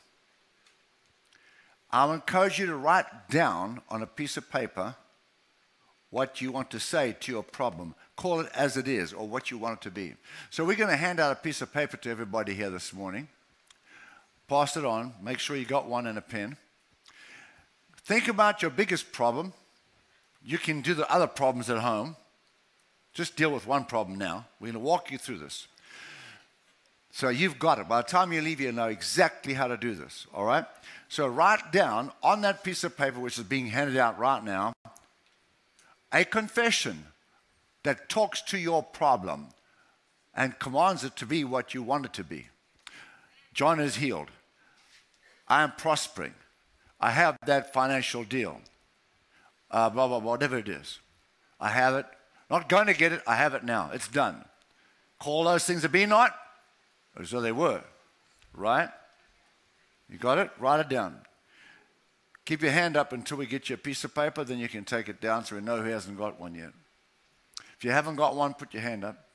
I'll 1.91 2.13
encourage 2.13 2.59
you 2.59 2.67
to 2.67 2.75
write 2.75 3.29
down 3.29 3.81
on 3.89 4.01
a 4.01 4.07
piece 4.07 4.37
of 4.37 4.49
paper 4.49 4.95
what 6.11 6.41
you 6.41 6.51
want 6.51 6.71
to 6.71 6.79
say 6.79 7.15
to 7.19 7.31
your 7.31 7.43
problem. 7.43 7.95
Call 8.15 8.39
it 8.39 8.51
as 8.55 8.77
it 8.77 8.87
is 8.87 9.13
or 9.13 9.27
what 9.27 9.51
you 9.51 9.57
want 9.57 9.79
it 9.79 9.81
to 9.83 9.91
be. 9.91 10.15
So, 10.49 10.63
we're 10.65 10.75
going 10.75 10.89
to 10.89 10.95
hand 10.95 11.19
out 11.19 11.31
a 11.31 11.35
piece 11.35 11.61
of 11.61 11.73
paper 11.73 11.97
to 11.97 12.09
everybody 12.09 12.53
here 12.53 12.69
this 12.69 12.93
morning. 12.93 13.27
Pass 14.49 14.75
it 14.75 14.83
on. 14.83 15.13
Make 15.21 15.37
sure 15.37 15.55
you 15.55 15.65
got 15.65 15.87
one 15.87 16.07
and 16.07 16.17
a 16.17 16.21
pen. 16.21 16.57
Think 18.03 18.27
about 18.27 18.63
your 18.63 18.71
biggest 18.71 19.11
problem. 19.11 19.53
You 20.43 20.57
can 20.57 20.81
do 20.81 20.95
the 20.95 21.09
other 21.11 21.27
problems 21.27 21.69
at 21.69 21.77
home. 21.77 22.15
Just 23.13 23.35
deal 23.35 23.51
with 23.51 23.67
one 23.67 23.85
problem 23.85 24.17
now. 24.17 24.47
We're 24.59 24.71
going 24.71 24.73
to 24.73 24.79
walk 24.79 25.11
you 25.11 25.19
through 25.19 25.37
this. 25.37 25.67
So 27.11 27.29
you've 27.29 27.59
got 27.59 27.77
it. 27.77 27.87
By 27.87 28.01
the 28.01 28.07
time 28.07 28.33
you 28.33 28.41
leave, 28.41 28.59
you'll 28.59 28.73
know 28.73 28.87
exactly 28.87 29.53
how 29.53 29.67
to 29.67 29.77
do 29.77 29.93
this. 29.93 30.25
All 30.33 30.45
right? 30.45 30.65
So 31.09 31.27
write 31.27 31.71
down 31.71 32.11
on 32.23 32.41
that 32.41 32.63
piece 32.63 32.83
of 32.83 32.97
paper, 32.97 33.19
which 33.19 33.37
is 33.37 33.43
being 33.43 33.67
handed 33.67 33.97
out 33.97 34.17
right 34.17 34.43
now, 34.43 34.73
a 36.11 36.25
confession 36.25 37.05
that 37.83 38.09
talks 38.09 38.41
to 38.41 38.57
your 38.57 38.81
problem 38.81 39.49
and 40.33 40.57
commands 40.57 41.03
it 41.03 41.15
to 41.17 41.27
be 41.27 41.43
what 41.43 41.75
you 41.75 41.83
want 41.83 42.05
it 42.05 42.13
to 42.13 42.23
be. 42.23 42.47
John 43.53 43.79
is 43.79 43.97
healed. 43.97 44.29
I 45.49 45.63
am 45.63 45.71
prospering. 45.71 46.35
I 46.99 47.11
have 47.11 47.37
that 47.45 47.73
financial 47.73 48.23
deal. 48.23 48.61
Uh, 49.71 49.89
blah, 49.89 50.07
blah, 50.07 50.19
blah, 50.19 50.31
whatever 50.31 50.57
it 50.57 50.69
is. 50.69 50.99
I 51.59 51.69
have 51.69 51.95
it. 51.95 52.05
Not 52.49 52.69
going 52.69 52.87
to 52.87 52.93
get 52.93 53.11
it. 53.11 53.21
I 53.27 53.35
have 53.35 53.53
it 53.53 53.63
now. 53.63 53.91
It's 53.93 54.07
done. 54.07 54.45
Call 55.19 55.43
those 55.43 55.65
things 55.65 55.81
that 55.81 55.91
be 55.91 56.05
not 56.05 56.35
as 57.19 57.31
though 57.31 57.41
they 57.41 57.51
were. 57.51 57.83
Right? 58.53 58.89
You 60.09 60.17
got 60.17 60.37
it? 60.37 60.49
Write 60.59 60.79
it 60.79 60.89
down. 60.89 61.19
Keep 62.45 62.63
your 62.63 62.71
hand 62.71 62.97
up 62.97 63.13
until 63.13 63.37
we 63.37 63.45
get 63.45 63.69
you 63.69 63.75
a 63.75 63.77
piece 63.77 64.03
of 64.03 64.15
paper, 64.15 64.43
then 64.43 64.57
you 64.57 64.67
can 64.67 64.83
take 64.83 65.07
it 65.07 65.21
down 65.21 65.45
so 65.45 65.55
we 65.55 65.61
know 65.61 65.81
who 65.81 65.89
hasn't 65.89 66.17
got 66.17 66.39
one 66.39 66.55
yet. 66.55 66.71
If 67.77 67.83
you 67.83 67.91
haven't 67.91 68.15
got 68.15 68.35
one, 68.35 68.55
put 68.55 68.73
your 68.73 68.81
hand 68.81 69.03
up. 69.03 69.25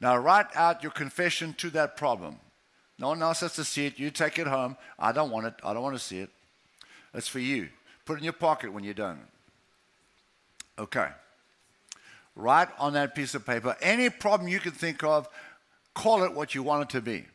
Now 0.00 0.16
write 0.16 0.54
out 0.54 0.82
your 0.82 0.92
confession 0.92 1.54
to 1.54 1.70
that 1.70 1.96
problem. 1.96 2.36
No 2.98 3.08
one 3.08 3.22
else 3.22 3.40
has 3.40 3.54
to 3.54 3.64
see 3.64 3.86
it. 3.86 3.98
You 3.98 4.10
take 4.10 4.38
it 4.38 4.46
home. 4.46 4.76
I 4.98 5.12
don't 5.12 5.30
want 5.30 5.46
it. 5.46 5.54
I 5.62 5.72
don't 5.72 5.82
want 5.82 5.96
to 5.96 6.02
see 6.02 6.18
it. 6.18 6.30
It's 7.14 7.28
for 7.28 7.38
you. 7.38 7.68
Put 8.04 8.14
it 8.14 8.18
in 8.18 8.24
your 8.24 8.32
pocket 8.32 8.72
when 8.72 8.84
you're 8.84 8.94
done. 8.94 9.20
Okay. 10.78 11.08
Write 12.34 12.68
on 12.78 12.92
that 12.92 13.14
piece 13.14 13.34
of 13.34 13.44
paper 13.44 13.76
any 13.80 14.10
problem 14.10 14.48
you 14.48 14.60
can 14.60 14.72
think 14.72 15.02
of, 15.02 15.28
call 15.94 16.22
it 16.22 16.32
what 16.32 16.54
you 16.54 16.62
want 16.62 16.82
it 16.82 16.90
to 16.90 17.00
be. 17.00 17.26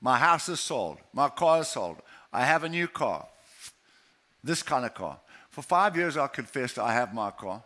My 0.00 0.18
house 0.18 0.48
is 0.48 0.60
sold. 0.60 0.98
My 1.12 1.28
car 1.28 1.62
is 1.62 1.68
sold. 1.68 2.00
I 2.32 2.44
have 2.44 2.64
a 2.64 2.68
new 2.68 2.86
car. 2.86 3.26
This 4.44 4.62
kind 4.62 4.84
of 4.84 4.94
car. 4.94 5.18
For 5.50 5.62
five 5.62 5.96
years, 5.96 6.16
I 6.16 6.28
confessed 6.28 6.78
I 6.78 6.92
have 6.92 7.12
my 7.12 7.30
car. 7.30 7.64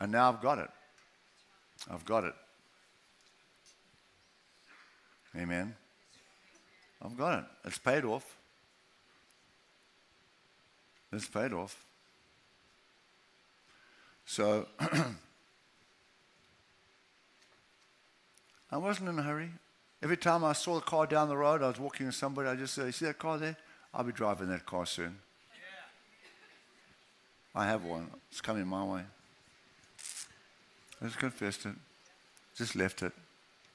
And 0.00 0.12
now 0.12 0.30
I've 0.30 0.40
got 0.40 0.58
it. 0.58 0.70
I've 1.90 2.04
got 2.04 2.24
it. 2.24 2.34
Amen. 5.36 5.74
I've 7.00 7.16
got 7.16 7.38
it. 7.40 7.44
It's 7.64 7.78
paid 7.78 8.04
off. 8.04 8.36
It's 11.12 11.26
paid 11.26 11.52
off. 11.52 11.84
So 14.24 14.66
I 18.70 18.76
wasn't 18.76 19.08
in 19.08 19.18
a 19.18 19.22
hurry. 19.22 19.50
Every 20.02 20.16
time 20.16 20.44
I 20.44 20.52
saw 20.52 20.78
a 20.78 20.80
car 20.80 21.06
down 21.06 21.28
the 21.28 21.36
road, 21.36 21.62
I 21.62 21.68
was 21.68 21.78
walking 21.78 22.06
with 22.06 22.14
somebody, 22.14 22.48
I 22.48 22.56
just 22.56 22.74
said, 22.74 22.86
You 22.86 22.92
see 22.92 23.04
that 23.06 23.18
car 23.18 23.38
there? 23.38 23.56
I'll 23.94 24.04
be 24.04 24.12
driving 24.12 24.48
that 24.48 24.64
car 24.64 24.86
soon. 24.86 25.18
I 27.54 27.66
have 27.66 27.84
one. 27.84 28.08
It's 28.30 28.40
coming 28.40 28.66
my 28.66 28.82
way. 28.82 29.02
I 31.00 31.04
just 31.04 31.18
confessed 31.18 31.66
it. 31.66 31.74
Just 32.56 32.74
left 32.74 33.02
it. 33.02 33.12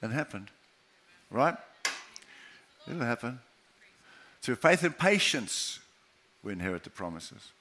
It 0.02 0.10
happened. 0.10 0.50
Right? 1.30 1.56
It'll 2.88 3.02
happen. 3.02 3.40
Through 4.40 4.56
faith 4.56 4.82
and 4.82 4.96
patience, 4.96 5.78
we 6.42 6.52
inherit 6.52 6.84
the 6.84 6.90
promises. 6.90 7.52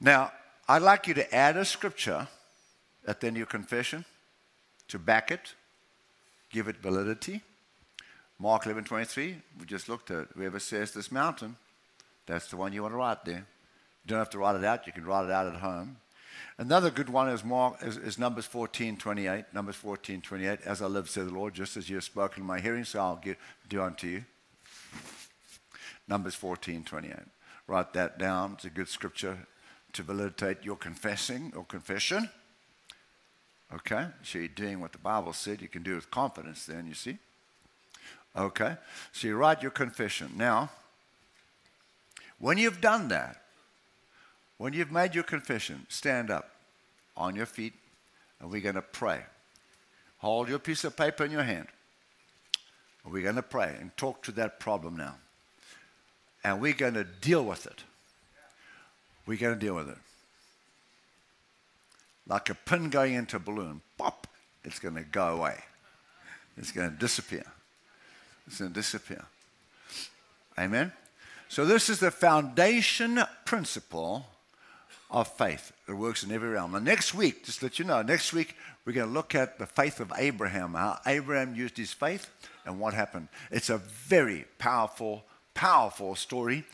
Now, 0.00 0.32
I'd 0.68 0.82
like 0.82 1.06
you 1.06 1.14
to 1.14 1.34
add 1.34 1.56
a 1.56 1.64
scripture 1.64 2.28
at 3.06 3.20
the 3.20 3.26
end 3.26 3.36
of 3.36 3.38
your 3.38 3.46
confession 3.46 4.04
to 4.88 4.98
back 4.98 5.30
it. 5.30 5.54
give 6.50 6.68
it 6.68 6.76
validity. 6.76 7.42
Mark 8.38 8.66
11 8.66 8.84
23, 8.84 9.36
we 9.58 9.66
just 9.66 9.88
looked 9.88 10.10
at 10.10 10.18
it. 10.18 10.28
Whoever 10.34 10.58
says 10.58 10.92
this 10.92 11.10
mountain, 11.10 11.56
that's 12.26 12.48
the 12.48 12.56
one 12.56 12.72
you 12.72 12.82
want 12.82 12.92
to 12.92 12.98
write 12.98 13.24
there. 13.24 13.46
You 14.04 14.08
don't 14.08 14.18
have 14.18 14.30
to 14.30 14.38
write 14.38 14.56
it 14.56 14.64
out, 14.64 14.86
you 14.86 14.92
can 14.92 15.04
write 15.04 15.24
it 15.24 15.30
out 15.30 15.46
at 15.46 15.60
home. 15.60 15.96
Another 16.58 16.90
good 16.90 17.08
one 17.08 17.28
is, 17.28 17.42
Mark, 17.44 17.82
is, 17.82 17.96
is 17.96 18.18
Numbers 18.18 18.46
14 18.46 18.96
28. 18.96 19.44
Numbers 19.52 19.76
14 19.76 20.20
28. 20.20 20.60
As 20.64 20.82
I 20.82 20.86
live, 20.86 21.10
says 21.10 21.26
the 21.26 21.34
Lord, 21.34 21.54
just 21.54 21.76
as 21.76 21.88
you 21.88 21.96
have 21.96 22.04
spoken 22.04 22.42
in 22.42 22.46
my 22.46 22.60
hearing, 22.60 22.84
so 22.84 23.00
I'll 23.00 23.16
give, 23.16 23.36
do 23.68 23.82
unto 23.82 24.06
you. 24.06 24.24
Numbers 26.06 26.34
14 26.34 26.84
28. 26.84 27.16
Write 27.66 27.92
that 27.94 28.18
down. 28.18 28.52
It's 28.54 28.64
a 28.64 28.70
good 28.70 28.88
scripture 28.88 29.38
to 29.94 30.02
validate 30.02 30.62
your 30.62 30.76
confessing 30.76 31.52
or 31.56 31.64
confession. 31.64 32.28
Okay? 33.72 34.06
So 34.22 34.38
you're 34.38 34.48
doing 34.48 34.80
what 34.80 34.92
the 34.92 34.98
Bible 34.98 35.32
said. 35.32 35.62
You 35.62 35.68
can 35.68 35.82
do 35.82 35.92
it 35.92 35.96
with 35.96 36.10
confidence 36.10 36.66
then, 36.66 36.86
you 36.86 36.94
see? 36.94 37.18
Okay? 38.36 38.76
So 39.12 39.28
you 39.28 39.36
write 39.36 39.62
your 39.62 39.70
confession. 39.70 40.32
Now, 40.36 40.70
when 42.38 42.58
you've 42.58 42.80
done 42.80 43.08
that, 43.08 43.43
when 44.58 44.72
you've 44.72 44.92
made 44.92 45.14
your 45.14 45.24
confession, 45.24 45.86
stand 45.88 46.30
up 46.30 46.50
on 47.16 47.34
your 47.34 47.46
feet 47.46 47.74
and 48.40 48.50
we're 48.50 48.60
going 48.60 48.74
to 48.74 48.82
pray. 48.82 49.20
Hold 50.18 50.48
your 50.48 50.58
piece 50.58 50.84
of 50.84 50.96
paper 50.96 51.24
in 51.24 51.30
your 51.30 51.42
hand. 51.42 51.66
We're 53.04 53.22
going 53.22 53.36
to 53.36 53.42
pray 53.42 53.76
and 53.78 53.94
talk 53.96 54.22
to 54.22 54.32
that 54.32 54.60
problem 54.60 54.96
now. 54.96 55.16
And 56.42 56.60
we're 56.60 56.72
going 56.72 56.94
to 56.94 57.04
deal 57.04 57.44
with 57.44 57.66
it. 57.66 57.84
We're 59.26 59.38
going 59.38 59.54
to 59.54 59.60
deal 59.60 59.74
with 59.74 59.88
it. 59.88 59.98
Like 62.26 62.48
a 62.48 62.54
pin 62.54 62.88
going 62.90 63.14
into 63.14 63.36
a 63.36 63.40
balloon, 63.40 63.82
pop, 63.98 64.26
it's 64.64 64.78
going 64.78 64.94
to 64.94 65.02
go 65.02 65.36
away. 65.36 65.56
It's 66.56 66.72
going 66.72 66.90
to 66.90 66.96
disappear. 66.96 67.44
It's 68.46 68.58
going 68.58 68.70
to 68.70 68.74
disappear. 68.74 69.24
Amen? 70.58 70.92
So, 71.48 71.64
this 71.64 71.88
is 71.88 72.00
the 72.00 72.10
foundation 72.10 73.22
principle 73.44 74.26
of 75.10 75.28
faith 75.28 75.72
that 75.86 75.96
works 75.96 76.24
in 76.24 76.32
every 76.32 76.50
realm. 76.50 76.72
Now, 76.72 76.78
next 76.78 77.14
week, 77.14 77.44
just 77.44 77.62
let 77.62 77.78
you 77.78 77.84
know, 77.84 78.02
next 78.02 78.32
week 78.32 78.56
we're 78.84 78.92
going 78.92 79.06
to 79.08 79.12
look 79.12 79.34
at 79.34 79.58
the 79.58 79.66
faith 79.66 80.00
of 80.00 80.12
Abraham, 80.16 80.74
how 80.74 80.98
Abraham 81.06 81.54
used 81.54 81.76
his 81.76 81.92
faith 81.92 82.30
and 82.64 82.80
what 82.80 82.94
happened. 82.94 83.28
It's 83.50 83.70
a 83.70 83.78
very 83.78 84.44
powerful, 84.58 85.24
powerful 85.54 86.14
story, 86.14 86.64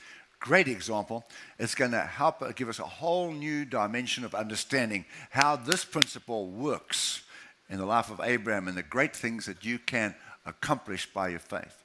great 0.41 0.69
example. 0.69 1.25
It's 1.59 1.75
going 1.75 1.93
to 1.93 2.01
help 2.01 2.43
uh, 2.43 2.53
give 2.53 2.69
us 2.69 2.79
a 2.79 2.85
whole 2.85 3.33
new 3.33 3.65
dimension 3.65 4.25
of 4.25 4.35
understanding 4.35 5.05
how 5.31 5.57
this 5.57 5.85
principle 5.85 6.47
works 6.47 7.23
in 7.69 7.79
the 7.79 7.87
life 7.87 8.11
of 8.11 8.21
Abraham 8.23 8.67
and 8.67 8.77
the 8.77 8.83
great 8.83 9.15
things 9.15 9.47
that 9.47 9.65
you 9.65 9.79
can 9.79 10.15
accomplish 10.47 11.07
by 11.13 11.29
your 11.29 11.39
faith. 11.39 11.85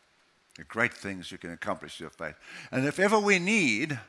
The 0.58 0.64
great 0.64 0.94
things 0.94 1.32
you 1.32 1.38
can 1.38 1.52
accomplish 1.52 2.00
your 2.00 2.10
faith. 2.10 2.36
And 2.72 2.86
if 2.86 2.98
ever 2.98 3.20
we 3.20 3.40
need 3.40 4.00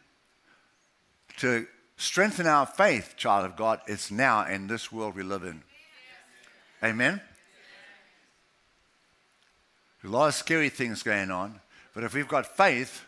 to 1.38 1.66
strengthen 1.96 2.46
our 2.46 2.66
faith, 2.66 3.14
child 3.16 3.46
of 3.46 3.56
God, 3.56 3.80
it's 3.86 4.10
now 4.10 4.46
in 4.46 4.66
this 4.66 4.92
world 4.92 5.14
we 5.14 5.22
live 5.22 5.44
in. 5.44 5.62
Amen? 6.82 7.20
A 10.04 10.08
lot 10.08 10.28
of 10.28 10.34
scary 10.34 10.68
things 10.68 11.02
going 11.02 11.30
on, 11.30 11.60
but 11.94 12.04
if 12.04 12.14
we've 12.14 12.28
got 12.28 12.46
faith, 12.56 13.02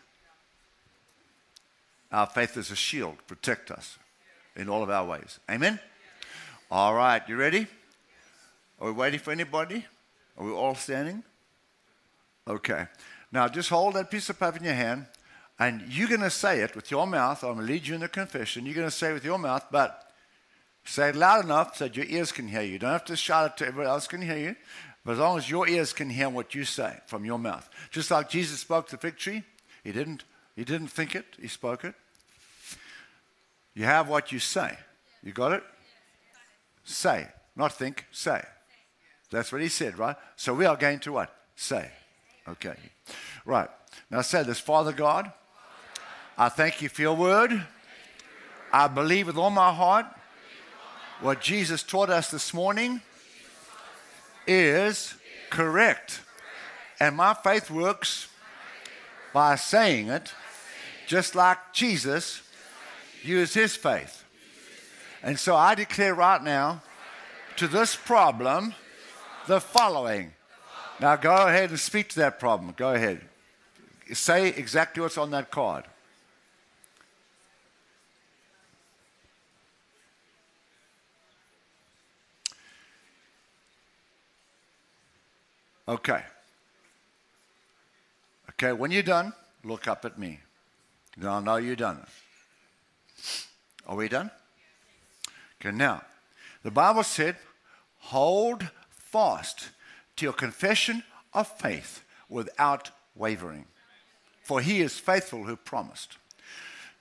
our 2.11 2.25
faith 2.25 2.57
is 2.57 2.71
a 2.71 2.75
shield, 2.75 3.15
protect 3.27 3.71
us 3.71 3.97
in 4.55 4.67
all 4.67 4.83
of 4.83 4.89
our 4.89 5.05
ways. 5.05 5.39
Amen? 5.49 5.79
All 6.71 6.93
right, 6.93 7.21
you 7.27 7.37
ready? 7.37 7.67
Are 8.79 8.87
we 8.87 8.93
waiting 8.93 9.19
for 9.19 9.31
anybody? 9.31 9.85
Are 10.37 10.45
we 10.45 10.51
all 10.51 10.75
standing? 10.75 11.23
Okay. 12.47 12.87
Now 13.31 13.47
just 13.47 13.69
hold 13.69 13.93
that 13.93 14.09
piece 14.09 14.29
of 14.29 14.39
paper 14.39 14.57
in 14.57 14.63
your 14.63 14.73
hand. 14.73 15.05
And 15.59 15.83
you're 15.89 16.07
going 16.07 16.21
to 16.21 16.29
say 16.29 16.61
it 16.61 16.73
with 16.73 16.89
your 16.89 17.05
mouth. 17.05 17.43
I'm 17.43 17.55
going 17.55 17.67
to 17.67 17.73
lead 17.73 17.85
you 17.85 17.93
in 17.93 18.01
the 18.01 18.07
confession. 18.07 18.65
You're 18.65 18.75
going 18.75 18.87
to 18.87 18.91
say 18.91 19.09
it 19.09 19.13
with 19.13 19.25
your 19.25 19.37
mouth, 19.37 19.65
but 19.69 20.09
say 20.85 21.09
it 21.09 21.15
loud 21.15 21.43
enough 21.43 21.75
so 21.75 21.85
that 21.85 21.97
your 21.97 22.05
ears 22.05 22.31
can 22.31 22.47
hear 22.47 22.61
you. 22.61 22.73
You 22.73 22.79
don't 22.79 22.91
have 22.91 23.05
to 23.05 23.17
shout 23.17 23.51
it 23.51 23.57
to 23.57 23.67
everyone 23.67 23.91
else 23.91 24.07
can 24.07 24.21
hear 24.21 24.37
you, 24.37 24.55
but 25.03 25.13
as 25.13 25.19
long 25.19 25.37
as 25.37 25.49
your 25.49 25.67
ears 25.67 25.91
can 25.91 26.09
hear 26.09 26.29
what 26.29 26.55
you 26.55 26.63
say 26.63 26.97
from 27.07 27.25
your 27.25 27.37
mouth. 27.37 27.69
Just 27.91 28.09
like 28.09 28.29
Jesus 28.29 28.61
spoke 28.61 28.89
the 28.89 28.97
fig 28.97 29.17
tree, 29.17 29.43
he 29.83 29.91
didn't, 29.91 30.23
he 30.55 30.63
didn't 30.63 30.87
think 30.87 31.13
it, 31.13 31.25
he 31.39 31.47
spoke 31.47 31.83
it. 31.83 31.93
You 33.73 33.83
have 33.83 34.09
what 34.09 34.31
you 34.31 34.39
say. 34.39 34.77
You 35.21 35.33
got 35.33 35.51
it? 35.51 35.63
Say, 36.85 37.27
not 37.55 37.73
think, 37.73 38.05
say. 38.11 38.41
That's 39.29 39.51
what 39.51 39.61
he 39.61 39.67
said, 39.67 39.97
right? 39.97 40.15
So 40.35 40.53
we 40.53 40.65
are 40.65 40.75
going 40.75 40.99
to 40.99 41.11
what? 41.11 41.35
Say. 41.55 41.91
Okay. 42.47 42.75
Right. 43.45 43.69
Now 44.09 44.21
say 44.21 44.43
this 44.43 44.59
Father 44.59 44.91
God, 44.91 45.31
I 46.41 46.47
thank 46.47 46.81
you 46.81 46.87
for 46.87 47.01
your 47.01 47.17
word. 47.17 47.65
I 48.71 48.87
believe 48.87 49.27
with 49.27 49.35
all 49.35 49.49
my 49.49 49.73
heart 49.73 50.05
what 51.19 51.41
Jesus 51.41 51.83
taught 51.83 52.09
us 52.09 52.31
this 52.31 52.53
morning 52.53 53.01
is 54.47 55.15
correct. 55.49 56.21
And 56.97 57.17
my 57.17 57.33
faith 57.33 57.69
works 57.69 58.29
by 59.33 59.57
saying 59.57 60.07
it, 60.07 60.31
just 61.07 61.35
like 61.35 61.73
Jesus 61.73 62.41
used 63.21 63.53
his 63.53 63.75
faith. 63.75 64.23
And 65.21 65.37
so 65.37 65.57
I 65.57 65.75
declare 65.75 66.15
right 66.15 66.41
now 66.41 66.81
to 67.57 67.67
this 67.67 67.97
problem 67.97 68.75
the 69.45 69.59
following. 69.59 70.31
Now 71.01 71.17
go 71.17 71.35
ahead 71.47 71.71
and 71.71 71.79
speak 71.79 72.07
to 72.11 72.19
that 72.19 72.39
problem. 72.39 72.73
Go 72.77 72.93
ahead. 72.93 73.19
Say 74.13 74.47
exactly 74.47 75.03
what's 75.03 75.17
on 75.17 75.31
that 75.31 75.51
card. 75.51 75.83
Okay. 85.89 86.21
Okay, 88.51 88.73
when 88.73 88.91
you're 88.91 89.01
done, 89.01 89.33
look 89.63 89.87
up 89.87 90.05
at 90.05 90.19
me. 90.19 90.39
Then 91.17 91.31
I'll 91.31 91.41
know 91.41 91.55
you're 91.55 91.75
done. 91.75 92.05
Are 93.87 93.95
we 93.95 94.07
done? 94.07 94.29
Okay, 95.59 95.75
now, 95.75 96.03
the 96.61 96.69
Bible 96.69 97.01
said, 97.01 97.37
hold 97.97 98.69
fast 98.91 99.69
to 100.17 100.25
your 100.25 100.33
confession 100.33 101.03
of 101.33 101.47
faith 101.47 102.03
without 102.29 102.91
wavering. 103.15 103.65
For 104.43 104.61
he 104.61 104.81
is 104.81 104.99
faithful 104.99 105.45
who 105.45 105.55
promised. 105.55 106.17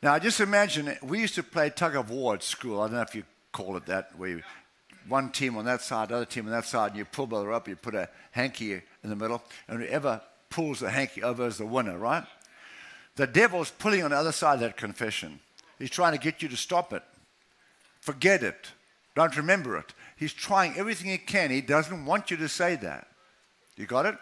Now, 0.02 0.18
just 0.18 0.40
imagine, 0.40 0.96
we 1.02 1.20
used 1.20 1.34
to 1.34 1.42
play 1.42 1.68
tug 1.68 1.94
of 1.94 2.08
war 2.08 2.34
at 2.34 2.42
school. 2.42 2.80
I 2.80 2.86
don't 2.86 2.94
know 2.96 3.02
if 3.02 3.14
you 3.14 3.24
call 3.52 3.76
it 3.76 3.84
that, 3.84 4.16
where 4.16 4.42
one 5.08 5.30
team 5.30 5.56
on 5.56 5.64
that 5.64 5.82
side, 5.82 6.12
other 6.12 6.24
team 6.24 6.46
on 6.46 6.52
that 6.52 6.64
side, 6.64 6.90
and 6.90 6.98
you 6.98 7.04
pull 7.04 7.26
brother 7.26 7.52
up, 7.52 7.68
you 7.68 7.76
put 7.76 7.94
a 7.94 8.08
hanky 8.32 8.72
in 8.72 8.82
the 9.02 9.16
middle, 9.16 9.42
and 9.68 9.82
whoever 9.82 10.20
pulls 10.50 10.80
the 10.80 10.90
hanky 10.90 11.22
over 11.22 11.46
is 11.46 11.58
the 11.58 11.66
winner, 11.66 11.98
right? 11.98 12.24
The 13.16 13.26
devil's 13.26 13.70
pulling 13.70 14.02
on 14.02 14.10
the 14.10 14.16
other 14.16 14.32
side 14.32 14.54
of 14.54 14.60
that 14.60 14.76
confession. 14.76 15.40
He's 15.78 15.90
trying 15.90 16.12
to 16.12 16.18
get 16.18 16.42
you 16.42 16.48
to 16.48 16.56
stop 16.56 16.92
it. 16.92 17.02
Forget 18.00 18.42
it. 18.42 18.72
Don't 19.14 19.36
remember 19.36 19.76
it. 19.76 19.92
He's 20.16 20.32
trying 20.32 20.76
everything 20.76 21.10
he 21.10 21.18
can. 21.18 21.50
He 21.50 21.60
doesn't 21.60 22.04
want 22.04 22.30
you 22.30 22.36
to 22.36 22.48
say 22.48 22.76
that. 22.76 23.08
You 23.76 23.86
got 23.86 24.06
it? 24.06 24.16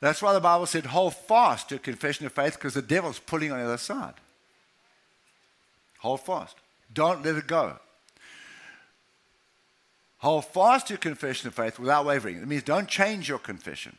That's 0.00 0.22
why 0.22 0.32
the 0.32 0.40
Bible 0.40 0.66
said, 0.66 0.86
hold 0.86 1.14
fast 1.14 1.68
to 1.68 1.78
confession 1.78 2.24
of 2.24 2.32
faith 2.32 2.54
because 2.54 2.74
the 2.74 2.82
devil's 2.82 3.18
pulling 3.18 3.52
on 3.52 3.58
the 3.58 3.64
other 3.64 3.76
side. 3.76 4.14
Hold 5.98 6.20
fast. 6.20 6.56
Don't 6.92 7.22
let 7.22 7.36
it 7.36 7.46
go. 7.46 7.78
Hold 10.20 10.44
fast 10.44 10.86
to 10.86 10.94
your 10.94 10.98
confession 10.98 11.48
of 11.48 11.54
faith 11.54 11.78
without 11.78 12.04
wavering. 12.04 12.36
It 12.36 12.46
means 12.46 12.62
don't 12.62 12.88
change 12.88 13.28
your 13.28 13.38
confession. 13.38 13.96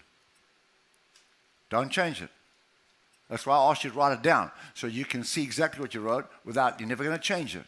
Don't 1.70 1.90
change 1.90 2.22
it. 2.22 2.30
That's 3.30 3.46
why 3.46 3.58
I 3.58 3.72
asked 3.72 3.84
you 3.84 3.90
to 3.90 3.98
write 3.98 4.14
it 4.14 4.22
down 4.22 4.52
so 4.74 4.88
you 4.88 5.06
can 5.06 5.24
see 5.24 5.42
exactly 5.42 5.82
what 5.82 5.94
you 5.94 6.02
wrote 6.02 6.30
without, 6.46 6.80
you're 6.80 6.90
never 6.90 7.04
going 7.04 7.16
to 7.16 7.22
change 7.22 7.56
it. 7.56 7.64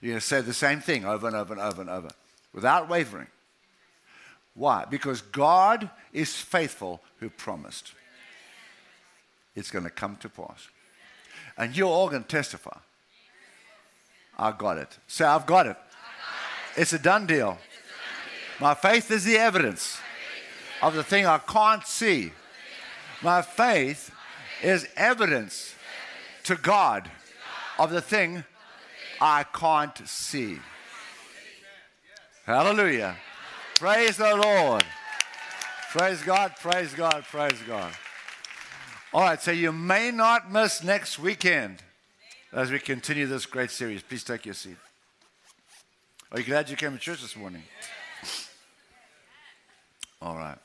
You're 0.00 0.12
going 0.12 0.20
to 0.20 0.26
say 0.26 0.40
the 0.40 0.54
same 0.54 0.80
thing 0.80 1.04
over 1.04 1.26
and 1.26 1.36
over 1.36 1.52
and 1.52 1.62
over 1.62 1.80
and 1.80 1.90
over 1.90 2.10
without 2.52 2.88
wavering. 2.88 3.28
Why? 4.54 4.84
Because 4.88 5.20
God 5.20 5.88
is 6.12 6.34
faithful 6.34 7.00
who 7.20 7.30
promised. 7.30 7.92
It's 9.54 9.70
going 9.70 9.84
to 9.84 9.90
come 9.90 10.16
to 10.16 10.28
pass. 10.28 10.68
And 11.56 11.76
you're 11.76 11.88
all 11.88 12.08
going 12.08 12.22
to 12.22 12.28
testify. 12.28 12.78
I 14.38 14.52
got 14.52 14.78
it. 14.78 14.98
Say, 15.06 15.24
I've 15.24 15.46
got 15.46 15.66
it. 15.66 15.76
It's 16.76 16.92
a 16.92 16.98
done 16.98 17.26
deal. 17.26 17.58
My 18.60 18.74
faith 18.74 19.10
is 19.10 19.24
the 19.24 19.36
evidence 19.36 19.98
of 20.80 20.94
the 20.94 21.04
thing 21.04 21.26
I 21.26 21.38
can't 21.38 21.86
see. 21.86 22.32
My 23.22 23.42
faith 23.42 24.14
is 24.62 24.88
evidence 24.96 25.74
to 26.44 26.56
God 26.56 27.10
of 27.78 27.90
the 27.90 28.00
thing 28.00 28.44
I 29.20 29.44
can't 29.44 29.96
see. 30.08 30.58
Hallelujah. 32.44 33.16
Praise 33.76 34.16
the 34.16 34.36
Lord. 34.36 34.84
praise 35.90 36.22
God, 36.22 36.54
praise 36.60 36.94
God, 36.94 37.24
praise 37.24 37.60
God. 37.66 37.92
All 39.12 39.20
right, 39.20 39.40
so 39.40 39.50
you 39.50 39.72
may 39.72 40.10
not 40.10 40.50
miss 40.50 40.82
next 40.82 41.18
weekend 41.18 41.82
as 42.52 42.70
we 42.70 42.78
continue 42.78 43.26
this 43.26 43.44
great 43.44 43.70
series. 43.70 44.02
Please 44.02 44.24
take 44.24 44.46
your 44.46 44.54
seat. 44.54 44.76
Are 46.32 46.38
you 46.38 46.46
glad 46.46 46.70
you 46.70 46.76
came 46.76 46.92
to 46.92 46.98
church 46.98 47.20
this 47.20 47.36
morning? 47.36 47.62
All 50.22 50.34
right. 50.34 50.56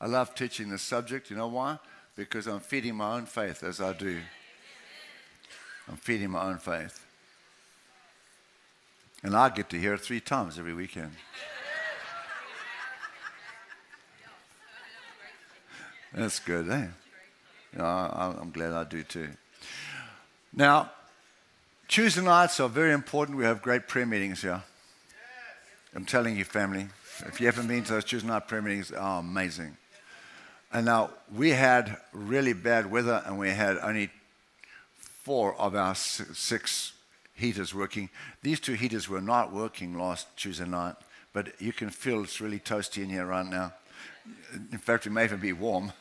I 0.00 0.06
love 0.06 0.34
teaching 0.34 0.70
this 0.70 0.80
subject. 0.80 1.28
You 1.28 1.36
know 1.36 1.48
why? 1.48 1.78
Because 2.16 2.46
I'm 2.46 2.60
feeding 2.60 2.94
my 2.94 3.16
own 3.16 3.26
faith 3.26 3.62
as 3.62 3.82
I 3.82 3.92
do. 3.92 4.18
I'm 5.90 5.96
feeding 5.96 6.30
my 6.30 6.44
own 6.44 6.56
faith. 6.56 7.04
And 9.22 9.36
I 9.36 9.50
get 9.50 9.68
to 9.70 9.78
hear 9.78 9.92
it 9.92 10.00
three 10.00 10.20
times 10.20 10.58
every 10.58 10.72
weekend. 10.72 11.12
That's 16.14 16.38
good, 16.38 16.70
eh? 16.70 16.86
Yeah, 17.76 18.36
I'm 18.40 18.52
glad 18.52 18.72
I 18.72 18.84
do 18.84 19.02
too. 19.02 19.28
Now, 20.54 20.90
Tuesday 21.88 22.22
nights 22.22 22.58
are 22.58 22.70
very 22.70 22.92
important. 22.92 23.36
We 23.36 23.44
have 23.44 23.60
great 23.60 23.86
prayer 23.86 24.06
meetings 24.06 24.40
here. 24.40 24.62
I'm 25.92 26.04
telling 26.04 26.36
you, 26.36 26.44
family, 26.44 26.86
if 27.26 27.40
you 27.40 27.46
haven't 27.46 27.66
been 27.66 27.82
to 27.82 27.94
those 27.94 28.04
Tuesday 28.04 28.28
night 28.28 28.46
prayer 28.46 28.62
meetings, 28.62 28.92
are 28.92 29.18
amazing. 29.18 29.76
And 30.72 30.86
now 30.86 31.10
we 31.34 31.50
had 31.50 31.96
really 32.12 32.52
bad 32.52 32.90
weather, 32.90 33.22
and 33.26 33.40
we 33.40 33.50
had 33.50 33.76
only 33.78 34.10
four 34.94 35.56
of 35.56 35.74
our 35.74 35.96
six 35.96 36.92
heaters 37.34 37.74
working. 37.74 38.08
These 38.42 38.60
two 38.60 38.74
heaters 38.74 39.08
were 39.08 39.20
not 39.20 39.52
working 39.52 39.98
last 39.98 40.28
Tuesday 40.36 40.64
night, 40.64 40.94
but 41.32 41.60
you 41.60 41.72
can 41.72 41.90
feel 41.90 42.22
it's 42.22 42.40
really 42.40 42.60
toasty 42.60 43.02
in 43.02 43.10
here 43.10 43.26
right 43.26 43.46
now. 43.46 43.72
In 44.70 44.78
fact, 44.78 45.06
it 45.06 45.10
may 45.10 45.24
even 45.24 45.40
be 45.40 45.52
warm. 45.52 45.92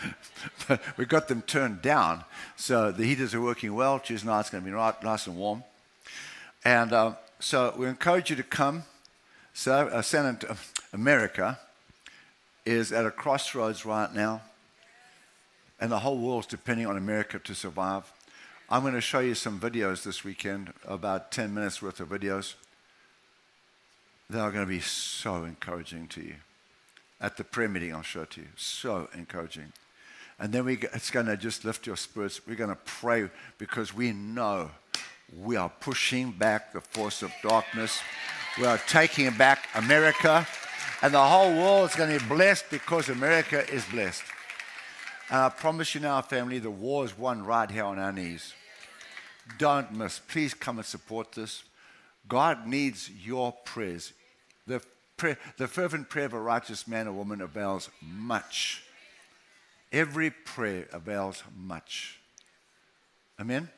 but 0.68 0.82
we 0.98 1.06
got 1.06 1.28
them 1.28 1.40
turned 1.40 1.80
down, 1.80 2.24
so 2.56 2.92
the 2.92 3.04
heaters 3.04 3.34
are 3.34 3.40
working 3.40 3.74
well. 3.74 3.98
Tuesday 3.98 4.28
night's 4.28 4.50
going 4.50 4.62
to 4.62 4.68
be 4.68 4.74
right, 4.74 5.02
nice 5.02 5.26
and 5.26 5.38
warm. 5.38 5.64
And 6.62 6.92
uh, 6.92 7.14
so 7.38 7.72
we 7.78 7.86
encourage 7.86 8.28
you 8.28 8.36
to 8.36 8.42
come. 8.42 8.84
So, 9.52 9.72
uh, 9.88 10.02
San 10.02 10.38
America 10.92 11.58
is 12.64 12.92
at 12.92 13.04
a 13.04 13.10
crossroads 13.10 13.84
right 13.84 14.12
now, 14.14 14.42
and 15.80 15.90
the 15.90 15.98
whole 15.98 16.18
world's 16.18 16.46
depending 16.46 16.86
on 16.86 16.96
America 16.96 17.38
to 17.40 17.54
survive. 17.54 18.10
I'm 18.68 18.82
going 18.82 18.94
to 18.94 19.00
show 19.00 19.18
you 19.18 19.34
some 19.34 19.58
videos 19.58 20.04
this 20.04 20.22
weekend, 20.22 20.72
about 20.84 21.32
10 21.32 21.52
minutes 21.52 21.82
worth 21.82 21.98
of 21.98 22.08
videos. 22.08 22.54
That 24.30 24.40
are 24.40 24.52
going 24.52 24.64
to 24.64 24.70
be 24.70 24.80
so 24.80 25.42
encouraging 25.42 26.06
to 26.08 26.20
you. 26.22 26.36
At 27.20 27.36
the 27.36 27.42
prayer 27.42 27.68
meeting, 27.68 27.92
I'll 27.92 28.02
show 28.02 28.22
it 28.22 28.30
to 28.30 28.42
you. 28.42 28.48
So 28.54 29.08
encouraging. 29.12 29.72
And 30.38 30.52
then 30.52 30.64
we, 30.64 30.78
it's 30.94 31.10
going 31.10 31.26
to 31.26 31.36
just 31.36 31.64
lift 31.64 31.86
your 31.86 31.96
spirits. 31.96 32.46
We're 32.46 32.54
going 32.54 32.70
to 32.70 32.76
pray 32.76 33.28
because 33.58 33.92
we 33.92 34.12
know 34.12 34.70
we 35.38 35.56
are 35.56 35.70
pushing 35.80 36.32
back 36.32 36.72
the 36.72 36.80
force 36.80 37.22
of 37.22 37.32
darkness. 37.42 38.00
We 38.58 38.66
are 38.66 38.78
taking 38.78 39.30
back 39.36 39.68
America. 39.74 40.46
And 41.02 41.14
the 41.14 41.22
whole 41.22 41.54
world 41.54 41.90
is 41.90 41.96
going 41.96 42.12
to 42.12 42.22
be 42.22 42.28
blessed 42.28 42.66
because 42.70 43.08
America 43.08 43.68
is 43.72 43.84
blessed. 43.86 44.24
And 45.30 45.40
I 45.40 45.48
promise 45.48 45.94
you 45.94 46.00
now, 46.00 46.20
family, 46.22 46.58
the 46.58 46.70
war 46.70 47.04
is 47.04 47.16
won 47.16 47.44
right 47.44 47.70
here 47.70 47.84
on 47.84 47.98
our 47.98 48.12
knees. 48.12 48.52
Don't 49.58 49.92
miss. 49.92 50.18
Please 50.18 50.52
come 50.52 50.78
and 50.78 50.86
support 50.86 51.32
this. 51.32 51.62
God 52.28 52.66
needs 52.66 53.10
your 53.10 53.52
prayers. 53.64 54.12
The, 54.66 54.82
prayer, 55.16 55.38
the 55.56 55.68
fervent 55.68 56.10
prayer 56.10 56.26
of 56.26 56.34
a 56.34 56.40
righteous 56.40 56.86
man 56.86 57.06
or 57.06 57.12
woman 57.12 57.40
avails 57.40 57.88
much. 58.02 58.82
Every 59.92 60.30
prayer 60.30 60.86
avails 60.92 61.42
much. 61.56 62.20
Amen? 63.40 63.70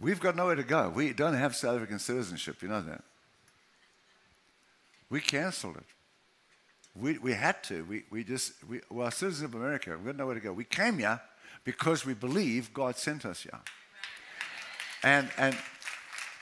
We've 0.00 0.20
got 0.20 0.36
nowhere 0.36 0.54
to 0.54 0.62
go. 0.62 0.90
We 0.90 1.12
don't 1.12 1.34
have 1.34 1.56
South 1.56 1.76
African 1.76 1.98
citizenship. 1.98 2.62
You 2.62 2.68
know 2.68 2.82
that. 2.82 3.02
We 5.10 5.20
canceled 5.20 5.76
it. 5.76 5.84
We, 6.94 7.18
we 7.18 7.32
had 7.32 7.62
to. 7.64 7.84
We, 7.84 8.04
we 8.10 8.24
just, 8.24 8.52
we, 8.68 8.80
well, 8.90 9.10
citizens 9.10 9.42
of 9.42 9.54
America, 9.54 9.90
We've 9.96 10.06
got 10.06 10.16
nowhere 10.16 10.34
to 10.34 10.40
go. 10.40 10.52
We 10.52 10.64
came 10.64 10.98
here 10.98 11.20
because 11.64 12.04
we 12.06 12.14
believe 12.14 12.72
God 12.72 12.96
sent 12.96 13.24
us 13.26 13.42
here. 13.42 13.60
And, 15.02 15.28
and 15.36 15.56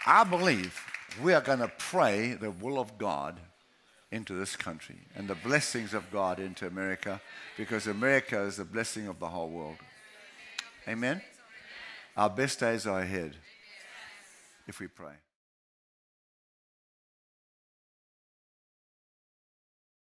I 0.06 0.24
believe 0.24 0.80
we 1.22 1.32
are 1.32 1.40
going 1.40 1.58
to 1.58 1.72
pray 1.78 2.34
the 2.34 2.50
will 2.50 2.78
of 2.78 2.98
God 2.98 3.38
into 4.10 4.34
this 4.34 4.54
country 4.56 4.98
and 5.14 5.28
the 5.28 5.34
blessings 5.34 5.94
of 5.94 6.10
God 6.10 6.38
into 6.38 6.66
America 6.66 7.20
because 7.56 7.86
America 7.86 8.40
is 8.42 8.56
the 8.56 8.64
blessing 8.64 9.08
of 9.08 9.18
the 9.18 9.28
whole 9.28 9.48
world. 9.48 9.76
Amen? 10.88 11.20
Our 12.16 12.30
best 12.30 12.60
days 12.60 12.86
are 12.86 13.00
ahead 13.00 13.36
if 14.66 14.80
we 14.80 14.88
pray. 14.88 15.14